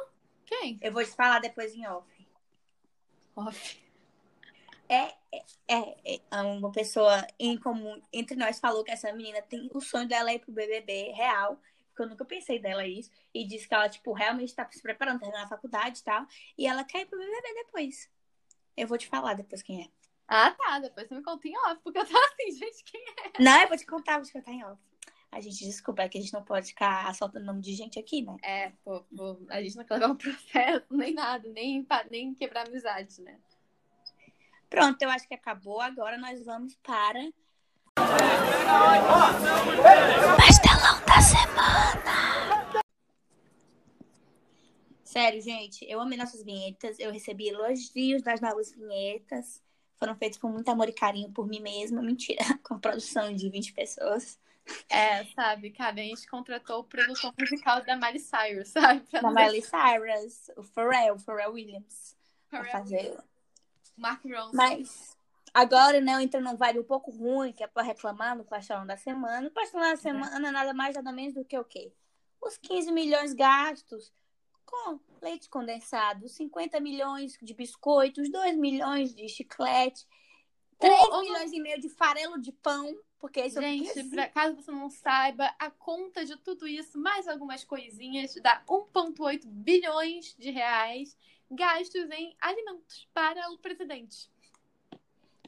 Quem? 0.46 0.78
Eu 0.80 0.92
vou 0.92 1.04
te 1.04 1.10
falar 1.10 1.40
depois 1.40 1.74
em 1.74 1.86
off. 1.86 2.08
Off. 3.36 3.80
É, 4.88 5.14
é, 5.68 6.20
é 6.32 6.42
uma 6.42 6.72
pessoa 6.72 7.24
em 7.38 7.56
comum 7.56 8.00
entre 8.12 8.36
nós 8.36 8.58
falou 8.58 8.82
que 8.82 8.90
essa 8.90 9.12
menina 9.12 9.40
tem 9.42 9.70
o 9.72 9.80
sonho 9.80 10.08
dela 10.08 10.30
é 10.30 10.34
ir 10.34 10.38
pro 10.40 10.52
BBB 10.52 11.12
real. 11.12 11.60
Porque 11.88 12.02
eu 12.02 12.08
nunca 12.08 12.24
pensei 12.24 12.58
dela 12.58 12.86
isso. 12.86 13.10
E 13.34 13.44
disse 13.44 13.68
que 13.68 13.74
ela, 13.74 13.88
tipo, 13.88 14.12
realmente 14.12 14.54
tá 14.54 14.66
se 14.70 14.80
preparando, 14.80 15.20
terminar 15.20 15.44
a 15.44 15.48
faculdade 15.48 15.98
e 15.98 16.02
tal. 16.02 16.26
E 16.56 16.66
ela 16.66 16.82
quer 16.82 17.02
ir 17.02 17.06
pro 17.06 17.18
BBB 17.18 17.54
depois. 17.54 18.08
Eu 18.76 18.86
vou 18.88 18.96
te 18.96 19.06
falar 19.06 19.34
depois 19.34 19.62
quem 19.62 19.82
é. 19.82 19.99
Ah, 20.30 20.52
tá. 20.52 20.78
Depois 20.78 21.08
você 21.08 21.14
me 21.16 21.24
conta 21.24 21.48
em 21.48 21.58
off, 21.58 21.80
porque 21.82 21.98
eu 21.98 22.06
tava 22.06 22.24
assim, 22.26 22.52
gente, 22.56 22.84
quem 22.84 23.02
é? 23.02 23.42
Não, 23.42 23.62
eu 23.62 23.68
vou 23.68 23.76
te 23.76 23.84
contar, 23.84 24.18
vou 24.18 24.24
te 24.24 24.32
contar 24.32 24.52
em 24.52 24.64
off. 24.64 24.80
A 25.32 25.40
gente, 25.40 25.64
desculpa, 25.64 26.02
é 26.02 26.08
que 26.08 26.18
a 26.18 26.20
gente 26.20 26.32
não 26.32 26.44
pode 26.44 26.68
ficar 26.68 27.12
soltando 27.14 27.46
nome 27.46 27.60
de 27.60 27.74
gente 27.74 27.98
aqui, 27.98 28.22
né? 28.22 28.36
É, 28.42 28.72
pô, 28.84 29.00
pô, 29.16 29.44
a 29.48 29.60
gente 29.60 29.76
não 29.76 29.84
quer 29.84 29.94
levar 29.94 30.12
um 30.12 30.16
processo, 30.16 30.86
nem 30.90 31.12
nada, 31.12 31.48
nem, 31.48 31.86
nem 32.10 32.34
quebrar 32.34 32.66
amizade, 32.66 33.20
né? 33.22 33.38
Pronto, 34.68 35.02
eu 35.02 35.10
acho 35.10 35.26
que 35.26 35.34
acabou. 35.34 35.80
Agora 35.80 36.16
nós 36.16 36.44
vamos 36.44 36.76
para. 36.76 37.20
Pastelão 40.36 41.04
da 41.06 41.20
semana. 41.20 42.82
Sério, 45.02 45.40
gente, 45.42 45.84
eu 45.90 46.00
amei 46.00 46.16
nossas 46.16 46.44
vinhetas. 46.44 47.00
Eu 47.00 47.10
recebi 47.10 47.48
elogios 47.48 48.22
das 48.22 48.40
novas 48.40 48.70
vinhetas. 48.72 49.60
Foram 50.00 50.16
feitas 50.16 50.38
com 50.38 50.48
muito 50.48 50.68
amor 50.70 50.88
e 50.88 50.92
carinho 50.92 51.30
por 51.30 51.46
mim 51.46 51.60
mesma. 51.60 52.00
Mentira, 52.02 52.42
com 52.64 52.74
a 52.74 52.78
produção 52.78 53.32
de 53.34 53.48
20 53.50 53.74
pessoas. 53.74 54.38
É, 54.88 55.24
sabe, 55.34 55.70
cara, 55.70 56.00
a 56.00 56.04
gente 56.04 56.26
contratou 56.28 56.80
o 56.80 56.84
produtor 56.84 57.34
musical 57.38 57.84
da 57.84 57.96
Miley 57.96 58.18
Cyrus, 58.18 58.68
sabe? 58.72 59.00
Pra 59.10 59.20
Da 59.20 59.30
Miley 59.30 59.62
Cyrus, 59.62 60.50
o 60.56 60.62
Pharrell, 60.62 61.14
o 61.14 61.18
Pharrell 61.18 61.52
Williams. 61.52 62.16
Pra 62.48 62.62
deixar- 62.62 62.78
fazer. 62.78 63.18
Mark 63.96 64.24
Ronson. 64.24 64.56
Mas 64.56 65.16
agora, 65.52 66.00
né, 66.00 66.14
eu 66.14 66.20
entro 66.20 66.40
num 66.40 66.56
vibe 66.56 66.78
um 66.80 66.84
pouco 66.84 67.10
ruim, 67.10 67.52
que 67.52 67.62
é 67.62 67.66
pra 67.66 67.82
reclamar 67.82 68.34
no 68.34 68.44
pastelão 68.44 68.86
da 68.86 68.96
semana. 68.96 69.48
O 69.48 69.50
pastelão 69.50 69.90
da 69.90 69.96
semana 69.96 70.48
é 70.48 70.50
nada 70.50 70.72
mais, 70.72 70.94
nada 70.94 71.12
menos 71.12 71.34
do 71.34 71.44
que 71.44 71.58
o 71.58 71.64
quê? 71.64 71.92
Os 72.40 72.56
15 72.56 72.90
milhões 72.90 73.34
gastos 73.34 74.10
com 74.70 75.00
leite 75.20 75.48
condensado, 75.48 76.28
50 76.28 76.80
milhões 76.80 77.36
de 77.42 77.52
biscoitos, 77.52 78.30
2 78.30 78.56
milhões 78.56 79.14
de 79.14 79.28
chiclete, 79.28 80.06
3 80.78 81.02
Ô, 81.02 81.18
ô, 81.18 81.20
milhões 81.20 81.52
e 81.52 81.60
meio 81.60 81.80
de 81.80 81.88
farelo 81.88 82.40
de 82.40 82.52
pão, 82.52 82.96
porque 83.18 83.44
isso 83.44 83.60
Gente, 83.60 83.98
eu 83.98 84.08
pra, 84.08 84.28
caso 84.28 84.56
você 84.56 84.70
não 84.70 84.88
saiba, 84.88 85.54
a 85.58 85.70
conta 85.70 86.24
de 86.24 86.36
tudo 86.36 86.66
isso, 86.66 86.98
mais 86.98 87.28
algumas 87.28 87.64
coisinhas, 87.64 88.34
dá 88.42 88.62
1,8 88.66 89.46
bilhões 89.46 90.34
de 90.38 90.50
reais 90.50 91.16
gastos 91.50 92.10
em 92.10 92.34
alimentos 92.40 93.08
para 93.12 93.50
o 93.50 93.58
presidente. 93.58 94.30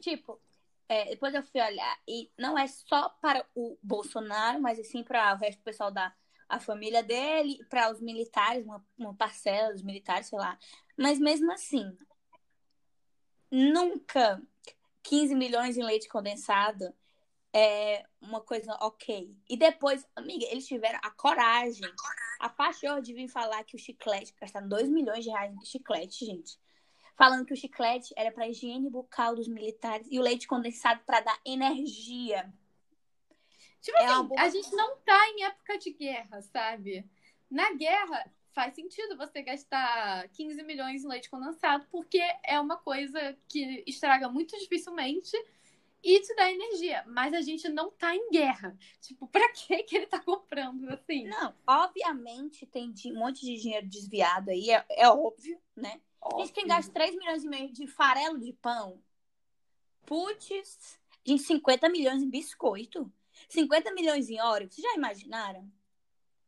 Tipo, 0.01 0.39
é, 0.87 1.05
depois 1.05 1.33
eu 1.33 1.41
fui 1.41 1.61
olhar, 1.61 1.99
e 2.07 2.29
não 2.37 2.57
é 2.57 2.67
só 2.67 3.09
para 3.09 3.45
o 3.55 3.77
Bolsonaro, 3.81 4.61
mas 4.61 4.77
assim 4.79 5.01
para 5.01 5.33
o 5.33 5.37
resto 5.37 5.59
do 5.59 5.63
pessoal 5.63 5.89
da 5.89 6.13
a 6.47 6.59
família 6.59 7.03
dele, 7.03 7.63
para 7.69 7.91
os 7.91 8.01
militares, 8.01 8.65
uma, 8.65 8.85
uma 8.97 9.13
parcela 9.15 9.71
dos 9.71 9.83
militares, 9.83 10.27
sei 10.27 10.39
lá. 10.39 10.57
Mas 10.97 11.19
mesmo 11.19 11.51
assim, 11.51 11.97
nunca 13.51 14.41
15 15.03 15.35
milhões 15.35 15.77
em 15.77 15.83
leite 15.83 16.07
condensado 16.07 16.93
é 17.53 18.05
uma 18.21 18.41
coisa 18.41 18.73
ok. 18.81 19.35
E 19.49 19.57
depois, 19.57 20.07
amiga, 20.15 20.45
eles 20.49 20.65
tiveram 20.65 20.99
a 21.03 21.11
coragem, 21.11 21.87
a 22.39 22.49
paixão 22.49 22.99
de 22.99 23.13
vir 23.13 23.27
falar 23.27 23.63
que 23.63 23.75
o 23.75 23.79
chiclete, 23.79 24.33
gastaram 24.39 24.67
2 24.67 24.89
milhões 24.89 25.23
de 25.23 25.29
reais 25.29 25.53
em 25.53 25.65
chiclete, 25.65 26.25
gente 26.25 26.57
falando 27.15 27.45
que 27.45 27.53
o 27.53 27.57
chiclete 27.57 28.13
era 28.17 28.31
para 28.31 28.47
higiene 28.47 28.89
bucal 28.89 29.35
dos 29.35 29.47
militares 29.47 30.07
e 30.09 30.19
o 30.19 30.21
leite 30.21 30.47
condensado 30.47 31.01
para 31.05 31.21
dar 31.21 31.39
energia. 31.45 32.51
Tipo 33.83 33.97
É 33.97 34.05
assim, 34.05 34.29
a 34.37 34.49
gente 34.49 34.75
não 34.75 34.95
tá 34.99 35.29
em 35.29 35.43
época 35.43 35.77
de 35.77 35.91
guerra, 35.91 36.41
sabe? 36.41 37.05
Na 37.51 37.73
guerra, 37.73 38.31
faz 38.53 38.73
sentido 38.73 39.17
você 39.17 39.41
gastar 39.41 40.29
15 40.29 40.63
milhões 40.63 41.03
em 41.03 41.07
leite 41.07 41.29
condensado, 41.29 41.85
porque 41.91 42.21
é 42.43 42.57
uma 42.61 42.77
coisa 42.77 43.37
que 43.49 43.83
estraga 43.85 44.29
muito 44.29 44.57
dificilmente 44.57 45.35
e 46.01 46.17
te 46.21 46.33
dá 46.33 46.49
energia. 46.49 47.03
Mas 47.07 47.33
a 47.33 47.41
gente 47.41 47.67
não 47.67 47.91
tá 47.91 48.15
em 48.15 48.29
guerra. 48.31 48.77
Tipo, 49.01 49.27
pra 49.27 49.51
que 49.51 49.83
que 49.83 49.97
ele 49.97 50.07
tá 50.07 50.21
comprando 50.21 50.89
assim? 50.89 51.27
Não, 51.27 51.53
obviamente 51.67 52.65
tem 52.65 52.93
um 53.07 53.19
monte 53.19 53.41
de 53.41 53.57
dinheiro 53.57 53.85
desviado 53.85 54.49
aí, 54.49 54.71
é, 54.71 54.85
é 54.91 55.09
óbvio, 55.09 55.59
né? 55.75 55.99
Gente, 56.37 56.53
quem 56.53 56.65
gasta 56.65 56.89
3 56.93 57.17
milhões 57.17 57.43
e 57.43 57.49
meio 57.49 57.73
de 57.73 57.85
farelo 57.85 58.39
de 58.39 58.53
pão, 58.53 58.97
putz, 60.05 60.97
gente, 61.25 61.43
50 61.43 61.89
milhões 61.89 62.23
em 62.23 62.29
biscoito, 62.29 63.11
50 63.53 63.93
milhões 63.93 64.29
em 64.29 64.41
óleo, 64.41 64.67
vocês 64.69 64.85
já 64.85 64.95
imaginaram? 64.95 65.71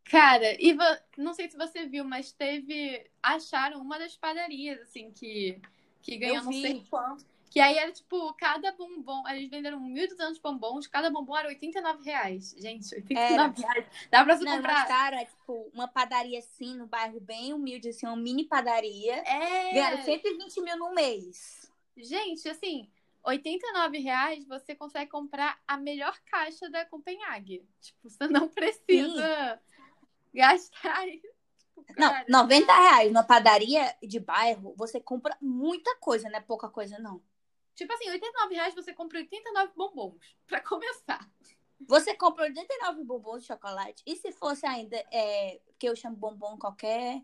Cara, 0.05 0.55
e 0.61 0.75
não 1.17 1.33
sei 1.33 1.49
se 1.49 1.57
você 1.57 1.85
viu, 1.87 2.03
mas 2.03 2.31
teve. 2.31 3.09
Acharam 3.23 3.81
uma 3.81 3.97
das 3.97 4.15
padarias, 4.15 4.79
assim, 4.81 5.11
que, 5.11 5.59
que 6.01 6.17
ganhou 6.17 6.43
não 6.43 6.51
sei 6.51 6.83
quanto. 6.89 7.25
Que 7.49 7.59
aí 7.59 7.77
era 7.77 7.91
tipo, 7.91 8.33
cada 8.33 8.71
bombom. 8.73 9.27
Eles 9.29 9.49
venderam 9.49 9.79
1.200 9.79 10.39
bombons, 10.41 10.87
cada 10.87 11.09
bombom 11.09 11.37
era 11.37 11.47
89 11.47 12.03
reais. 12.03 12.53
Gente, 12.57 12.93
89 12.93 13.61
reais. 13.61 13.85
Dá 14.11 14.23
pra 14.23 14.35
você 14.35 14.43
Não, 14.43 14.57
comprar. 14.57 14.79
mostraram, 14.79 15.17
é 15.17 15.25
tipo 15.25 15.69
uma 15.73 15.87
padaria 15.87 16.37
assim, 16.37 16.75
no 16.75 16.85
bairro 16.85 17.19
bem 17.19 17.53
humilde, 17.53 17.89
assim, 17.89 18.05
uma 18.05 18.15
mini 18.15 18.43
padaria. 18.43 19.15
É. 19.25 19.73
Ganharam 19.73 20.03
120 20.03 20.61
mil 20.61 20.77
no 20.77 20.93
mês. 20.93 21.71
Gente, 21.97 22.47
assim, 22.49 22.89
89 23.25 23.97
reais 23.99 24.45
você 24.45 24.75
consegue 24.75 25.09
comprar 25.09 25.59
a 25.67 25.77
melhor 25.77 26.17
caixa 26.25 26.69
da 26.69 26.85
Copenhague. 26.85 27.67
Tipo, 27.81 28.09
você 28.09 28.27
não 28.27 28.47
precisa 28.47 29.61
gastar. 30.33 31.05
Tipo, 31.05 31.85
Não, 31.97 32.09
cara, 32.09 32.25
90 32.29 32.73
reais 32.73 33.11
numa 33.11 33.23
padaria 33.23 33.95
de 34.01 34.19
bairro, 34.19 34.73
você 34.77 34.99
compra 34.99 35.35
muita 35.41 35.95
coisa, 35.97 36.29
não 36.29 36.37
é 36.37 36.41
pouca 36.41 36.69
coisa, 36.69 36.99
não. 36.99 37.21
Tipo 37.73 37.93
assim, 37.93 38.09
89 38.09 38.55
reais 38.55 38.73
você 38.73 38.93
compra 38.93 39.19
89 39.19 39.73
bombons, 39.75 40.37
pra 40.47 40.61
começar. 40.61 41.29
Você 41.87 42.15
compra 42.15 42.45
89 42.45 43.03
bombons 43.03 43.41
de 43.41 43.47
chocolate. 43.47 44.01
E 44.05 44.15
se 44.15 44.31
fosse 44.31 44.65
ainda, 44.65 44.95
é, 45.11 45.59
que 45.77 45.87
eu 45.87 45.95
chamo 45.95 46.15
bombom 46.15 46.57
qualquer 46.57 47.21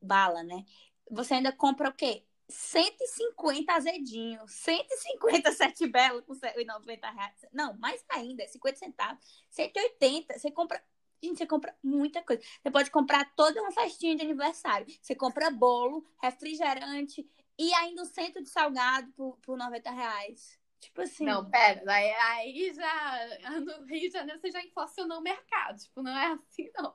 bala, 0.00 0.42
né? 0.42 0.64
Você 1.10 1.34
ainda 1.34 1.52
compra 1.52 1.90
o 1.90 1.92
quê? 1.92 2.24
150 2.48 3.72
azedinho, 3.72 4.46
150 4.46 5.52
sete 5.52 5.86
belo 5.86 6.22
com 6.22 6.34
90 6.34 7.10
reais. 7.10 7.46
Não, 7.52 7.76
mais 7.78 8.04
ainda, 8.08 8.46
50 8.46 8.78
centavos, 8.78 9.44
180. 9.50 10.38
Você 10.38 10.50
compra. 10.50 10.82
Gente, 11.22 11.38
você 11.38 11.46
compra 11.46 11.74
muita 11.82 12.22
coisa. 12.22 12.42
Você 12.62 12.70
pode 12.70 12.90
comprar 12.90 13.24
toda 13.34 13.62
uma 13.62 13.72
festinha 13.72 14.14
de 14.14 14.22
aniversário. 14.22 14.86
Você 15.00 15.14
compra 15.14 15.50
bolo, 15.50 16.06
refrigerante 16.22 17.26
e 17.58 17.72
ainda 17.74 18.02
um 18.02 18.04
centro 18.04 18.42
de 18.42 18.50
salgado 18.50 19.10
por, 19.12 19.38
por 19.38 19.56
90 19.56 19.90
reais. 19.90 20.58
Tipo 20.80 21.00
assim. 21.00 21.24
Não, 21.24 21.48
pera, 21.48 21.82
aí, 21.90 22.12
aí 22.12 22.74
já. 22.74 23.50
No 23.60 23.86
Rio 23.86 24.10
de 24.10 24.10
Janeiro 24.10 24.38
você 24.38 24.50
já 24.50 24.62
inflacionou 24.62 25.18
o 25.18 25.22
mercado. 25.22 25.78
Tipo, 25.78 26.02
não 26.02 26.16
é 26.16 26.32
assim, 26.32 26.70
não. 26.76 26.94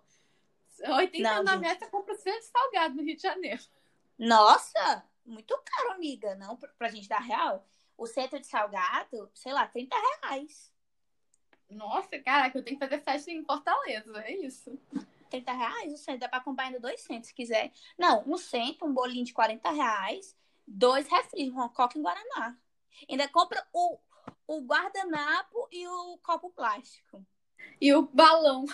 89 0.95 1.57
reais 1.57 1.79
você 1.79 1.87
compra 1.87 2.13
centro 2.15 2.39
de 2.39 2.45
salgado 2.45 2.95
no 2.95 3.03
Rio 3.03 3.15
de 3.15 3.21
Janeiro. 3.21 3.63
Nossa! 4.17 5.08
Muito 5.29 5.57
caro, 5.63 5.91
amiga. 5.91 6.35
Não, 6.35 6.57
pra 6.57 6.89
gente 6.89 7.07
dar 7.07 7.19
real. 7.19 7.65
O 7.97 8.07
centro 8.07 8.39
de 8.39 8.47
salgado, 8.47 9.29
sei 9.33 9.53
lá, 9.53 9.67
30 9.67 9.95
reais. 9.95 10.73
Nossa, 11.69 12.17
caraca, 12.19 12.57
eu 12.57 12.63
tenho 12.63 12.79
que 12.79 12.85
fazer 12.85 13.01
festa 13.01 13.29
em 13.31 13.43
Fortaleza, 13.43 14.11
é 14.21 14.31
isso. 14.31 14.77
30 15.29 15.53
reais, 15.53 15.93
o 15.93 15.97
centro 15.97 16.21
dá 16.21 16.29
pra 16.29 16.39
comprar 16.39 16.65
ainda 16.65 16.79
dois 16.79 17.01
centos, 17.01 17.29
se 17.29 17.35
quiser. 17.35 17.71
Não, 17.97 18.23
um 18.27 18.37
centro, 18.37 18.87
um 18.87 18.93
bolinho 18.93 19.23
de 19.23 19.33
40 19.33 19.69
reais, 19.69 20.35
dois 20.65 21.07
refris, 21.07 21.49
uma 21.49 21.69
coca 21.69 21.97
em 21.97 22.01
Guaraná. 22.01 22.57
Ainda 23.07 23.27
compra 23.27 23.65
o, 23.71 23.99
o 24.47 24.61
guardanapo 24.61 25.67
e 25.71 25.87
o 25.87 26.17
copo 26.23 26.49
plástico. 26.49 27.23
E 27.79 27.93
o 27.93 28.01
balão. 28.01 28.65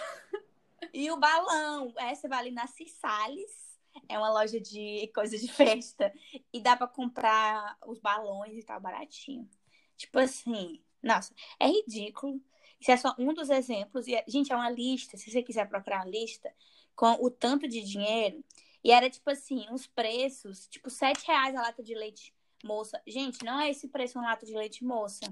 E 0.93 1.11
o 1.11 1.17
balão. 1.17 1.93
Você 2.13 2.27
vai 2.27 2.39
ali 2.39 2.51
na 2.51 2.67
Cissales, 2.67 3.64
é 4.07 4.17
uma 4.17 4.29
loja 4.31 4.59
de 4.59 5.09
coisa 5.13 5.37
de 5.37 5.47
festa 5.51 6.13
e 6.53 6.59
dá 6.59 6.75
para 6.75 6.87
comprar 6.87 7.77
os 7.85 7.99
balões 7.99 8.57
e 8.57 8.63
tal 8.63 8.79
baratinho. 8.79 9.49
Tipo 9.97 10.19
assim, 10.19 10.81
nossa, 11.01 11.33
é 11.59 11.67
ridículo. 11.67 12.41
Isso 12.79 12.91
é 12.91 12.97
só 12.97 13.15
um 13.17 13.33
dos 13.33 13.49
exemplos. 13.49 14.07
E, 14.07 14.21
gente, 14.27 14.51
é 14.51 14.55
uma 14.55 14.69
lista. 14.69 15.17
Se 15.17 15.31
você 15.31 15.41
quiser 15.41 15.67
procurar 15.67 15.97
uma 16.03 16.11
lista 16.11 16.53
com 16.95 17.11
o 17.23 17.29
tanto 17.29 17.67
de 17.67 17.81
dinheiro. 17.81 18.43
E 18.83 18.91
era 18.91 19.09
tipo 19.09 19.29
assim, 19.29 19.65
uns 19.69 19.87
preços, 19.87 20.67
tipo, 20.67 20.89
sete 20.89 21.25
reais 21.25 21.55
a 21.55 21.61
lata 21.61 21.83
de 21.83 21.95
leite 21.95 22.33
moça. 22.63 23.01
Gente, 23.05 23.43
não 23.43 23.59
é 23.59 23.69
esse 23.69 23.87
preço 23.87 24.17
uma 24.17 24.29
lata 24.29 24.45
de 24.45 24.53
leite 24.53 24.83
moça. 24.83 25.25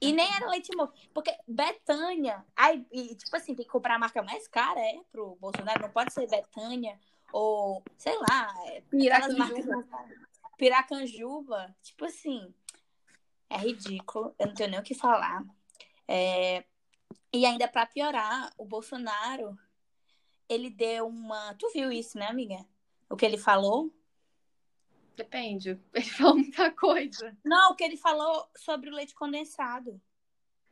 E 0.00 0.12
nem 0.12 0.30
era 0.34 0.48
leite 0.50 0.74
moça. 0.76 0.92
Porque 1.14 1.34
Betânia. 1.46 2.44
Aí, 2.54 2.86
e, 2.92 3.14
tipo 3.14 3.34
assim, 3.36 3.54
tem 3.54 3.64
que 3.64 3.70
comprar 3.72 3.94
a 3.94 3.98
marca 3.98 4.22
mais 4.22 4.46
cara, 4.46 4.80
é, 4.80 5.00
pro 5.10 5.36
Bolsonaro. 5.36 5.82
Não 5.82 5.90
pode 5.90 6.12
ser 6.12 6.28
Betânia 6.28 6.98
ou, 7.32 7.82
sei 7.96 8.16
lá, 8.18 8.54
é, 8.66 8.82
Piracanjuba. 8.82 9.88
Piracanjuba. 10.56 11.76
Tipo 11.82 12.04
assim, 12.04 12.54
é 13.48 13.56
ridículo. 13.56 14.34
Eu 14.38 14.48
não 14.48 14.54
tenho 14.54 14.70
nem 14.70 14.80
o 14.80 14.82
que 14.82 14.94
falar. 14.94 15.44
É... 16.06 16.64
E 17.32 17.44
ainda 17.44 17.68
para 17.68 17.86
piorar, 17.86 18.52
o 18.56 18.64
Bolsonaro, 18.64 19.58
ele 20.48 20.70
deu 20.70 21.08
uma. 21.08 21.54
Tu 21.54 21.70
viu 21.72 21.92
isso, 21.92 22.18
né, 22.18 22.26
amiga? 22.26 22.64
O 23.08 23.16
que 23.16 23.26
ele 23.26 23.38
falou? 23.38 23.92
Depende. 25.16 25.80
Ele 25.94 26.04
falou 26.04 26.36
muita 26.36 26.70
coisa. 26.70 27.36
Não, 27.44 27.72
o 27.72 27.74
que 27.74 27.84
ele 27.84 27.96
falou 27.96 28.48
sobre 28.56 28.90
o 28.90 28.92
leite 28.92 29.14
condensado. 29.14 30.00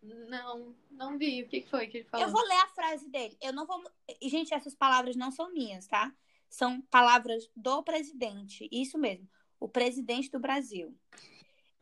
Não, 0.02 0.76
não 0.90 1.16
vi. 1.16 1.42
O 1.42 1.48
que 1.48 1.62
foi 1.62 1.86
que 1.86 1.98
ele 1.98 2.04
falou? 2.04 2.26
Eu 2.26 2.32
vou 2.32 2.42
ler 2.42 2.60
a 2.60 2.68
frase 2.68 3.08
dele. 3.08 3.36
Eu 3.40 3.54
não 3.54 3.66
vou. 3.66 3.82
E, 4.20 4.28
gente, 4.28 4.52
essas 4.52 4.74
palavras 4.74 5.16
não 5.16 5.30
são 5.30 5.50
minhas, 5.52 5.86
tá? 5.86 6.14
São 6.50 6.82
palavras 6.82 7.50
do 7.56 7.82
presidente. 7.82 8.68
Isso 8.70 8.98
mesmo. 8.98 9.26
O 9.58 9.66
presidente 9.66 10.30
do 10.30 10.38
Brasil. 10.38 10.94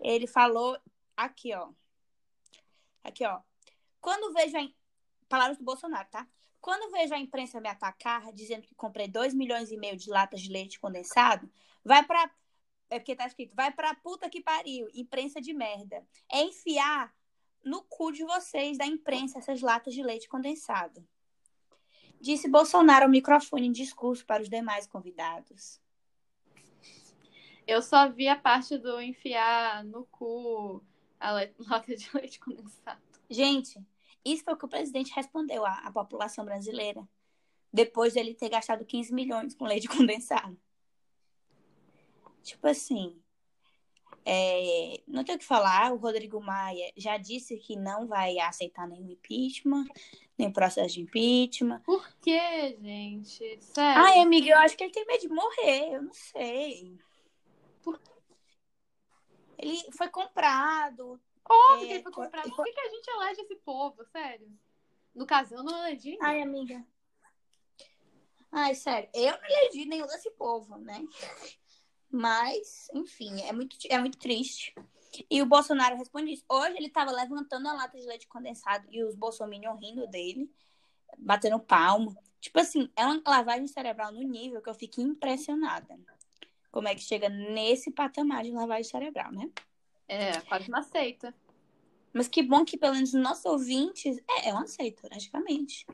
Ele 0.00 0.28
falou 0.28 0.78
aqui, 1.16 1.52
ó. 1.52 1.70
Aqui, 3.02 3.26
ó. 3.26 3.40
Quando 4.00 4.32
vejo 4.32 4.56
a. 4.56 4.68
Palavras 5.28 5.58
do 5.58 5.64
Bolsonaro, 5.64 6.08
tá? 6.10 6.28
Quando 6.60 6.92
vejo 6.92 7.12
a 7.12 7.18
imprensa 7.18 7.60
me 7.60 7.68
atacar, 7.68 8.32
dizendo 8.32 8.62
que 8.62 8.74
comprei 8.74 9.08
2 9.08 9.34
milhões 9.34 9.72
e 9.72 9.76
meio 9.76 9.96
de 9.96 10.08
latas 10.08 10.40
de 10.40 10.52
leite 10.52 10.78
condensado, 10.78 11.50
vai 11.84 12.04
para 12.04 12.30
é 12.92 12.98
porque 12.98 13.16
tá 13.16 13.26
escrito, 13.26 13.56
vai 13.56 13.72
pra 13.72 13.94
puta 13.94 14.28
que 14.28 14.40
pariu, 14.40 14.86
imprensa 14.94 15.40
de 15.40 15.54
merda. 15.54 16.06
É 16.30 16.42
enfiar 16.42 17.12
no 17.64 17.82
cu 17.84 18.12
de 18.12 18.22
vocês 18.22 18.76
da 18.76 18.84
imprensa 18.84 19.38
essas 19.38 19.62
latas 19.62 19.94
de 19.94 20.02
leite 20.02 20.28
condensado. 20.28 21.06
Disse 22.20 22.48
Bolsonaro 22.48 23.04
ao 23.04 23.10
microfone 23.10 23.66
em 23.66 23.72
discurso 23.72 24.26
para 24.26 24.42
os 24.42 24.48
demais 24.48 24.86
convidados. 24.86 25.80
Eu 27.66 27.80
só 27.80 28.10
vi 28.10 28.28
a 28.28 28.36
parte 28.36 28.76
do 28.76 29.00
enfiar 29.00 29.82
no 29.84 30.04
cu 30.06 30.84
a 31.18 31.32
lata 31.70 31.96
de 31.96 32.10
leite 32.14 32.38
condensado. 32.38 33.00
Gente, 33.30 33.80
isso 34.22 34.44
foi 34.44 34.52
o 34.52 34.56
que 34.56 34.66
o 34.66 34.68
presidente 34.68 35.14
respondeu 35.14 35.64
à, 35.64 35.78
à 35.78 35.90
população 35.90 36.44
brasileira 36.44 37.08
depois 37.72 38.12
dele 38.12 38.34
ter 38.34 38.50
gastado 38.50 38.84
15 38.84 39.14
milhões 39.14 39.54
com 39.54 39.64
leite 39.64 39.88
condensado. 39.88 40.60
Tipo 42.42 42.66
assim, 42.66 43.22
é, 44.24 45.02
não 45.06 45.24
tenho 45.24 45.36
o 45.36 45.38
que 45.38 45.44
falar, 45.44 45.92
o 45.92 45.96
Rodrigo 45.96 46.40
Maia 46.40 46.92
já 46.96 47.16
disse 47.16 47.56
que 47.56 47.74
não 47.76 48.06
vai 48.06 48.38
aceitar 48.38 48.86
nenhum 48.86 49.10
impeachment, 49.10 49.86
nem 50.38 50.52
processo 50.52 50.94
de 50.94 51.00
impeachment. 51.02 51.80
Por 51.80 52.08
quê, 52.20 52.76
gente? 52.80 53.60
Sério? 53.60 54.02
Ai, 54.02 54.20
amiga, 54.20 54.50
eu 54.50 54.58
acho 54.58 54.76
que 54.76 54.84
ele 54.84 54.92
tem 54.92 55.06
medo 55.06 55.20
de 55.20 55.28
morrer, 55.28 55.94
eu 55.96 56.02
não 56.02 56.12
sei. 56.12 56.98
Por... 57.82 58.00
Ele 59.58 59.78
foi 59.92 60.08
comprado. 60.08 61.20
Óbvio 61.44 61.84
é, 61.84 61.86
que 61.86 61.92
ele 61.94 62.02
foi 62.02 62.12
comprado. 62.12 62.54
Por 62.54 62.64
que, 62.64 62.72
que 62.72 62.80
a 62.80 62.88
gente 62.90 63.08
elege 63.08 63.40
esse 63.40 63.56
povo, 63.56 64.04
sério? 64.06 64.48
No 65.14 65.26
caso, 65.26 65.54
eu 65.54 65.64
não 65.64 65.86
elegi. 65.86 66.16
Ai, 66.22 66.40
amiga. 66.40 66.84
Ai, 68.52 68.74
sério, 68.74 69.08
eu 69.14 69.32
não 69.32 69.44
elegi 69.44 69.84
nenhum 69.86 70.06
desse 70.06 70.30
povo, 70.32 70.76
né? 70.76 71.02
Mas, 72.12 72.90
enfim, 72.92 73.40
é 73.40 73.52
muito, 73.52 73.74
é 73.88 73.98
muito 73.98 74.18
triste. 74.18 74.74
E 75.30 75.40
o 75.40 75.46
Bolsonaro 75.46 75.96
responde 75.96 76.32
isso. 76.32 76.44
Hoje 76.46 76.76
ele 76.76 76.88
estava 76.88 77.10
levantando 77.10 77.68
a 77.68 77.72
lata 77.72 77.98
de 77.98 78.06
leite 78.06 78.28
condensado 78.28 78.86
e 78.90 79.02
os 79.02 79.14
bolsominions 79.14 79.80
rindo 79.80 80.06
dele, 80.06 80.50
batendo 81.18 81.58
palmo. 81.58 82.14
Tipo 82.38 82.60
assim, 82.60 82.90
é 82.94 83.06
uma 83.06 83.22
lavagem 83.26 83.66
cerebral 83.66 84.12
no 84.12 84.22
nível 84.22 84.60
que 84.60 84.68
eu 84.68 84.74
fico 84.74 85.00
impressionada. 85.00 85.98
Como 86.70 86.86
é 86.86 86.94
que 86.94 87.00
chega 87.00 87.30
nesse 87.30 87.90
patamar 87.90 88.44
de 88.44 88.50
lavagem 88.50 88.84
cerebral, 88.84 89.32
né? 89.32 89.50
É, 90.06 90.40
quase 90.42 90.68
uma 90.68 90.82
seita. 90.82 91.34
Mas 92.12 92.28
que 92.28 92.42
bom 92.42 92.62
que 92.64 92.76
pelo 92.76 92.94
menos 92.94 93.14
os 93.14 93.20
nossos 93.20 93.44
ouvintes. 93.46 94.18
É, 94.28 94.50
é 94.50 94.52
uma 94.52 94.66
seita, 94.66 95.08
praticamente. 95.08 95.86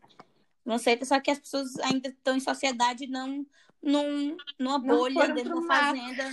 Uma 0.69 0.79
seita, 0.79 1.07
só 1.07 1.19
que 1.19 1.31
as 1.31 1.39
pessoas 1.39 1.79
ainda 1.79 2.11
estão 2.11 2.37
em 2.37 2.41
sociedade 2.41 3.07
não 3.07 3.47
num, 3.83 4.37
numa 4.59 4.79
bolha 4.79 5.29
dentro 5.29 5.55
de 5.55 5.59
uma 5.59 5.67
fazenda 5.67 6.31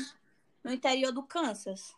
no 0.62 0.74
interior 0.74 1.14
do 1.14 1.24
Kansas, 1.24 1.96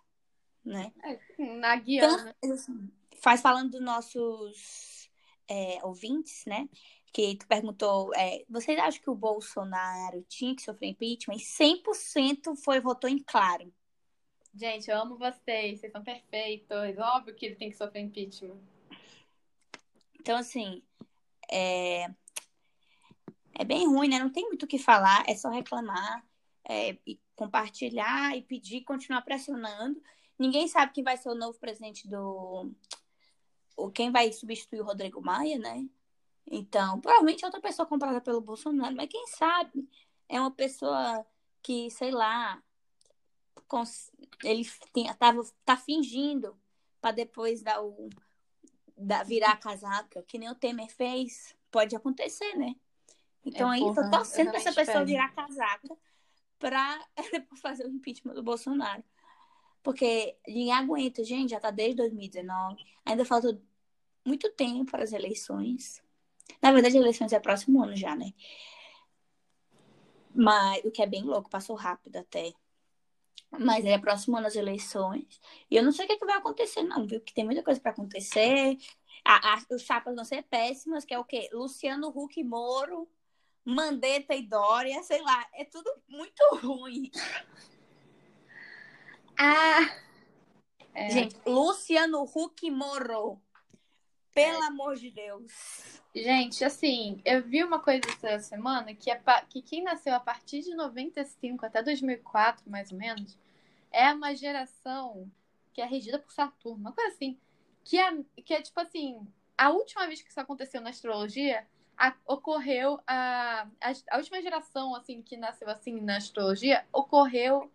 né? 0.63 0.93
É, 1.03 1.19
na 1.57 1.75
Guiana. 1.77 2.35
Então, 2.37 2.53
assim, 2.53 2.91
faz 3.23 3.41
falando 3.41 3.71
dos 3.71 3.81
nossos 3.81 5.09
é, 5.47 5.79
ouvintes, 5.81 6.45
né? 6.45 6.69
Que 7.11 7.35
tu 7.35 7.47
perguntou, 7.47 8.13
é, 8.13 8.45
vocês 8.47 8.77
acham 8.77 9.01
que 9.01 9.09
o 9.09 9.15
Bolsonaro 9.15 10.23
tinha 10.29 10.55
que 10.55 10.61
sofrer 10.61 10.89
impeachment? 10.89 11.37
E 11.37 11.39
100% 11.39 12.55
foi, 12.55 12.79
votou 12.79 13.09
em 13.09 13.17
claro. 13.17 13.73
Gente, 14.53 14.91
eu 14.91 15.01
amo 15.01 15.17
vocês, 15.17 15.79
vocês 15.79 15.91
são 15.91 16.03
perfeitos. 16.03 16.97
Óbvio 16.99 17.33
que 17.33 17.47
ele 17.47 17.55
tem 17.55 17.71
que 17.71 17.77
sofrer 17.77 18.03
impeachment. 18.03 18.59
Então, 20.19 20.37
assim, 20.37 20.83
é, 21.51 22.07
é 23.57 23.65
bem 23.65 23.87
ruim, 23.87 24.07
né? 24.07 24.19
Não 24.19 24.29
tem 24.29 24.45
muito 24.45 24.63
o 24.63 24.67
que 24.67 24.77
falar, 24.77 25.23
é 25.27 25.35
só 25.35 25.49
reclamar, 25.49 26.23
é, 26.63 26.97
e 27.05 27.19
compartilhar 27.35 28.37
e 28.37 28.41
pedir, 28.43 28.81
continuar 28.81 29.21
pressionando. 29.23 30.01
Ninguém 30.37 30.67
sabe 30.67 30.93
quem 30.93 31.03
vai 31.03 31.17
ser 31.17 31.29
o 31.29 31.35
novo 31.35 31.57
presidente 31.57 32.07
do. 32.07 32.71
Ou 33.75 33.91
quem 33.91 34.11
vai 34.11 34.31
substituir 34.31 34.81
o 34.81 34.85
Rodrigo 34.85 35.21
Maia, 35.21 35.57
né? 35.57 35.87
Então, 36.45 37.01
provavelmente 37.01 37.43
é 37.43 37.47
outra 37.47 37.61
pessoa 37.61 37.87
comprada 37.87 38.21
pelo 38.21 38.41
Bolsonaro, 38.41 38.95
mas 38.95 39.09
quem 39.09 39.27
sabe 39.27 39.89
é 40.29 40.39
uma 40.39 40.51
pessoa 40.51 41.25
que, 41.61 41.89
sei 41.91 42.11
lá, 42.11 42.61
ele 44.43 44.65
tem, 44.93 45.13
tava, 45.15 45.43
tá 45.65 45.75
fingindo 45.75 46.57
para 47.01 47.11
depois 47.11 47.61
dar 47.61 47.83
o 47.83 48.09
dar, 48.95 49.23
virar 49.23 49.51
a 49.51 49.57
casaca, 49.57 50.23
que 50.23 50.37
nem 50.37 50.49
o 50.49 50.55
Temer 50.55 50.89
fez. 50.89 51.55
Pode 51.71 51.95
acontecer, 51.95 52.55
né? 52.55 52.75
Então, 53.47 53.71
é, 53.71 53.75
aí, 53.75 53.79
porra, 53.79 54.03
tô 54.03 54.17
torcendo 54.17 54.49
pra 54.49 54.59
essa 54.59 54.73
pessoa 54.73 55.05
virar 55.05 55.29
casaca 55.29 55.97
pra 56.59 56.99
fazer 57.61 57.85
o 57.85 57.89
impeachment 57.89 58.33
do 58.33 58.43
Bolsonaro. 58.43 59.03
Porque 59.81 60.35
ninguém 60.45 60.73
aguenta, 60.73 61.23
gente, 61.23 61.51
já 61.51 61.59
tá 61.59 61.71
desde 61.71 61.95
2019. 61.95 62.83
Ainda 63.05 63.23
falta 63.23 63.57
muito 64.25 64.51
tempo 64.51 64.91
para 64.91 65.03
as 65.03 65.13
eleições. 65.13 66.03
Na 66.61 66.73
verdade, 66.73 66.97
as 66.97 67.01
eleições 67.01 67.31
é 67.31 67.39
próximo 67.39 67.81
ano 67.81 67.95
já, 67.95 68.15
né? 68.15 68.33
Mas 70.35 70.83
o 70.83 70.91
que 70.91 71.01
é 71.01 71.07
bem 71.07 71.23
louco, 71.23 71.49
passou 71.49 71.75
rápido 71.75 72.17
até. 72.17 72.51
Mas 73.57 73.85
é 73.85 73.97
próximo 73.97 74.35
às 74.37 74.57
eleições. 74.57 75.39
E 75.71 75.77
eu 75.77 75.83
não 75.83 75.93
sei 75.93 76.03
o 76.03 76.07
que, 76.07 76.15
é 76.15 76.17
que 76.17 76.25
vai 76.25 76.35
acontecer, 76.35 76.83
não, 76.83 77.07
viu? 77.07 77.21
Porque 77.21 77.33
tem 77.33 77.45
muita 77.45 77.63
coisa 77.63 77.79
para 77.79 77.91
acontecer. 77.91 78.77
A, 79.23 79.53
a, 79.53 79.63
os 79.71 79.83
chapas 79.83 80.13
vão 80.15 80.25
ser 80.25 80.43
péssimas, 80.43 81.05
que 81.05 81.13
é 81.13 81.19
o 81.19 81.23
quê? 81.23 81.49
Luciano 81.53 82.09
Huck 82.09 82.43
Moro, 82.43 83.07
Mandetta 83.67 84.33
e 84.33 84.43
Dória, 84.43 85.03
sei 85.03 85.21
lá. 85.21 85.45
É 85.53 85.65
tudo 85.65 85.93
muito 86.07 86.41
ruim. 86.63 87.11
Ah! 89.37 89.93
É. 90.93 91.09
Gente, 91.09 91.35
Luciano 91.45 92.23
Huck 92.23 92.71
Moro. 92.71 93.41
Pelo 94.33 94.63
é. 94.63 94.67
amor 94.67 94.95
de 94.95 95.11
Deus. 95.11 96.01
Gente, 96.15 96.63
assim, 96.63 97.21
eu 97.25 97.43
vi 97.43 97.61
uma 97.61 97.79
coisa 97.79 98.01
essa 98.23 98.39
semana 98.39 98.95
que, 98.95 99.11
é 99.11 99.21
que 99.49 99.61
quem 99.61 99.83
nasceu 99.83 100.15
a 100.15 100.19
partir 100.19 100.61
de 100.61 100.73
95 100.73 101.65
até 101.65 101.83
2004, 101.83 102.69
mais 102.71 102.91
ou 102.91 102.97
menos, 102.97 103.37
é 103.91 104.13
uma 104.13 104.33
geração 104.33 105.29
que 105.73 105.81
é 105.81 105.85
regida 105.85 106.19
por 106.19 106.31
Saturno, 106.31 106.79
uma 106.79 106.93
coisa 106.93 107.13
assim. 107.13 107.37
Que 107.83 107.99
é, 107.99 108.23
que 108.45 108.53
é 108.53 108.61
tipo 108.61 108.79
assim, 108.79 109.27
a 109.57 109.69
última 109.71 110.07
vez 110.07 110.21
que 110.21 110.29
isso 110.29 110.39
aconteceu 110.39 110.79
na 110.79 110.89
astrologia, 110.89 111.67
a, 111.97 112.15
ocorreu 112.25 112.99
a, 113.07 113.67
a, 113.81 113.91
a, 114.11 114.17
última 114.17 114.41
geração 114.41 114.95
assim 114.95 115.21
que 115.21 115.35
nasceu 115.35 115.69
assim 115.69 115.99
na 115.99 116.17
astrologia 116.17 116.85
ocorreu 116.93 117.71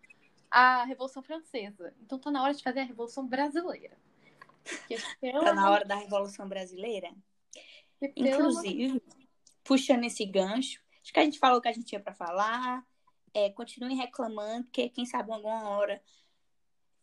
a 0.49 0.83
Revolução 0.85 1.21
Francesa. 1.23 1.93
Então 2.01 2.19
tá 2.19 2.31
na 2.31 2.43
hora 2.43 2.53
de 2.53 2.63
fazer 2.63 2.81
a 2.81 2.83
Revolução 2.83 3.27
Brasileira. 3.27 3.97
Tá 5.43 5.53
na 5.53 5.69
hora 5.69 5.83
da 5.83 5.95
Revolução 5.95 6.47
Brasileira? 6.47 7.11
Inclusive, 8.15 9.01
puxando 9.63 10.03
esse 10.03 10.25
gancho, 10.25 10.81
acho 11.01 11.11
que 11.11 11.19
a 11.19 11.23
gente 11.23 11.39
falou 11.39 11.57
o 11.57 11.61
que 11.61 11.67
a 11.67 11.73
gente 11.73 11.87
tinha 11.87 11.99
para 11.99 12.13
falar. 12.13 12.85
É, 13.33 13.49
continuem 13.49 13.97
reclamando, 13.97 14.65
porque 14.65 14.89
quem 14.89 15.05
sabe 15.05 15.31
alguma 15.31 15.69
hora 15.69 16.01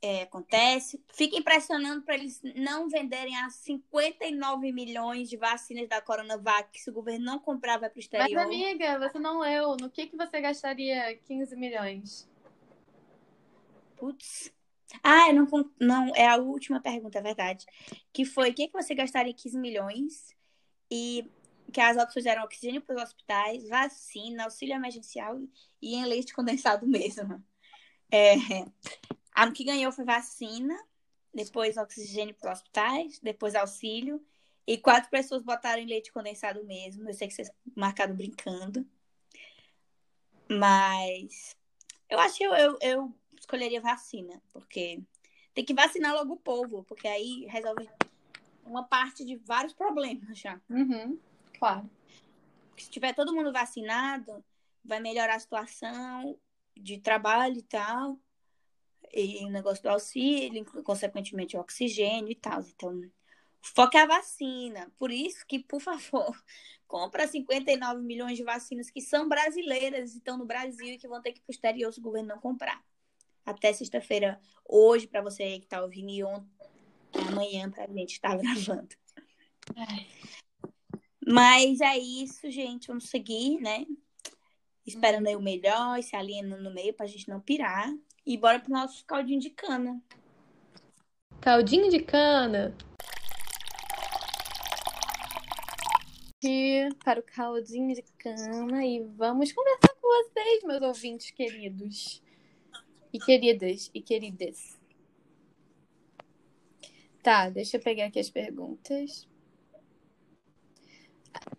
é, 0.02 0.22
acontece. 0.22 1.02
Fiquem 1.12 1.42
pressionando 1.42 2.02
para 2.02 2.14
eles 2.14 2.40
não 2.56 2.88
venderem 2.88 3.36
as 3.36 3.54
59 3.56 4.72
milhões 4.72 5.28
de 5.28 5.36
vacinas 5.36 5.88
da 5.88 6.00
Coronavac 6.00 6.70
que 6.72 6.80
se 6.80 6.90
o 6.90 6.92
governo 6.92 7.24
não 7.24 7.38
comprar 7.38 7.78
vai 7.78 7.90
para 7.90 7.98
o 7.98 8.00
exterior. 8.00 8.34
Mas, 8.34 8.46
amiga, 8.46 8.98
você 8.98 9.18
não 9.18 9.40
leu. 9.40 9.76
No 9.80 9.90
que, 9.90 10.06
que 10.06 10.16
você 10.16 10.40
gastaria 10.40 11.16
15 11.16 11.54
milhões? 11.56 12.28
Putz. 13.96 14.52
Ah, 15.02 15.32
não, 15.32 15.46
não, 15.78 16.14
é 16.16 16.26
a 16.26 16.36
última 16.36 16.80
pergunta, 16.80 17.18
é 17.18 17.22
verdade. 17.22 17.66
Que 18.12 18.24
foi, 18.24 18.50
o 18.50 18.54
que, 18.54 18.68
que 18.68 18.72
você 18.72 18.94
gastaria 18.94 19.34
15 19.34 19.58
milhões 19.58 20.34
e 20.90 21.30
que 21.70 21.80
as 21.80 21.96
outras 21.96 22.14
fizeram 22.14 22.42
oxigênio 22.42 22.82
para 22.82 22.96
os 22.96 23.02
hospitais, 23.02 23.68
vacina, 23.68 24.44
auxílio 24.44 24.74
emergencial 24.74 25.38
e 25.80 25.94
em 25.94 26.04
leite 26.04 26.34
condensado 26.34 26.86
mesmo. 26.88 27.42
É, 28.10 28.34
a 29.32 29.50
que 29.50 29.64
ganhou 29.64 29.92
foi 29.92 30.04
vacina, 30.04 30.78
depois 31.32 31.76
oxigênio 31.76 32.34
para 32.34 32.52
os 32.52 32.58
hospitais, 32.58 33.20
depois 33.20 33.54
auxílio, 33.54 34.24
e 34.66 34.78
quatro 34.78 35.10
pessoas 35.10 35.42
botaram 35.42 35.82
em 35.82 35.86
leite 35.86 36.12
condensado 36.12 36.64
mesmo. 36.64 37.08
Eu 37.08 37.14
sei 37.14 37.28
que 37.28 37.34
vocês 37.34 37.50
marcaram 37.74 38.14
brincando. 38.14 38.86
Mas 40.48 41.56
eu 42.08 42.18
acho 42.18 42.36
que 42.36 42.44
eu, 42.44 42.54
eu, 42.54 42.78
eu 42.80 43.14
escolheria 43.38 43.80
vacina, 43.80 44.42
porque 44.52 45.00
tem 45.54 45.64
que 45.64 45.74
vacinar 45.74 46.14
logo 46.14 46.34
o 46.34 46.40
povo, 46.40 46.84
porque 46.84 47.06
aí 47.06 47.46
resolve 47.46 47.88
uma 48.64 48.84
parte 48.84 49.24
de 49.24 49.36
vários 49.36 49.72
problemas 49.72 50.38
já. 50.38 50.60
Uhum, 50.68 51.18
claro. 51.58 51.88
Se 52.76 52.90
tiver 52.90 53.14
todo 53.14 53.34
mundo 53.34 53.52
vacinado, 53.52 54.44
vai 54.84 55.00
melhorar 55.00 55.36
a 55.36 55.40
situação 55.40 56.38
de 56.76 56.98
trabalho 56.98 57.58
e 57.58 57.62
tal, 57.62 58.18
e 59.12 59.44
o 59.44 59.50
negócio 59.50 59.82
do 59.82 59.88
auxílio, 59.88 60.64
consequentemente 60.84 61.56
o 61.56 61.60
oxigênio 61.60 62.30
e 62.30 62.34
tal. 62.34 62.60
Então, 62.60 62.98
o 62.98 63.10
foco 63.62 63.96
é 63.96 64.02
a 64.02 64.06
vacina. 64.06 64.92
Por 64.96 65.10
isso 65.10 65.44
que, 65.46 65.58
por 65.58 65.80
favor, 65.80 66.36
compra 66.86 67.26
59 67.26 68.02
milhões 68.02 68.36
de 68.36 68.44
vacinas 68.44 68.90
que 68.90 69.00
são 69.00 69.28
brasileiras, 69.28 70.14
estão 70.14 70.38
no 70.38 70.46
Brasil 70.46 70.94
e 70.94 70.98
que 70.98 71.08
vão 71.08 71.20
ter 71.20 71.32
que 71.32 71.40
para 71.40 71.52
exterior 71.52 71.92
se 71.92 72.00
o 72.00 72.02
governo 72.02 72.28
não 72.28 72.40
comprar 72.40 72.82
até 73.44 73.72
sexta-feira, 73.72 74.40
hoje, 74.64 75.06
para 75.06 75.22
você 75.22 75.58
que 75.58 75.66
tá 75.66 75.82
ouvindo, 75.82 76.10
e 76.10 76.22
ontem, 76.22 76.48
amanhã, 77.28 77.70
pra 77.70 77.86
gente 77.86 78.12
estar 78.12 78.30
tá 78.30 78.36
gravando. 78.42 78.88
Mas 81.26 81.80
é 81.80 81.98
isso, 81.98 82.50
gente. 82.50 82.88
Vamos 82.88 83.08
seguir, 83.08 83.60
né? 83.60 83.86
Esperando 84.86 85.26
aí 85.26 85.36
o 85.36 85.42
melhor, 85.42 86.02
se 86.02 86.16
alinhando 86.16 86.62
no 86.62 86.72
meio 86.72 86.94
pra 86.94 87.06
gente 87.06 87.28
não 87.28 87.40
pirar. 87.40 87.92
E 88.30 88.36
bora 88.36 88.60
pro 88.60 88.70
nosso 88.70 89.04
caldinho 89.06 89.40
de 89.40 89.50
cana. 89.50 90.00
Caldinho 91.40 91.90
de 91.90 91.98
cana. 91.98 92.72
E 96.40 96.88
para 97.04 97.18
o 97.18 97.24
caldinho 97.24 97.92
de 97.92 98.04
cana 98.16 98.86
e 98.86 99.02
vamos 99.16 99.50
conversar 99.50 99.96
com 100.00 100.06
vocês, 100.06 100.62
meus 100.62 100.80
ouvintes 100.80 101.32
queridos 101.32 102.22
e 103.12 103.18
queridas 103.18 103.90
e 103.92 104.00
queridas. 104.00 104.80
Tá, 107.24 107.50
deixa 107.50 107.78
eu 107.78 107.82
pegar 107.82 108.04
aqui 108.04 108.20
as 108.20 108.30
perguntas. 108.30 109.28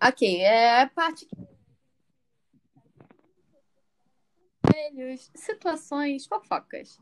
Ok, 0.01 0.39
é 0.39 0.84
a 0.84 0.88
parte 0.88 1.28
situações 5.36 6.25
fofocas. 6.25 6.99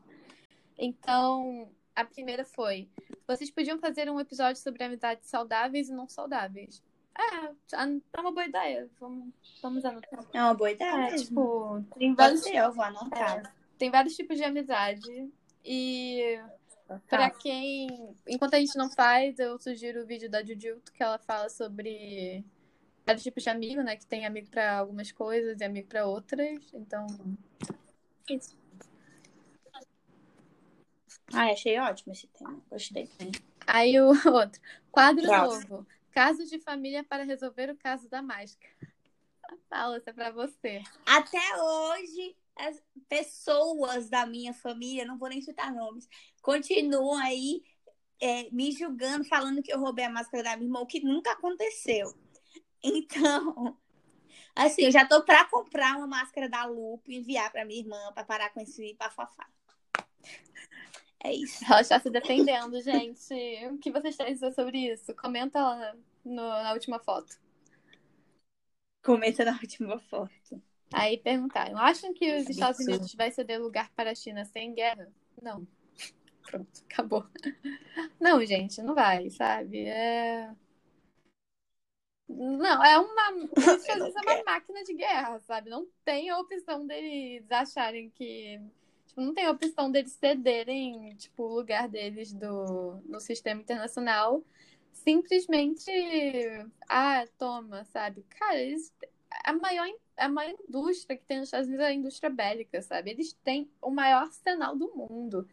Então, 0.78 1.70
a 1.94 2.04
primeira 2.04 2.44
foi: 2.44 2.88
vocês 3.26 3.50
podiam 3.50 3.78
fazer 3.78 4.10
um 4.10 4.20
episódio 4.20 4.60
sobre 4.60 4.84
amizades 4.84 5.28
saudáveis 5.28 5.88
e 5.88 5.92
não 5.92 6.08
saudáveis. 6.08 6.82
É, 7.16 7.76
é 7.76 8.20
uma 8.20 8.32
boa 8.32 8.46
ideia. 8.46 8.88
Vamos, 8.98 9.34
vamos 9.62 9.84
anotar. 9.84 10.24
É 10.32 10.42
uma 10.42 10.54
boa 10.54 10.70
ideia. 10.70 11.14
É, 11.14 11.16
tipo, 11.16 11.84
tem 11.98 12.14
vários. 12.14 12.46
Eu 12.46 12.72
vou 12.72 12.84
anotar. 12.84 13.38
É 13.38 13.60
tem 13.80 13.90
vários 13.90 14.14
tipos 14.14 14.36
de 14.36 14.44
amizade. 14.44 15.32
E 15.64 16.38
tá. 16.86 17.00
para 17.08 17.30
quem. 17.30 18.14
Enquanto 18.28 18.54
a 18.54 18.58
gente 18.58 18.76
não 18.76 18.90
faz, 18.90 19.38
eu 19.38 19.58
sugiro 19.58 20.02
o 20.02 20.06
vídeo 20.06 20.30
da 20.30 20.44
Jujutsu, 20.44 20.92
que 20.92 21.02
ela 21.02 21.18
fala 21.18 21.48
sobre 21.48 22.44
vários 23.10 23.24
tipos 23.24 23.42
de 23.42 23.50
amigo, 23.50 23.82
né? 23.82 23.96
Que 23.96 24.06
tem 24.06 24.24
amigo 24.24 24.48
para 24.50 24.78
algumas 24.78 25.10
coisas 25.10 25.60
e 25.60 25.64
amigo 25.64 25.88
para 25.88 26.06
outras. 26.06 26.60
Então. 26.72 27.06
Isso. 28.28 28.56
Ah, 31.32 31.50
achei 31.50 31.78
ótimo 31.78 32.12
esse 32.12 32.28
tema. 32.28 32.60
Gostei. 32.70 33.08
Aí 33.66 34.00
o 34.00 34.10
outro. 34.30 34.60
Quadro 34.92 35.26
novo. 35.26 35.86
Casos 36.12 36.48
de 36.48 36.58
família 36.58 37.04
para 37.04 37.24
resolver 37.24 37.70
o 37.70 37.76
caso 37.76 38.08
da 38.08 38.22
máscara. 38.22 38.72
Fala, 39.68 39.98
isso 39.98 40.08
é 40.08 40.12
pra 40.12 40.30
você. 40.30 40.82
Até 41.04 41.62
hoje, 41.62 42.36
as 42.56 42.80
pessoas 43.08 44.08
da 44.08 44.24
minha 44.24 44.54
família, 44.54 45.04
não 45.04 45.18
vou 45.18 45.28
nem 45.28 45.42
citar 45.42 45.72
nomes, 45.72 46.08
continuam 46.42 47.18
aí 47.18 47.62
é, 48.20 48.48
me 48.50 48.70
julgando, 48.70 49.24
falando 49.24 49.62
que 49.62 49.72
eu 49.72 49.80
roubei 49.80 50.04
a 50.04 50.10
máscara 50.10 50.42
da 50.42 50.56
minha 50.56 50.68
irmã, 50.68 50.80
o 50.80 50.86
que 50.86 51.00
nunca 51.00 51.32
aconteceu. 51.32 52.12
Então, 52.82 53.76
assim, 54.54 54.82
eu 54.82 54.90
já 54.90 55.06
tô 55.06 55.22
para 55.22 55.44
comprar 55.46 55.96
uma 55.96 56.06
máscara 56.06 56.48
da 56.48 56.64
Lupo 56.64 57.10
e 57.10 57.16
enviar 57.16 57.50
para 57.50 57.64
minha 57.64 57.80
irmã 57.80 58.12
para 58.12 58.24
parar 58.24 58.50
com 58.50 58.60
esse 58.60 58.94
bafafá. 58.94 59.46
É 61.22 61.34
isso. 61.34 61.64
Ela 61.64 61.82
está 61.82 62.00
se 62.00 62.10
defendendo, 62.10 62.80
gente. 62.80 63.34
O 63.70 63.78
que 63.78 63.90
vocês 63.90 64.16
têm 64.16 64.26
a 64.26 64.32
dizer 64.32 64.52
sobre 64.52 64.78
isso? 64.78 65.14
Comenta 65.14 65.60
lá 65.60 65.94
no, 66.24 66.34
na 66.34 66.72
última 66.72 66.98
foto. 66.98 67.38
Comenta 69.02 69.44
na 69.44 69.52
última 69.52 69.98
foto. 69.98 70.62
Aí 70.92 71.18
perguntaram: 71.18 71.78
acham 71.78 72.12
que 72.14 72.36
os 72.36 72.48
Estados 72.48 72.80
Unidos 72.80 73.14
vai 73.14 73.30
ceder 73.30 73.60
lugar 73.60 73.90
para 73.94 74.10
a 74.10 74.14
China 74.14 74.44
sem 74.44 74.74
guerra? 74.74 75.08
Não. 75.40 75.66
Pronto, 76.42 76.82
acabou. 76.90 77.26
Não, 78.18 78.44
gente, 78.44 78.82
não 78.82 78.94
vai, 78.94 79.30
sabe? 79.30 79.86
É. 79.86 80.50
Não, 82.36 82.84
é 82.84 82.98
uma. 82.98 83.48
Isso 83.56 83.90
é 83.90 83.96
uma 83.96 84.44
máquina 84.44 84.84
de 84.84 84.94
guerra, 84.94 85.38
sabe? 85.40 85.68
Não 85.68 85.86
tem 86.04 86.30
a 86.30 86.38
opção 86.38 86.86
deles 86.86 87.50
acharem 87.50 88.10
que. 88.10 88.60
Tipo, 89.06 89.20
não 89.20 89.34
tem 89.34 89.46
a 89.46 89.50
opção 89.50 89.90
deles 89.90 90.12
cederem, 90.12 91.14
tipo, 91.16 91.42
o 91.42 91.54
lugar 91.56 91.88
deles 91.88 92.32
do, 92.32 93.00
no 93.04 93.20
sistema 93.20 93.60
internacional. 93.60 94.44
Simplesmente. 94.92 95.90
Ah, 96.88 97.26
toma, 97.36 97.84
sabe? 97.84 98.24
Cara, 98.30 98.58
eles. 98.58 98.92
A 99.44 99.52
maior 99.52 99.88
a 100.16 100.28
maior 100.28 100.54
indústria 100.68 101.16
que 101.16 101.24
tem 101.24 101.38
nos 101.38 101.48
Estados 101.48 101.66
Unidos 101.66 101.84
é 101.84 101.88
a 101.88 101.94
indústria 101.94 102.30
bélica, 102.30 102.82
sabe? 102.82 103.10
Eles 103.10 103.32
têm 103.42 103.68
o 103.80 103.90
maior 103.90 104.24
arsenal 104.24 104.76
do 104.76 104.94
mundo. 104.94 105.48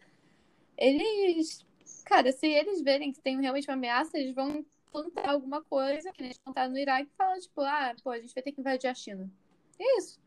Eles, 0.78 1.66
cara, 2.04 2.32
se 2.32 2.48
eles 2.48 2.82
verem 2.82 3.14
que 3.14 3.22
tem 3.22 3.40
realmente 3.40 3.68
uma 3.70 3.76
ameaça, 3.76 4.18
eles 4.18 4.36
vão 4.36 4.66
plantar 5.04 5.30
alguma 5.30 5.64
coisa, 5.64 6.12
que 6.12 6.24
eles 6.24 6.38
plantaram 6.38 6.72
no 6.72 6.78
Iraque 6.78 7.10
e 7.12 7.18
falam, 7.18 7.40
tipo, 7.40 7.62
ah, 7.62 7.96
pô, 8.04 8.12
a 8.12 8.20
gente 8.20 8.34
vai 8.34 8.44
ter 8.44 8.52
que 8.52 8.62
invadir 8.62 8.88
a 8.88 8.94
China. 8.94 9.30
É 9.80 9.98
isso. 10.00 10.20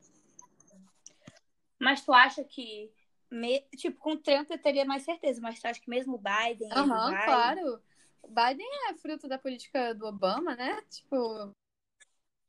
Mas 1.79 2.05
tu 2.05 2.13
acha 2.13 2.45
que, 2.45 2.93
me... 3.31 3.61
tipo, 3.77 3.99
com 3.99 4.13
o 4.13 4.19
Trump 4.19 4.51
eu 4.51 4.61
teria 4.61 4.85
mais 4.85 5.03
certeza, 5.03 5.41
mas 5.41 5.61
tu 5.61 5.67
acha 5.67 5.81
que 5.81 5.91
mesmo 5.91 6.15
o 6.15 6.19
Biden. 6.19 6.71
Aham, 6.73 7.11
vai... 7.11 7.25
claro. 7.25 7.83
O 8.23 8.29
Biden 8.29 8.69
é 8.91 8.95
fruto 8.95 9.27
da 9.27 9.39
política 9.39 9.95
do 9.95 10.07
Obama, 10.07 10.55
né? 10.55 10.81
Tipo, 10.91 11.53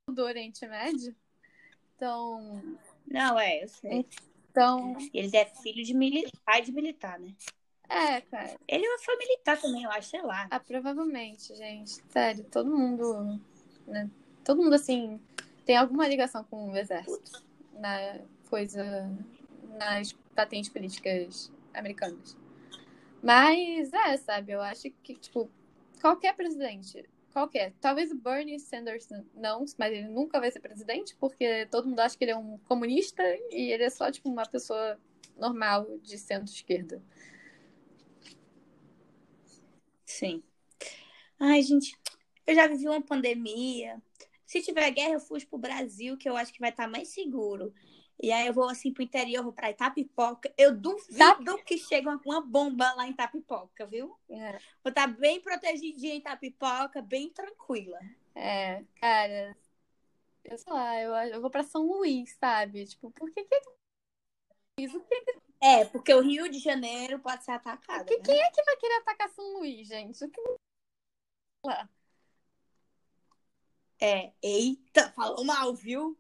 do 0.09 0.24
Oriente 0.24 0.67
Médio. 0.67 1.15
Então. 1.95 2.78
Não, 3.07 3.39
é, 3.39 3.63
eu 3.63 3.67
sei. 3.69 4.05
Então. 4.49 4.97
Ele 5.13 5.36
é 5.38 5.45
filho 5.45 5.84
de 5.84 5.93
militar, 5.93 6.32
pai 6.43 6.61
de 6.61 6.74
militar, 6.74 7.17
né? 7.19 7.34
É, 7.91 8.21
cara. 8.21 8.55
Ele 8.65 8.87
foi 8.99 9.17
militar 9.17 9.59
também, 9.59 9.83
eu 9.83 9.91
acho, 9.91 10.09
sei 10.11 10.21
lá. 10.21 10.47
Ah, 10.49 10.61
provavelmente, 10.61 11.53
gente. 11.53 12.01
Sério, 12.09 12.45
todo 12.45 12.71
mundo. 12.71 13.37
Né? 13.85 14.09
Todo 14.45 14.61
mundo, 14.63 14.73
assim, 14.73 15.19
tem 15.65 15.75
alguma 15.75 16.07
ligação 16.07 16.41
com 16.45 16.71
o 16.71 16.77
exército. 16.77 17.43
Na 17.73 18.19
coisa. 18.49 19.11
Nas 19.77 20.13
patentes 20.33 20.69
políticas 20.69 21.51
americanas. 21.73 22.37
Mas, 23.21 23.91
é, 23.91 24.15
sabe, 24.15 24.53
eu 24.53 24.61
acho 24.61 24.89
que, 25.03 25.15
tipo, 25.15 25.49
qualquer 25.99 26.33
presidente, 26.33 27.05
qualquer. 27.33 27.73
Talvez 27.81 28.09
o 28.09 28.15
Bernie 28.15 28.57
Sanders 28.57 29.09
não, 29.35 29.65
mas 29.77 29.91
ele 29.91 30.07
nunca 30.07 30.39
vai 30.39 30.49
ser 30.49 30.61
presidente, 30.61 31.15
porque 31.19 31.67
todo 31.69 31.89
mundo 31.89 31.99
acha 31.99 32.17
que 32.17 32.23
ele 32.23 32.31
é 32.31 32.37
um 32.37 32.57
comunista 32.69 33.21
e 33.51 33.71
ele 33.71 33.83
é 33.83 33.89
só, 33.89 34.09
tipo, 34.09 34.29
uma 34.29 34.45
pessoa 34.45 34.97
normal 35.37 35.85
de 36.01 36.17
centro-esquerda. 36.17 37.01
Sim. 40.22 40.43
Ai, 41.39 41.63
gente, 41.63 41.97
eu 42.45 42.53
já 42.53 42.67
vivi 42.67 42.88
uma 42.88 43.01
pandemia. 43.01 43.99
Se 44.45 44.61
tiver 44.61 44.91
guerra, 44.91 45.13
eu 45.13 45.19
fujo 45.19 45.47
pro 45.47 45.57
Brasil, 45.57 46.15
que 46.15 46.30
eu 46.30 46.38
acho 46.38 46.53
que 46.53 46.59
vai 46.59 46.69
estar 46.69 46.88
mais 46.88 47.07
seguro. 47.07 47.74
E 48.22 48.32
aí 48.32 48.45
eu 48.45 48.53
vou 48.53 48.69
assim 48.69 48.93
pro 48.93 49.01
interior, 49.01 49.43
vou 49.43 49.51
pra 49.51 49.72
Itapipoca. 49.72 50.53
Eu 50.55 50.78
duvido 50.78 51.57
tá. 51.57 51.63
que 51.65 51.76
chegue 51.80 52.07
uma, 52.07 52.39
bomba 52.39 52.93
lá 52.93 53.07
em 53.07 53.11
Itapipoca, 53.11 53.88
viu? 53.88 54.15
É. 54.30 54.59
Vou 54.84 54.89
estar 54.89 55.07
bem 55.07 55.41
protegidinha 55.41 56.13
em 56.13 56.19
Itapipoca, 56.19 57.01
bem 57.01 57.32
tranquila. 57.32 57.97
É, 58.36 58.84
cara, 58.99 59.57
eu 60.43 60.55
sei 60.55 60.72
lá, 60.72 61.01
eu, 61.01 61.13
eu 61.34 61.41
vou 61.41 61.49
pra 61.49 61.63
São 61.63 61.88
Luís, 61.88 62.38
sabe? 62.39 62.86
Tipo, 62.86 63.09
por 63.09 63.32
que 63.32 63.43
que... 63.43 63.59
É, 65.62 65.86
porque 65.86 66.12
o 66.12 66.22
Rio 66.22 66.49
de 66.49 66.57
Janeiro 66.57 67.20
pode 67.20 67.43
ser 67.43 67.51
atacado. 67.51 68.05
Que, 68.05 68.18
né? 68.18 68.24
Quem 68.24 68.41
é 68.41 68.51
que 68.51 68.64
vai 68.64 68.76
querer 68.78 68.95
atacar 68.95 69.30
São 69.30 69.59
Luís, 69.59 69.88
gente? 69.88 70.26
Lá. 71.64 71.88
É, 73.99 74.34
eita, 74.41 75.12
falou 75.12 75.45
mal, 75.45 75.76
viu? 75.76 76.18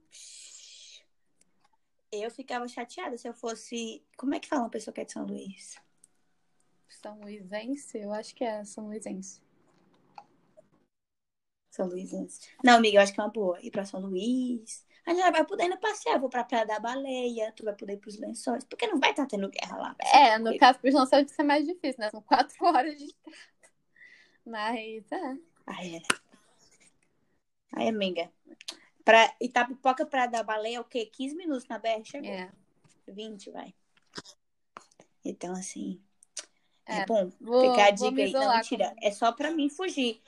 Eu 2.11 2.29
ficava 2.29 2.67
chateada 2.67 3.17
se 3.17 3.27
eu 3.27 3.33
fosse. 3.33 4.05
Como 4.15 4.35
é 4.35 4.39
que 4.39 4.47
fala 4.47 4.63
uma 4.63 4.69
pessoa 4.69 4.93
que 4.93 5.01
é 5.01 5.05
de 5.05 5.11
São 5.11 5.25
Luís? 5.25 5.81
São 6.87 7.19
Luisense? 7.19 7.97
Eu 7.97 8.13
acho 8.13 8.35
que 8.35 8.43
é 8.43 8.63
São 8.63 8.85
Luisense. 8.85 9.41
São 11.71 11.87
Luisense. 11.87 12.47
Não, 12.63 12.75
amiga, 12.75 12.97
eu 12.97 13.01
acho 13.01 13.13
que 13.13 13.19
é 13.19 13.23
uma 13.23 13.31
boa. 13.31 13.59
Ir 13.61 13.71
pra 13.71 13.85
São 13.85 14.01
Luís. 14.01 14.85
A 15.05 15.13
gente 15.13 15.31
vai 15.31 15.45
poder 15.45 15.65
ir 15.65 15.77
passear. 15.79 16.19
Vou 16.19 16.29
pra 16.29 16.43
Praia 16.43 16.65
da 16.65 16.79
Baleia. 16.79 17.51
Tu 17.55 17.63
vai 17.63 17.75
poder 17.75 17.93
ir 17.93 17.97
pros 17.97 18.19
lençóis. 18.19 18.63
Porque 18.63 18.87
não 18.87 18.99
vai 18.99 19.11
estar 19.11 19.23
tá 19.23 19.29
tendo 19.29 19.49
guerra 19.49 19.77
lá. 19.77 19.95
É, 20.13 20.37
no 20.37 20.57
caso 20.57 20.79
pros 20.79 20.93
lençóis 20.93 21.25
vai 21.25 21.27
ser 21.27 21.43
mais 21.43 21.65
difícil, 21.65 21.99
né? 21.99 22.09
São 22.11 22.21
quatro 22.21 22.55
horas 22.65 22.97
de. 22.97 23.13
Mas, 24.45 25.11
é. 25.11 25.37
Ai, 25.67 25.95
é. 25.95 26.01
Ai, 27.73 27.87
amiga. 27.87 28.31
Pra 29.03 29.33
Itapipoca 29.41 30.05
para 30.05 30.27
da 30.27 30.43
baleia, 30.43 30.77
é 30.77 30.79
o 30.79 30.85
quê? 30.85 31.05
15 31.05 31.35
minutos 31.35 31.67
na 31.67 31.79
BR 31.79 32.03
chegou. 32.03 32.29
É. 32.29 32.51
20, 33.07 33.49
vai. 33.49 33.73
Então, 35.25 35.53
assim. 35.53 36.01
É, 36.85 36.99
é 36.99 37.05
bom. 37.05 37.31
Vou, 37.39 37.71
ficar 37.71 37.87
a 37.87 37.91
dica 37.91 38.21
aí. 38.21 38.31
Não, 38.31 38.55
mentira. 38.55 38.95
É 39.01 39.11
só 39.11 39.31
pra 39.31 39.51
mim 39.51 39.69
fugir. 39.69 40.21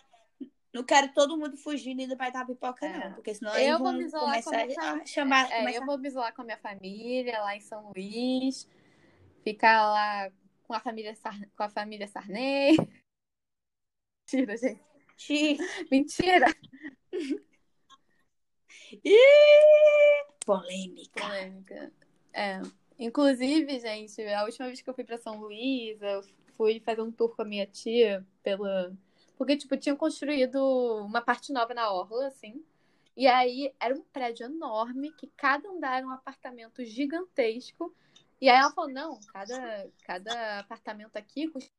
Não 0.74 0.84
quero 0.84 1.14
todo 1.14 1.38
mundo 1.38 1.56
fugindo 1.56 2.02
indo 2.02 2.18
pra 2.18 2.30
Itapipoca, 2.30 2.86
é. 2.86 3.10
não. 3.10 3.14
Porque 3.14 3.36
senão 3.36 3.56
eu 3.56 3.78
vão 3.78 3.94
começar 3.94 4.66
a 4.66 5.06
chamar. 5.06 5.52
É, 5.52 5.60
começar... 5.60 5.80
Eu 5.80 5.86
vou 5.86 5.98
me 6.00 6.08
isolar 6.08 6.34
com 6.34 6.42
a 6.42 6.46
minha 6.46 6.58
família 6.58 7.40
lá 7.42 7.56
em 7.56 7.62
São 7.62 7.92
Luís. 7.92 8.68
Ficar 9.44 9.92
lá 9.92 10.32
com 10.64 10.74
a 10.74 10.80
família, 10.80 11.14
Sar... 11.16 11.40
com 11.56 11.64
a 11.64 11.70
família 11.70 12.08
Sarney. 12.08 12.76
Mentira, 14.34 14.58
gente. 14.58 15.60
Mentira. 15.92 16.48
Polêmica. 20.46 21.22
Polêmica. 21.22 21.92
É. 22.34 22.62
Inclusive, 22.98 23.80
gente, 23.80 24.22
a 24.22 24.44
última 24.46 24.68
vez 24.68 24.82
que 24.82 24.90
eu 24.90 24.94
fui 24.94 25.04
para 25.04 25.18
São 25.18 25.40
Luís, 25.40 26.02
eu 26.02 26.24
fui 26.58 26.80
fazer 26.80 27.02
um 27.02 27.12
tour 27.12 27.36
com 27.36 27.42
a 27.42 27.46
minha 27.46 27.68
tia 27.68 28.26
pela. 28.42 28.96
Porque, 29.38 29.58
tipo, 29.58 29.78
tinham 29.78 29.98
construído 29.98 30.58
uma 31.06 31.22
parte 31.22 31.52
nova 31.52 31.74
na 31.74 31.92
Orla, 31.92 32.28
assim. 32.28 32.64
E 33.16 33.28
aí 33.28 33.74
era 33.80 33.94
um 33.94 34.02
prédio 34.02 34.46
enorme, 34.46 35.12
que 35.14 35.28
cada 35.38 35.70
andar 35.70 35.98
era 35.98 36.08
um 36.08 36.12
apartamento 36.12 36.84
gigantesco. 36.84 37.94
E 38.42 38.50
aí 38.50 38.58
ela 38.58 38.72
falou, 38.72 38.92
não, 38.92 39.20
cada, 39.32 39.90
cada 40.04 40.60
apartamento 40.60 41.16
aqui 41.16 41.48
custa 41.48 41.70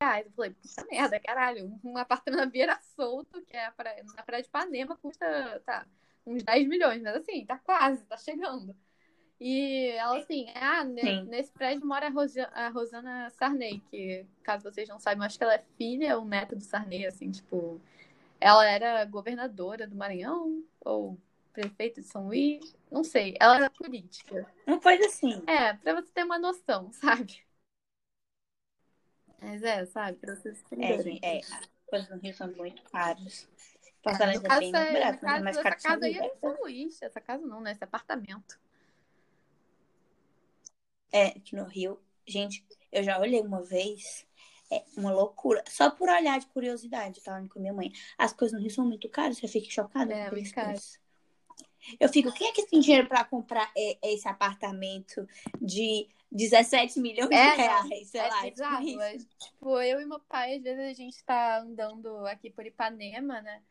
reais. 0.00 0.26
Eu 0.26 0.32
falei, 0.32 0.54
puta 0.54 0.86
merda, 0.90 1.20
caralho, 1.20 1.80
um 1.84 1.96
apartamento 1.96 2.40
na 2.40 2.46
Beira 2.46 2.78
Solto, 2.96 3.42
que 3.42 3.56
é 3.56 3.70
pra, 3.72 3.94
na 4.14 4.22
Praia 4.22 4.42
de 4.42 4.48
Panema, 4.48 4.96
custa, 4.96 5.60
tá, 5.64 5.86
uns 6.24 6.42
10 6.42 6.68
milhões, 6.68 7.02
mas 7.02 7.16
assim, 7.16 7.44
tá 7.44 7.58
quase, 7.58 8.04
tá 8.06 8.16
chegando. 8.16 8.76
E 9.40 9.90
ela 9.90 10.18
assim, 10.18 10.46
ah, 10.54 10.82
nesse 10.82 11.52
prédio 11.52 11.86
mora 11.86 12.08
a, 12.08 12.66
a 12.66 12.68
Rosana 12.70 13.30
Sarney, 13.30 13.80
que, 13.88 14.26
caso 14.42 14.64
vocês 14.64 14.88
não 14.88 14.98
saibam, 14.98 15.24
acho 15.24 15.38
que 15.38 15.44
ela 15.44 15.54
é 15.54 15.64
filha 15.76 16.18
ou 16.18 16.24
neta 16.24 16.56
do 16.56 16.62
Sarney, 16.62 17.06
assim, 17.06 17.30
tipo, 17.30 17.80
ela 18.40 18.68
era 18.68 19.04
governadora 19.04 19.86
do 19.86 19.94
Maranhão, 19.94 20.64
ou 20.80 21.16
prefeito 21.52 22.00
de 22.00 22.06
São 22.08 22.26
Luís, 22.26 22.74
não 22.90 23.04
sei, 23.04 23.36
ela 23.38 23.56
era 23.56 23.70
política. 23.70 24.44
Uma 24.66 24.80
coisa 24.80 25.06
assim. 25.06 25.42
É, 25.46 25.72
pra 25.74 25.94
você 25.94 26.10
ter 26.12 26.24
uma 26.24 26.38
noção, 26.38 26.90
sabe? 26.94 27.40
Mas 29.40 29.62
é, 29.62 29.86
sabe, 29.86 30.18
pra 30.18 30.34
vocês 30.34 30.60
entenderem. 30.62 31.20
É, 31.22 31.36
é, 31.36 31.38
as 31.38 31.70
coisas 31.88 32.10
no 32.10 32.16
Rio 32.16 32.34
são 32.34 32.48
muito 32.52 32.82
caras. 32.90 33.48
Passarela 34.02 34.42
é 34.46 35.12
barato, 35.12 35.26
é 35.26 35.40
mais 35.40 35.56
caro 35.56 35.74
Essa 35.76 35.88
casa 35.88 36.06
aí 36.06 36.18
é 36.18 36.26
em 36.26 36.38
São 36.40 36.60
Luís. 36.60 37.02
Essa 37.02 37.20
casa 37.20 37.46
não, 37.46 37.60
né? 37.60 37.72
Esse 37.72 37.84
apartamento. 37.84 38.58
É, 41.12 41.28
aqui 41.28 41.56
no 41.56 41.64
Rio. 41.64 41.98
Gente, 42.26 42.64
eu 42.92 43.02
já 43.02 43.18
olhei 43.18 43.40
uma 43.40 43.62
vez. 43.62 44.26
É 44.70 44.84
uma 44.96 45.10
loucura. 45.10 45.64
Só 45.66 45.90
por 45.90 46.10
olhar 46.10 46.38
de 46.38 46.46
curiosidade, 46.46 47.22
falando 47.22 47.48
com 47.48 47.58
minha 47.58 47.72
mãe. 47.72 47.90
As 48.18 48.34
coisas 48.34 48.54
no 48.54 48.60
Rio 48.60 48.70
são 48.70 48.86
muito 48.86 49.08
caras, 49.08 49.38
você 49.38 49.48
fica 49.48 49.70
chocada. 49.70 50.12
É, 50.12 50.30
muito 50.30 50.52
caro. 50.52 50.78
Eu 51.98 52.08
fico, 52.08 52.30
quem 52.32 52.48
é 52.48 52.52
que 52.52 52.66
tem 52.66 52.80
dinheiro 52.80 53.08
para 53.08 53.24
comprar 53.24 53.72
esse 54.02 54.28
apartamento 54.28 55.26
de 55.60 56.06
17 56.30 57.00
milhões 57.00 57.30
é, 57.30 57.50
de 57.50 57.56
reais, 57.56 58.08
sei 58.08 58.20
é 58.20 58.28
lá. 58.28 58.42
Bizarro, 58.42 58.84
tipo, 58.84 59.00
é, 59.00 59.16
tipo, 59.16 59.80
eu 59.80 60.00
e 60.00 60.04
meu 60.04 60.20
pai, 60.20 60.56
às 60.56 60.62
vezes 60.62 60.84
a 60.84 60.92
gente 60.92 61.24
tá 61.24 61.60
andando 61.60 62.26
aqui 62.26 62.50
por 62.50 62.66
Ipanema, 62.66 63.40
né? 63.40 63.62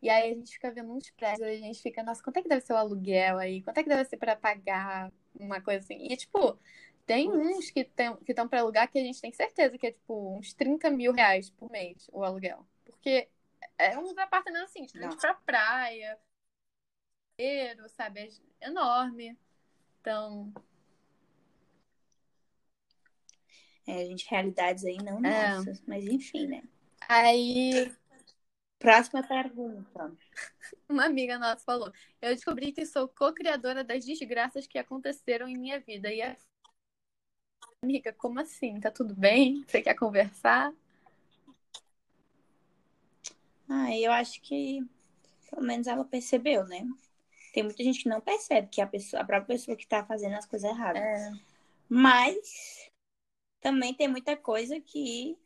E 0.00 0.08
aí 0.08 0.32
a 0.32 0.34
gente 0.34 0.52
fica 0.52 0.70
vendo 0.70 0.92
uns 0.92 1.10
prédios, 1.10 1.46
a 1.46 1.52
gente 1.52 1.82
fica, 1.82 2.02
nossa, 2.02 2.22
quanto 2.22 2.38
é 2.38 2.42
que 2.42 2.48
deve 2.48 2.64
ser 2.64 2.72
o 2.72 2.76
aluguel 2.76 3.38
aí? 3.38 3.62
Quanto 3.62 3.78
é 3.78 3.82
que 3.82 3.88
deve 3.88 4.04
ser 4.04 4.16
para 4.16 4.36
pagar 4.36 5.10
uma 5.38 5.60
coisa 5.60 5.80
assim? 5.80 6.06
E, 6.10 6.16
tipo, 6.16 6.58
tem 7.06 7.30
uns 7.30 7.70
que 7.70 7.80
estão 7.80 8.16
que 8.16 8.34
para 8.34 8.60
alugar 8.60 8.90
que 8.90 8.98
a 8.98 9.02
gente 9.02 9.20
tem 9.20 9.32
certeza 9.32 9.78
que 9.78 9.86
é, 9.86 9.92
tipo, 9.92 10.36
uns 10.36 10.52
30 10.52 10.90
mil 10.90 11.12
reais 11.12 11.50
por 11.50 11.70
mês 11.70 12.08
o 12.12 12.24
aluguel. 12.24 12.66
Porque 12.84 13.28
é 13.78 13.96
uns 13.98 14.16
apartamentos 14.18 14.70
assim, 14.70 14.86
de 14.86 14.92
frente 14.92 15.16
pra 15.16 15.34
praia, 15.34 16.18
sabe? 17.96 18.20
É 18.60 18.66
enorme. 18.68 19.38
Então, 20.00 20.52
É, 23.86 24.04
gente, 24.04 24.28
realidades 24.28 24.84
aí 24.84 24.96
não 24.96 25.24
é. 25.24 25.50
nossas, 25.50 25.80
mas 25.86 26.04
enfim, 26.04 26.46
né? 26.48 26.62
Aí. 27.08 27.92
Próxima 28.78 29.22
pergunta. 29.22 30.12
Uma 30.88 31.06
amiga 31.06 31.38
nossa 31.38 31.64
falou: 31.64 31.92
Eu 32.20 32.34
descobri 32.34 32.72
que 32.72 32.84
sou 32.84 33.08
co-criadora 33.08 33.82
das 33.84 34.04
desgraças 34.04 34.66
que 34.66 34.78
aconteceram 34.78 35.48
em 35.48 35.56
minha 35.56 35.80
vida. 35.80 36.12
E 36.12 36.20
a 36.20 36.36
amiga, 37.86 38.12
como 38.12 38.40
assim? 38.40 38.80
Tá 38.80 38.90
tudo 38.90 39.14
bem? 39.14 39.64
Você 39.66 39.80
quer 39.80 39.94
conversar? 39.94 40.72
Ah, 43.68 43.96
eu 43.96 44.10
acho 44.10 44.40
que 44.42 44.84
pelo 45.48 45.64
menos 45.64 45.86
ela 45.86 46.04
percebeu, 46.04 46.66
né? 46.66 46.84
Tem 47.52 47.62
muita 47.62 47.82
gente 47.82 48.02
que 48.02 48.08
não 48.08 48.20
percebe 48.20 48.68
que 48.68 48.80
a, 48.80 48.86
pessoa, 48.86 49.22
a 49.22 49.24
própria 49.24 49.56
pessoa 49.56 49.76
que 49.76 49.86
tá 49.86 50.04
fazendo 50.04 50.34
as 50.34 50.44
coisas 50.44 50.68
erradas. 50.68 51.00
É. 51.00 51.32
Mas 51.88 52.90
também 53.60 53.94
tem 53.94 54.08
muita 54.08 54.36
coisa 54.36 54.80
que 54.80 55.38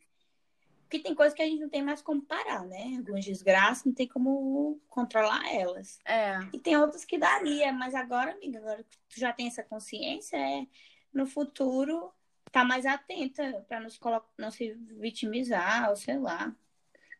Porque 0.81 0.99
tem 0.99 1.13
coisas 1.13 1.35
que 1.35 1.43
a 1.43 1.45
gente 1.45 1.61
não 1.61 1.69
tem 1.69 1.83
mais 1.83 2.01
como 2.01 2.23
parar, 2.23 2.65
né? 2.65 2.95
Algumas 2.97 3.23
desgraças 3.23 3.85
não 3.85 3.93
tem 3.93 4.07
como 4.07 4.81
controlar 4.89 5.53
elas. 5.53 5.99
É. 6.03 6.39
E 6.51 6.59
tem 6.59 6.75
outras 6.75 7.05
que 7.05 7.19
daria, 7.19 7.71
mas 7.71 7.93
agora, 7.93 8.31
amiga, 8.31 8.57
agora 8.57 8.83
que 8.83 8.97
tu 9.07 9.19
já 9.19 9.31
tem 9.31 9.47
essa 9.47 9.63
consciência, 9.63 10.37
é 10.37 10.65
no 11.13 11.25
futuro 11.25 12.11
tá 12.51 12.63
mais 12.63 12.85
atenta 12.85 13.65
para 13.67 13.87
não 14.37 14.51
se 14.51 14.73
vitimizar, 14.99 15.89
ou 15.89 15.95
sei 15.95 16.17
lá, 16.17 16.53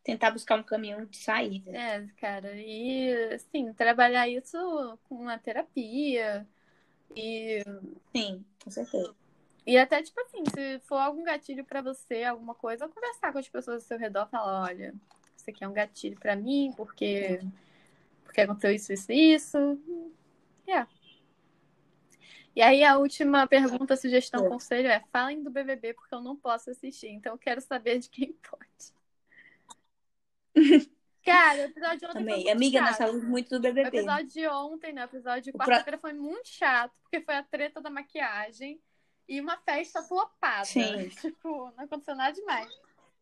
tentar 0.03 0.31
buscar 0.31 0.57
um 0.59 0.63
caminho 0.63 1.05
de 1.05 1.17
saída. 1.17 1.71
É, 1.71 2.05
cara, 2.17 2.53
e 2.55 3.13
assim, 3.33 3.73
trabalhar 3.73 4.27
isso 4.27 4.57
com 5.07 5.27
a 5.29 5.37
terapia 5.37 6.47
e 7.15 7.63
Sim, 8.15 8.43
com 8.63 8.71
certeza. 8.71 9.15
E 9.65 9.77
até, 9.77 10.01
tipo 10.01 10.19
assim, 10.21 10.43
se 10.53 10.79
for 10.85 10.95
algum 10.97 11.23
gatilho 11.23 11.63
pra 11.63 11.81
você, 11.81 12.23
alguma 12.23 12.55
coisa, 12.55 12.87
conversar 12.87 13.31
com 13.31 13.37
as 13.37 13.47
pessoas 13.47 13.83
ao 13.83 13.87
seu 13.87 13.97
redor, 13.97 14.27
falar, 14.27 14.63
olha, 14.63 14.93
isso 15.37 15.49
aqui 15.49 15.63
é 15.63 15.67
um 15.67 15.73
gatilho 15.73 16.19
pra 16.19 16.35
mim, 16.35 16.73
porque, 16.75 17.39
porque 18.23 18.41
aconteceu 18.41 18.71
isso, 18.71 18.91
isso, 18.91 19.11
isso. 19.11 19.79
É. 20.67 20.85
E 22.55 22.61
aí 22.61 22.83
a 22.83 22.97
última 22.97 23.47
pergunta, 23.47 23.95
sugestão, 23.95 24.45
É. 24.45 24.49
conselho 24.49 24.87
é 24.89 24.99
falem 25.11 25.41
do 25.41 25.49
BBB 25.49 25.93
porque 25.93 26.13
eu 26.13 26.21
não 26.21 26.35
posso 26.35 26.69
assistir, 26.69 27.07
então 27.07 27.33
eu 27.33 27.37
quero 27.37 27.61
saber 27.61 27.99
de 27.99 28.09
quem 28.09 28.33
pode. 28.33 28.93
Cara, 31.23 31.59
o 31.59 31.65
episódio 31.65 31.99
de 31.99 32.05
ontem 32.07 32.13
foi 32.13 32.19
Também. 32.21 32.35
muito 32.43 32.51
Amiga, 32.51 32.81
nós 32.81 32.89
chato. 32.89 32.97
falamos 32.97 33.23
muito 33.23 33.49
do 33.51 33.57
O 33.57 33.59
BBB. 33.61 33.97
episódio 33.99 34.27
de 34.27 34.47
ontem, 34.47 34.91
né? 34.91 35.01
O 35.03 35.05
episódio 35.05 35.41
de 35.43 35.49
O 35.51 35.53
pro- 35.53 35.67
quarta-feira 35.67 35.97
foi 35.99 36.13
muito 36.13 36.47
chato, 36.47 36.91
porque 37.03 37.21
foi 37.21 37.35
a 37.35 37.43
treta 37.43 37.79
da 37.79 37.89
maquiagem 37.91 38.81
e 39.29 39.39
uma 39.39 39.55
festa 39.57 40.01
flopada. 40.01 40.65
Sim. 40.65 41.09
Tipo, 41.21 41.71
não 41.77 41.83
aconteceu 41.85 42.15
nada 42.15 42.33
demais. 42.33 42.69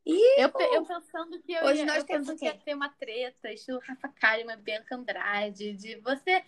Ih, 0.06 0.18
Eu, 0.42 0.50
eu 0.74 0.86
pensando 0.86 1.40
que 1.42 1.52
eu 1.52 1.64
Hoje 1.66 1.80
ia, 1.82 1.86
nós 1.86 1.98
eu 1.98 2.06
temos 2.06 2.28
pensando 2.28 2.36
o 2.38 2.40
que 2.40 2.46
ia 2.46 2.58
ter 2.58 2.74
uma 2.74 2.90
treta, 2.90 3.52
estilo 3.52 3.80
Rafa 3.80 4.08
Kalimann, 4.08 4.58
Bianca 4.62 4.96
Andrade, 4.96 5.74
de 5.74 5.98
você, 5.98 6.42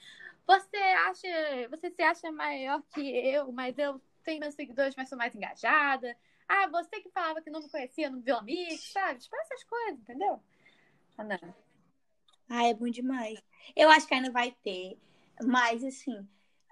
você 0.60 0.78
acha, 0.78 1.28
você 1.70 1.90
se 1.92 2.02
acha 2.02 2.32
maior 2.32 2.82
que 2.94 3.02
eu, 3.02 3.52
mas 3.52 3.78
eu 3.78 4.02
tenho 4.24 4.40
meus 4.40 4.56
seguidores, 4.56 4.96
mas 4.96 5.10
sou 5.10 5.18
mais 5.18 5.34
engajada. 5.36 6.16
Ah, 6.48 6.68
você 6.68 7.00
que 7.00 7.10
falava 7.10 7.42
que 7.42 7.50
não 7.50 7.62
me 7.62 7.70
conhecia 7.70 8.10
no 8.10 8.20
Vila 8.22 8.42
Mix, 8.42 8.92
sabe? 8.92 9.20
Tipo 9.20 9.36
essas 9.38 9.64
coisas, 9.64 10.00
entendeu? 10.00 10.42
Ah, 11.18 11.24
não. 11.24 11.56
Ah, 12.50 12.66
é 12.68 12.74
bom 12.74 12.90
demais. 12.90 13.40
Eu 13.76 13.90
acho 13.90 14.06
que 14.08 14.14
ainda 14.14 14.30
vai 14.32 14.52
ter. 14.64 14.98
Mas, 15.44 15.84
assim, 15.84 16.28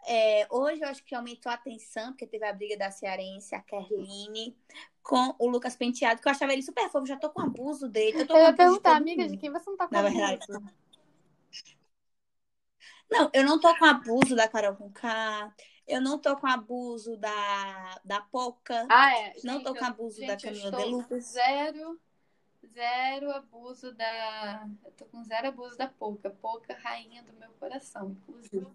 é, 0.06 0.46
hoje 0.50 0.82
eu 0.82 0.90
acho 0.90 1.04
que 1.04 1.16
aumentou 1.16 1.50
a 1.52 1.56
atenção, 1.56 2.12
porque 2.12 2.28
teve 2.28 2.46
a 2.46 2.54
briga 2.54 2.78
da 2.78 2.92
Cearense, 2.92 3.56
a 3.56 3.62
Kerline, 3.62 4.56
com 5.02 5.34
o 5.40 5.48
Lucas 5.48 5.76
Penteado, 5.76 6.22
que 6.22 6.28
eu 6.28 6.32
achava 6.32 6.52
ele 6.52 6.62
super 6.62 6.90
fofo. 6.90 7.06
Já 7.06 7.16
tô 7.18 7.30
com 7.30 7.42
abuso 7.42 7.88
dele. 7.88 8.22
Eu 8.22 8.28
tô 8.28 8.34
Eu 8.34 8.40
com 8.40 8.44
ia 8.44 8.50
abuso 8.50 8.58
perguntar, 8.58 8.98
amiga, 8.98 9.22
mundo. 9.24 9.32
de 9.32 9.38
quem 9.38 9.50
você 9.50 9.70
não 9.70 9.78
tá 9.78 9.88
com 9.88 9.96
Na 9.96 10.02
verdade. 10.02 10.46
Não, 13.10 13.30
eu 13.34 13.43
não 13.43 13.60
tô 13.60 13.76
com 13.78 13.86
abuso 13.86 14.36
da 14.36 14.47
Carol 14.47 14.76
Conká. 14.76 15.53
Eu 15.88 15.99
não 16.01 16.20
tô 16.20 16.38
com 16.38 16.45
abuso 16.47 17.18
da, 17.18 17.99
da 18.05 18.22
Poca. 18.22 18.86
Ah, 18.89 19.12
é. 19.18 19.34
não 19.43 19.55
Gente, 19.55 19.64
tô 19.64 19.74
com 19.74 19.84
eu- 19.84 19.88
abuso 19.89 20.20
da 20.22 20.34
eu 20.34 20.39
Camila 20.39 20.66
estou 20.70 20.80
de 20.86 20.91
Lucas. 20.91 21.24
Zero, 21.26 21.99
zero 22.74 23.32
abuso 23.32 23.91
da. 23.93 24.68
Eu 24.86 24.91
tô 24.91 25.05
com 25.05 25.24
zero 25.24 25.47
abuso 25.47 25.76
da 25.78 25.88
Pouca. 25.88 26.30
Pouca, 26.30 26.76
rainha 26.76 27.24
do 27.24 27.34
meu 27.34 27.49
coração, 27.60 28.12
inclusive. 28.12 28.68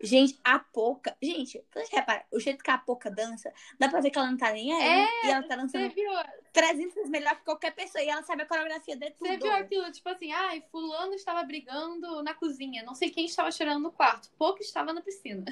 Gente, 0.00 0.38
a 0.44 0.60
Poca. 0.60 1.16
Gente, 1.20 1.64
você 1.74 1.96
repara, 1.96 2.24
o 2.30 2.38
jeito 2.38 2.62
que 2.62 2.70
a 2.70 2.78
Poca 2.78 3.10
dança, 3.10 3.52
dá 3.78 3.88
pra 3.88 4.00
ver 4.00 4.10
que 4.10 4.18
ela 4.18 4.30
não 4.30 4.36
tá 4.38 4.52
nem 4.52 4.72
aí. 4.72 5.04
É, 5.04 5.26
e 5.26 5.30
ela 5.30 5.42
tá 5.42 5.56
Você 5.56 5.62
dançando 5.62 5.94
viu, 5.94 6.10
300 6.52 6.94
vezes 6.94 7.10
melhor 7.10 7.34
que 7.36 7.44
qualquer 7.44 7.74
pessoa. 7.74 8.02
E 8.02 8.08
ela 8.08 8.22
sabe 8.22 8.42
a 8.42 8.46
coreografia 8.46 8.96
de 8.96 9.10
tudo. 9.10 9.26
você 9.26 9.36
viu 9.36 9.52
aquilo, 9.52 9.90
tipo 9.90 10.08
assim, 10.08 10.32
ai, 10.32 10.62
fulano 10.70 11.14
estava 11.14 11.42
brigando 11.42 12.22
na 12.22 12.32
cozinha, 12.32 12.84
não 12.84 12.94
sei 12.94 13.10
quem 13.10 13.26
estava 13.26 13.50
chorando 13.50 13.82
no 13.82 13.90
quarto, 13.90 14.30
Pouca 14.38 14.62
estava 14.62 14.92
na 14.92 15.00
piscina. 15.00 15.44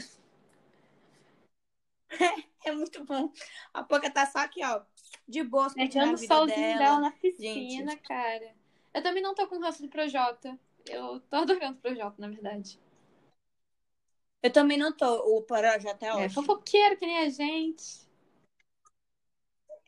É 2.64 2.72
muito 2.72 3.04
bom. 3.04 3.32
A 3.72 3.84
Poca 3.84 4.10
tá 4.10 4.26
só 4.26 4.38
aqui, 4.40 4.64
ó, 4.64 4.80
de 5.28 5.42
boa, 5.44 5.72
Metendo 5.76 6.14
o 6.14 6.18
solzinho 6.18 6.56
dela. 6.56 6.78
dela 6.78 7.00
na 7.00 7.10
piscina, 7.12 7.92
Gente. 7.92 8.02
cara. 8.02 8.54
Eu 8.92 9.02
também 9.02 9.22
não 9.22 9.34
tô 9.34 9.46
com 9.46 9.58
ranço 9.60 9.82
do 9.82 9.88
Projota. 9.88 10.58
Eu 10.88 11.20
tô 11.20 11.36
adorando 11.36 11.78
o 11.78 11.80
Projota, 11.80 12.14
na 12.18 12.28
verdade. 12.28 12.80
Eu 14.46 14.52
também 14.52 14.78
não 14.78 14.92
tô, 14.92 15.36
o 15.36 15.42
projeto 15.42 16.00
é 16.04 16.06
É 16.06 16.12
ótimo. 16.14 16.30
fofoqueiro, 16.30 16.96
que 16.96 17.04
nem 17.04 17.18
a 17.18 17.28
gente. 17.28 18.06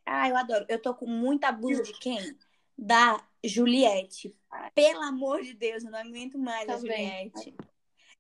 Ah, 0.05 0.29
eu 0.29 0.37
adoro. 0.37 0.67
Eu 0.69 0.83
tô 0.83 0.93
com 0.97 1.07
muito 1.07 1.45
abuso 1.45 1.81
de 1.85 1.93
quem? 1.93 2.37
Da 2.77 3.25
Juliette. 3.45 4.37
Pelo 4.75 5.01
amor 5.03 5.43
de 5.43 5.55
Deus, 5.55 5.85
eu 5.85 5.93
não 5.93 5.99
aguento 6.01 6.37
mais 6.39 6.69
a. 6.69 6.77
Juliette. 6.77 7.55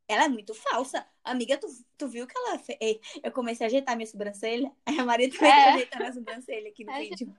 Ela 0.07 0.27
é 0.27 0.29
muito 0.29 0.55
falsa. 0.55 1.05
Amiga, 1.25 1.59
tu, 1.59 1.67
tu 1.97 2.07
viu 2.07 2.25
que 2.25 2.39
ela 2.39 2.57
fez? 2.59 2.79
Eu 3.21 3.33
comecei 3.33 3.67
a 3.67 3.69
ajeitar 3.69 3.97
minha 3.97 4.07
sobrancelha. 4.07 4.71
Aí 4.87 4.97
a 5.01 5.05
Maria 5.05 5.29
também 5.29 5.51
É. 5.51 5.65
tá 5.65 5.73
ajeitando 5.75 6.05
a 6.05 6.13
sobrancelha 6.13 6.69
aqui 6.69 6.85
no 6.85 6.93
Aje- 6.93 7.09
vídeo. 7.11 7.37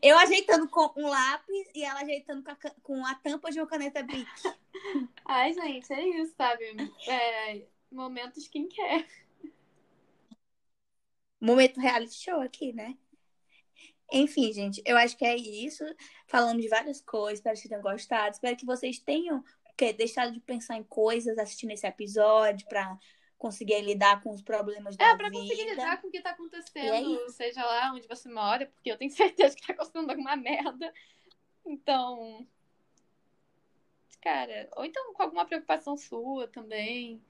Eu 0.00 0.16
ajeitando 0.18 0.68
com 0.68 0.92
um 0.96 1.08
lápis 1.08 1.68
e 1.74 1.82
ela 1.82 2.02
ajeitando 2.02 2.44
com 2.44 2.50
a, 2.52 2.56
com 2.82 3.04
a 3.06 3.14
tampa 3.16 3.50
de 3.50 3.58
uma 3.60 3.66
caneta 3.66 4.00
Bic. 4.04 4.28
Ai, 5.26 5.52
gente, 5.52 5.92
é 5.92 6.08
isso, 6.20 6.34
sabe? 6.36 6.64
É, 7.08 7.66
momento 7.90 8.38
skincare. 8.40 9.06
Momento 11.40 11.80
reality 11.80 12.14
show 12.14 12.40
aqui, 12.40 12.72
né? 12.72 12.96
Enfim, 14.12 14.52
gente, 14.52 14.82
eu 14.86 14.96
acho 14.96 15.16
que 15.16 15.24
é 15.24 15.36
isso. 15.36 15.84
Falando 16.26 16.60
de 16.60 16.68
várias 16.68 17.00
coisas, 17.00 17.38
espero 17.38 17.54
que 17.56 17.60
vocês 17.62 17.68
tenham 17.68 17.82
gostado. 17.82 18.30
Espero 18.34 18.56
que 18.56 18.66
vocês 18.66 18.98
tenham 18.98 19.44
que, 19.76 19.92
deixado 19.92 20.32
de 20.32 20.40
pensar 20.40 20.76
em 20.76 20.84
coisas 20.84 21.36
assistindo 21.38 21.72
esse 21.72 21.86
episódio 21.86 22.66
pra 22.68 22.98
conseguir 23.36 23.80
lidar 23.82 24.22
com 24.22 24.30
os 24.30 24.40
problemas 24.40 24.96
da 24.96 25.10
É, 25.10 25.16
pra 25.16 25.28
vida. 25.28 25.40
conseguir 25.40 25.70
lidar 25.70 26.00
com 26.00 26.08
o 26.08 26.10
que 26.10 26.20
tá 26.22 26.30
E 26.30 26.32
é 26.32 26.34
acontecendo, 26.34 27.30
seja 27.30 27.64
lá 27.64 27.92
onde 27.92 28.08
você 28.08 28.28
mora, 28.30 28.66
porque 28.66 28.90
eu 28.90 28.96
tenho 28.96 29.10
certeza 29.12 29.54
que 29.54 29.66
tá 29.66 29.72
acontecendo 29.74 30.08
alguma 30.10 30.36
merda. 30.36 30.92
Então. 31.64 32.46
Cara, 34.22 34.68
ou 34.76 34.84
então 34.84 35.12
com 35.12 35.22
alguma 35.22 35.44
preocupação 35.44 35.96
sua 35.96 36.48
também. 36.48 37.22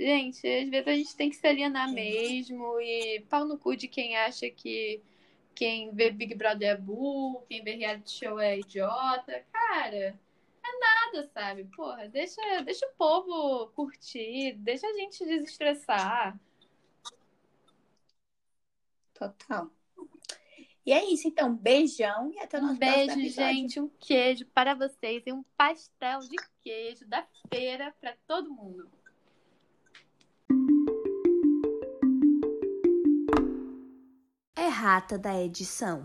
Gente, 0.00 0.46
às 0.46 0.70
vezes 0.70 0.88
a 0.88 0.92
gente 0.92 1.14
tem 1.14 1.28
que 1.28 1.36
se 1.36 1.46
alienar 1.46 1.92
mesmo 1.92 2.80
e 2.80 3.20
pau 3.28 3.44
no 3.44 3.58
cu 3.58 3.76
de 3.76 3.86
quem 3.86 4.16
acha 4.16 4.48
que 4.48 5.02
quem 5.54 5.92
vê 5.92 6.10
Big 6.10 6.34
Brother 6.34 6.70
é 6.70 6.74
burro, 6.74 7.44
quem 7.46 7.62
vê 7.62 7.72
reality 7.72 8.10
show 8.10 8.40
é 8.40 8.58
idiota. 8.58 9.44
Cara, 9.52 10.18
é 10.64 10.78
nada, 10.80 11.28
sabe? 11.34 11.64
Porra, 11.76 12.08
deixa, 12.08 12.40
deixa 12.64 12.86
o 12.86 12.94
povo 12.96 13.66
curtir, 13.74 14.54
deixa 14.54 14.86
a 14.86 14.92
gente 14.94 15.22
desestressar. 15.22 16.40
Total. 19.12 19.70
E 20.86 20.92
é 20.94 21.04
isso, 21.12 21.28
então. 21.28 21.54
Beijão 21.54 22.32
e 22.32 22.38
até 22.38 22.56
o 22.56 22.62
Um 22.62 22.66
nosso 22.68 22.78
beijo, 22.78 23.28
gente, 23.28 23.78
um 23.78 23.90
queijo 24.00 24.46
para 24.46 24.72
vocês 24.72 25.22
e 25.26 25.32
um 25.32 25.42
pastel 25.58 26.20
de 26.20 26.36
queijo 26.62 27.06
da 27.06 27.26
feira 27.52 27.94
para 28.00 28.16
todo 28.26 28.50
mundo. 28.50 28.99
Errata 34.60 35.16
da 35.16 35.42
edição. 35.42 36.04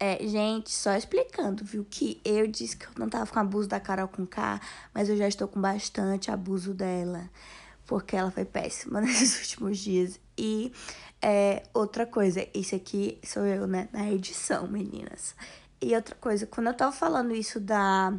É, 0.00 0.26
gente, 0.26 0.72
só 0.72 0.96
explicando, 0.96 1.64
viu? 1.64 1.86
Que 1.88 2.20
eu 2.24 2.48
disse 2.48 2.76
que 2.76 2.86
eu 2.86 2.90
não 2.96 3.08
tava 3.08 3.30
com 3.30 3.38
abuso 3.38 3.68
da 3.68 3.78
Carol 3.78 4.08
com 4.08 4.26
K, 4.26 4.60
mas 4.92 5.08
eu 5.08 5.16
já 5.16 5.28
estou 5.28 5.46
com 5.46 5.60
bastante 5.60 6.32
abuso 6.32 6.74
dela. 6.74 7.30
Porque 7.86 8.16
ela 8.16 8.32
foi 8.32 8.44
péssima 8.44 8.98
nesses 9.02 9.40
últimos 9.40 9.78
dias. 9.78 10.18
E 10.36 10.72
é, 11.22 11.62
outra 11.72 12.04
coisa, 12.04 12.44
isso 12.52 12.74
aqui 12.74 13.20
sou 13.22 13.46
eu, 13.46 13.68
né? 13.68 13.88
Na 13.92 14.10
edição, 14.10 14.66
meninas. 14.66 15.36
E 15.80 15.94
outra 15.94 16.16
coisa, 16.16 16.44
quando 16.44 16.66
eu 16.66 16.74
tava 16.74 16.90
falando 16.90 17.32
isso 17.32 17.60
da. 17.60 18.18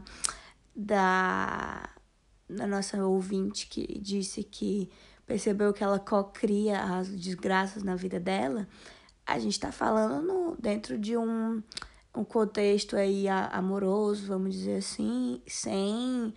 Da. 0.73 1.89
Da 2.49 2.65
nossa 2.65 3.05
ouvinte 3.05 3.67
que 3.67 3.99
disse 3.99 4.43
que 4.43 4.89
percebeu 5.27 5.73
que 5.73 5.83
ela 5.83 5.99
cocria 5.99 6.81
as 6.81 7.09
desgraças 7.09 7.83
na 7.83 7.95
vida 7.95 8.17
dela 8.17 8.65
a 9.29 9.37
gente 9.37 9.59
tá 9.59 9.71
falando 9.71 10.25
no, 10.25 10.57
dentro 10.57 10.97
de 10.97 11.15
um, 11.15 11.61
um 12.15 12.23
contexto 12.23 12.95
aí 12.95 13.27
amoroso, 13.27 14.27
vamos 14.27 14.55
dizer 14.55 14.77
assim, 14.77 15.41
sem. 15.47 16.33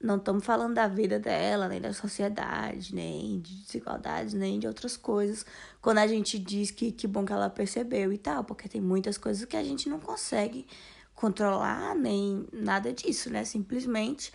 Não 0.00 0.16
estamos 0.16 0.44
falando 0.44 0.74
da 0.74 0.88
vida 0.88 1.20
dela, 1.20 1.68
nem 1.68 1.80
da 1.80 1.92
sociedade, 1.92 2.92
nem 2.92 3.38
de 3.38 3.54
desigualdades, 3.62 4.34
nem 4.34 4.58
de 4.58 4.66
outras 4.66 4.96
coisas. 4.96 5.46
Quando 5.80 5.98
a 5.98 6.06
gente 6.06 6.38
diz 6.38 6.72
que 6.72 6.90
que 6.90 7.06
bom 7.06 7.24
que 7.24 7.32
ela 7.32 7.48
percebeu 7.50 8.12
e 8.12 8.18
tal, 8.18 8.42
porque 8.42 8.68
tem 8.68 8.80
muitas 8.80 9.16
coisas 9.16 9.44
que 9.44 9.56
a 9.56 9.62
gente 9.62 9.88
não 9.88 10.00
consegue 10.00 10.66
controlar, 11.14 11.94
nem 11.94 12.48
nada 12.52 12.92
disso, 12.92 13.30
né? 13.30 13.44
Simplesmente 13.44 14.32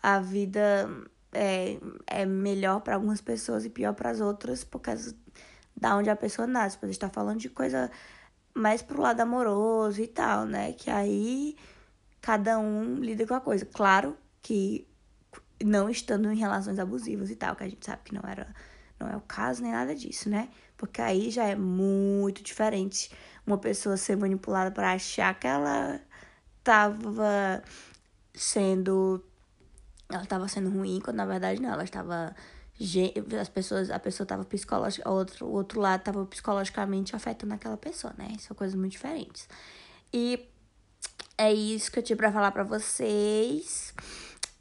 a 0.00 0.20
vida 0.20 0.88
é, 1.32 1.78
é 2.06 2.26
melhor 2.26 2.80
para 2.80 2.94
algumas 2.94 3.20
pessoas 3.20 3.64
e 3.64 3.70
pior 3.70 3.94
para 3.94 4.10
as 4.10 4.20
outras 4.20 4.62
por 4.62 4.78
causa 4.78 5.16
da 5.76 5.96
onde 5.96 6.10
a 6.10 6.16
pessoa 6.16 6.46
nasce. 6.46 6.76
Porque 6.76 6.86
a 6.86 6.88
gente 6.88 7.00
tá 7.00 7.08
falando 7.08 7.40
de 7.40 7.48
coisa 7.48 7.90
mais 8.54 8.82
pro 8.82 9.02
lado 9.02 9.20
amoroso 9.20 10.00
e 10.00 10.06
tal, 10.06 10.46
né? 10.46 10.72
Que 10.72 10.90
aí 10.90 11.56
cada 12.20 12.58
um 12.58 12.96
lida 12.96 13.26
com 13.26 13.34
a 13.34 13.40
coisa. 13.40 13.66
Claro 13.66 14.16
que 14.42 14.86
não 15.62 15.88
estando 15.88 16.30
em 16.30 16.36
relações 16.36 16.78
abusivas 16.78 17.30
e 17.30 17.36
tal, 17.36 17.56
que 17.56 17.64
a 17.64 17.68
gente 17.68 17.84
sabe 17.84 18.02
que 18.04 18.14
não 18.14 18.22
era 18.28 18.54
não 18.98 19.08
é 19.08 19.16
o 19.16 19.20
caso 19.20 19.62
nem 19.62 19.72
nada 19.72 19.94
disso, 19.94 20.30
né? 20.30 20.48
Porque 20.76 21.02
aí 21.02 21.30
já 21.30 21.44
é 21.44 21.56
muito 21.56 22.42
diferente 22.42 23.10
uma 23.46 23.58
pessoa 23.58 23.96
ser 23.96 24.16
manipulada 24.16 24.70
para 24.70 24.92
achar 24.92 25.38
que 25.38 25.46
ela 25.46 26.00
tava 26.62 27.62
sendo 28.32 29.22
ela 30.10 30.22
estava 30.22 30.48
sendo 30.48 30.70
ruim, 30.70 31.00
quando 31.02 31.16
na 31.16 31.26
verdade 31.26 31.60
não, 31.60 31.72
ela 31.72 31.84
estava 31.84 32.34
as 33.40 33.48
pessoas, 33.48 33.90
a 33.90 33.98
pessoa 33.98 34.24
estava 34.24 34.44
psicológica, 34.44 35.08
outro, 35.08 35.46
o 35.46 35.52
outro 35.52 35.80
lado 35.80 36.00
estava 36.00 36.26
psicologicamente 36.26 37.14
afetando 37.14 37.54
aquela 37.54 37.76
pessoa, 37.76 38.12
né? 38.18 38.34
São 38.40 38.56
coisas 38.56 38.74
muito 38.74 38.92
diferentes. 38.92 39.48
E 40.12 40.48
é 41.38 41.52
isso 41.52 41.90
que 41.90 41.98
eu 41.98 42.02
tinha 42.02 42.16
para 42.16 42.32
falar 42.32 42.50
para 42.50 42.64
vocês. 42.64 43.94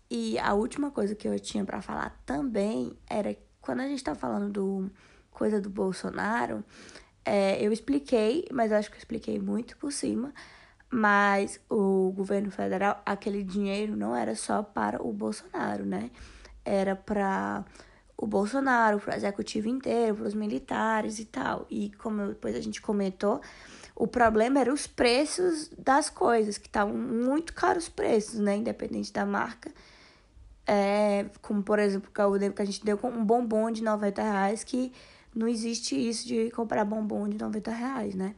E 0.09 0.37
a 0.39 0.53
última 0.53 0.91
coisa 0.91 1.15
que 1.15 1.27
eu 1.27 1.39
tinha 1.39 1.65
para 1.65 1.81
falar 1.81 2.21
também 2.25 2.95
era 3.09 3.35
quando 3.61 3.79
a 3.79 3.87
gente 3.87 4.03
tá 4.03 4.13
falando 4.13 4.51
do 4.51 4.91
coisa 5.31 5.59
do 5.59 5.69
Bolsonaro, 5.69 6.63
é, 7.25 7.65
eu 7.65 7.71
expliquei, 7.71 8.45
mas 8.51 8.71
acho 8.71 8.89
que 8.89 8.95
eu 8.95 8.99
expliquei 8.99 9.39
muito 9.39 9.75
por 9.77 9.91
cima. 9.91 10.33
Mas 10.91 11.59
o 11.67 12.11
governo 12.11 12.51
federal, 12.51 13.01
aquele 13.03 13.43
dinheiro 13.43 13.95
não 13.97 14.15
era 14.15 14.35
só 14.35 14.61
para 14.61 15.01
o 15.01 15.11
Bolsonaro, 15.11 15.83
né? 15.83 16.11
Era 16.63 16.95
para 16.95 17.65
o 18.23 18.27
Bolsonaro, 18.27 18.99
para 18.99 19.13
o 19.13 19.17
executivo 19.17 19.67
inteiro, 19.67 20.15
para 20.15 20.27
os 20.27 20.33
militares 20.33 21.19
e 21.19 21.25
tal. 21.25 21.65
E 21.69 21.91
como 21.97 22.27
depois 22.27 22.55
a 22.55 22.61
gente 22.61 22.81
comentou, 22.81 23.41
o 23.95 24.07
problema 24.07 24.59
era 24.59 24.73
os 24.73 24.87
preços 24.87 25.69
das 25.77 26.09
coisas, 26.09 26.57
que 26.57 26.67
estavam 26.67 26.95
muito 26.95 27.53
caros 27.53 27.83
os 27.83 27.89
preços, 27.89 28.39
né? 28.39 28.55
Independente 28.55 29.11
da 29.11 29.25
marca. 29.25 29.71
É, 30.65 31.25
como, 31.41 31.61
por 31.61 31.77
exemplo, 31.79 32.09
lembro 32.31 32.55
que 32.55 32.61
a 32.61 32.65
gente 32.65 32.83
deu 32.83 32.97
com 32.97 33.09
um 33.09 33.25
bombom 33.25 33.69
de 33.69 33.83
90 33.83 34.21
reais, 34.23 34.63
que 34.63 34.93
não 35.35 35.47
existe 35.47 35.95
isso 35.95 36.25
de 36.25 36.49
comprar 36.51 36.85
bombom 36.85 37.27
de 37.27 37.37
90 37.37 37.71
reais, 37.71 38.15
né? 38.15 38.35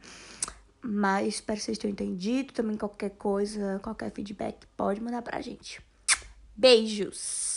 Mas 0.82 1.28
espero 1.28 1.58
que 1.58 1.64
vocês 1.64 1.78
tenham 1.78 1.92
entendido. 1.92 2.52
Também 2.52 2.76
qualquer 2.76 3.10
coisa, 3.10 3.78
qualquer 3.82 4.10
feedback, 4.10 4.66
pode 4.76 5.00
mandar 5.00 5.22
pra 5.22 5.40
gente. 5.40 5.80
Beijos! 6.56 7.55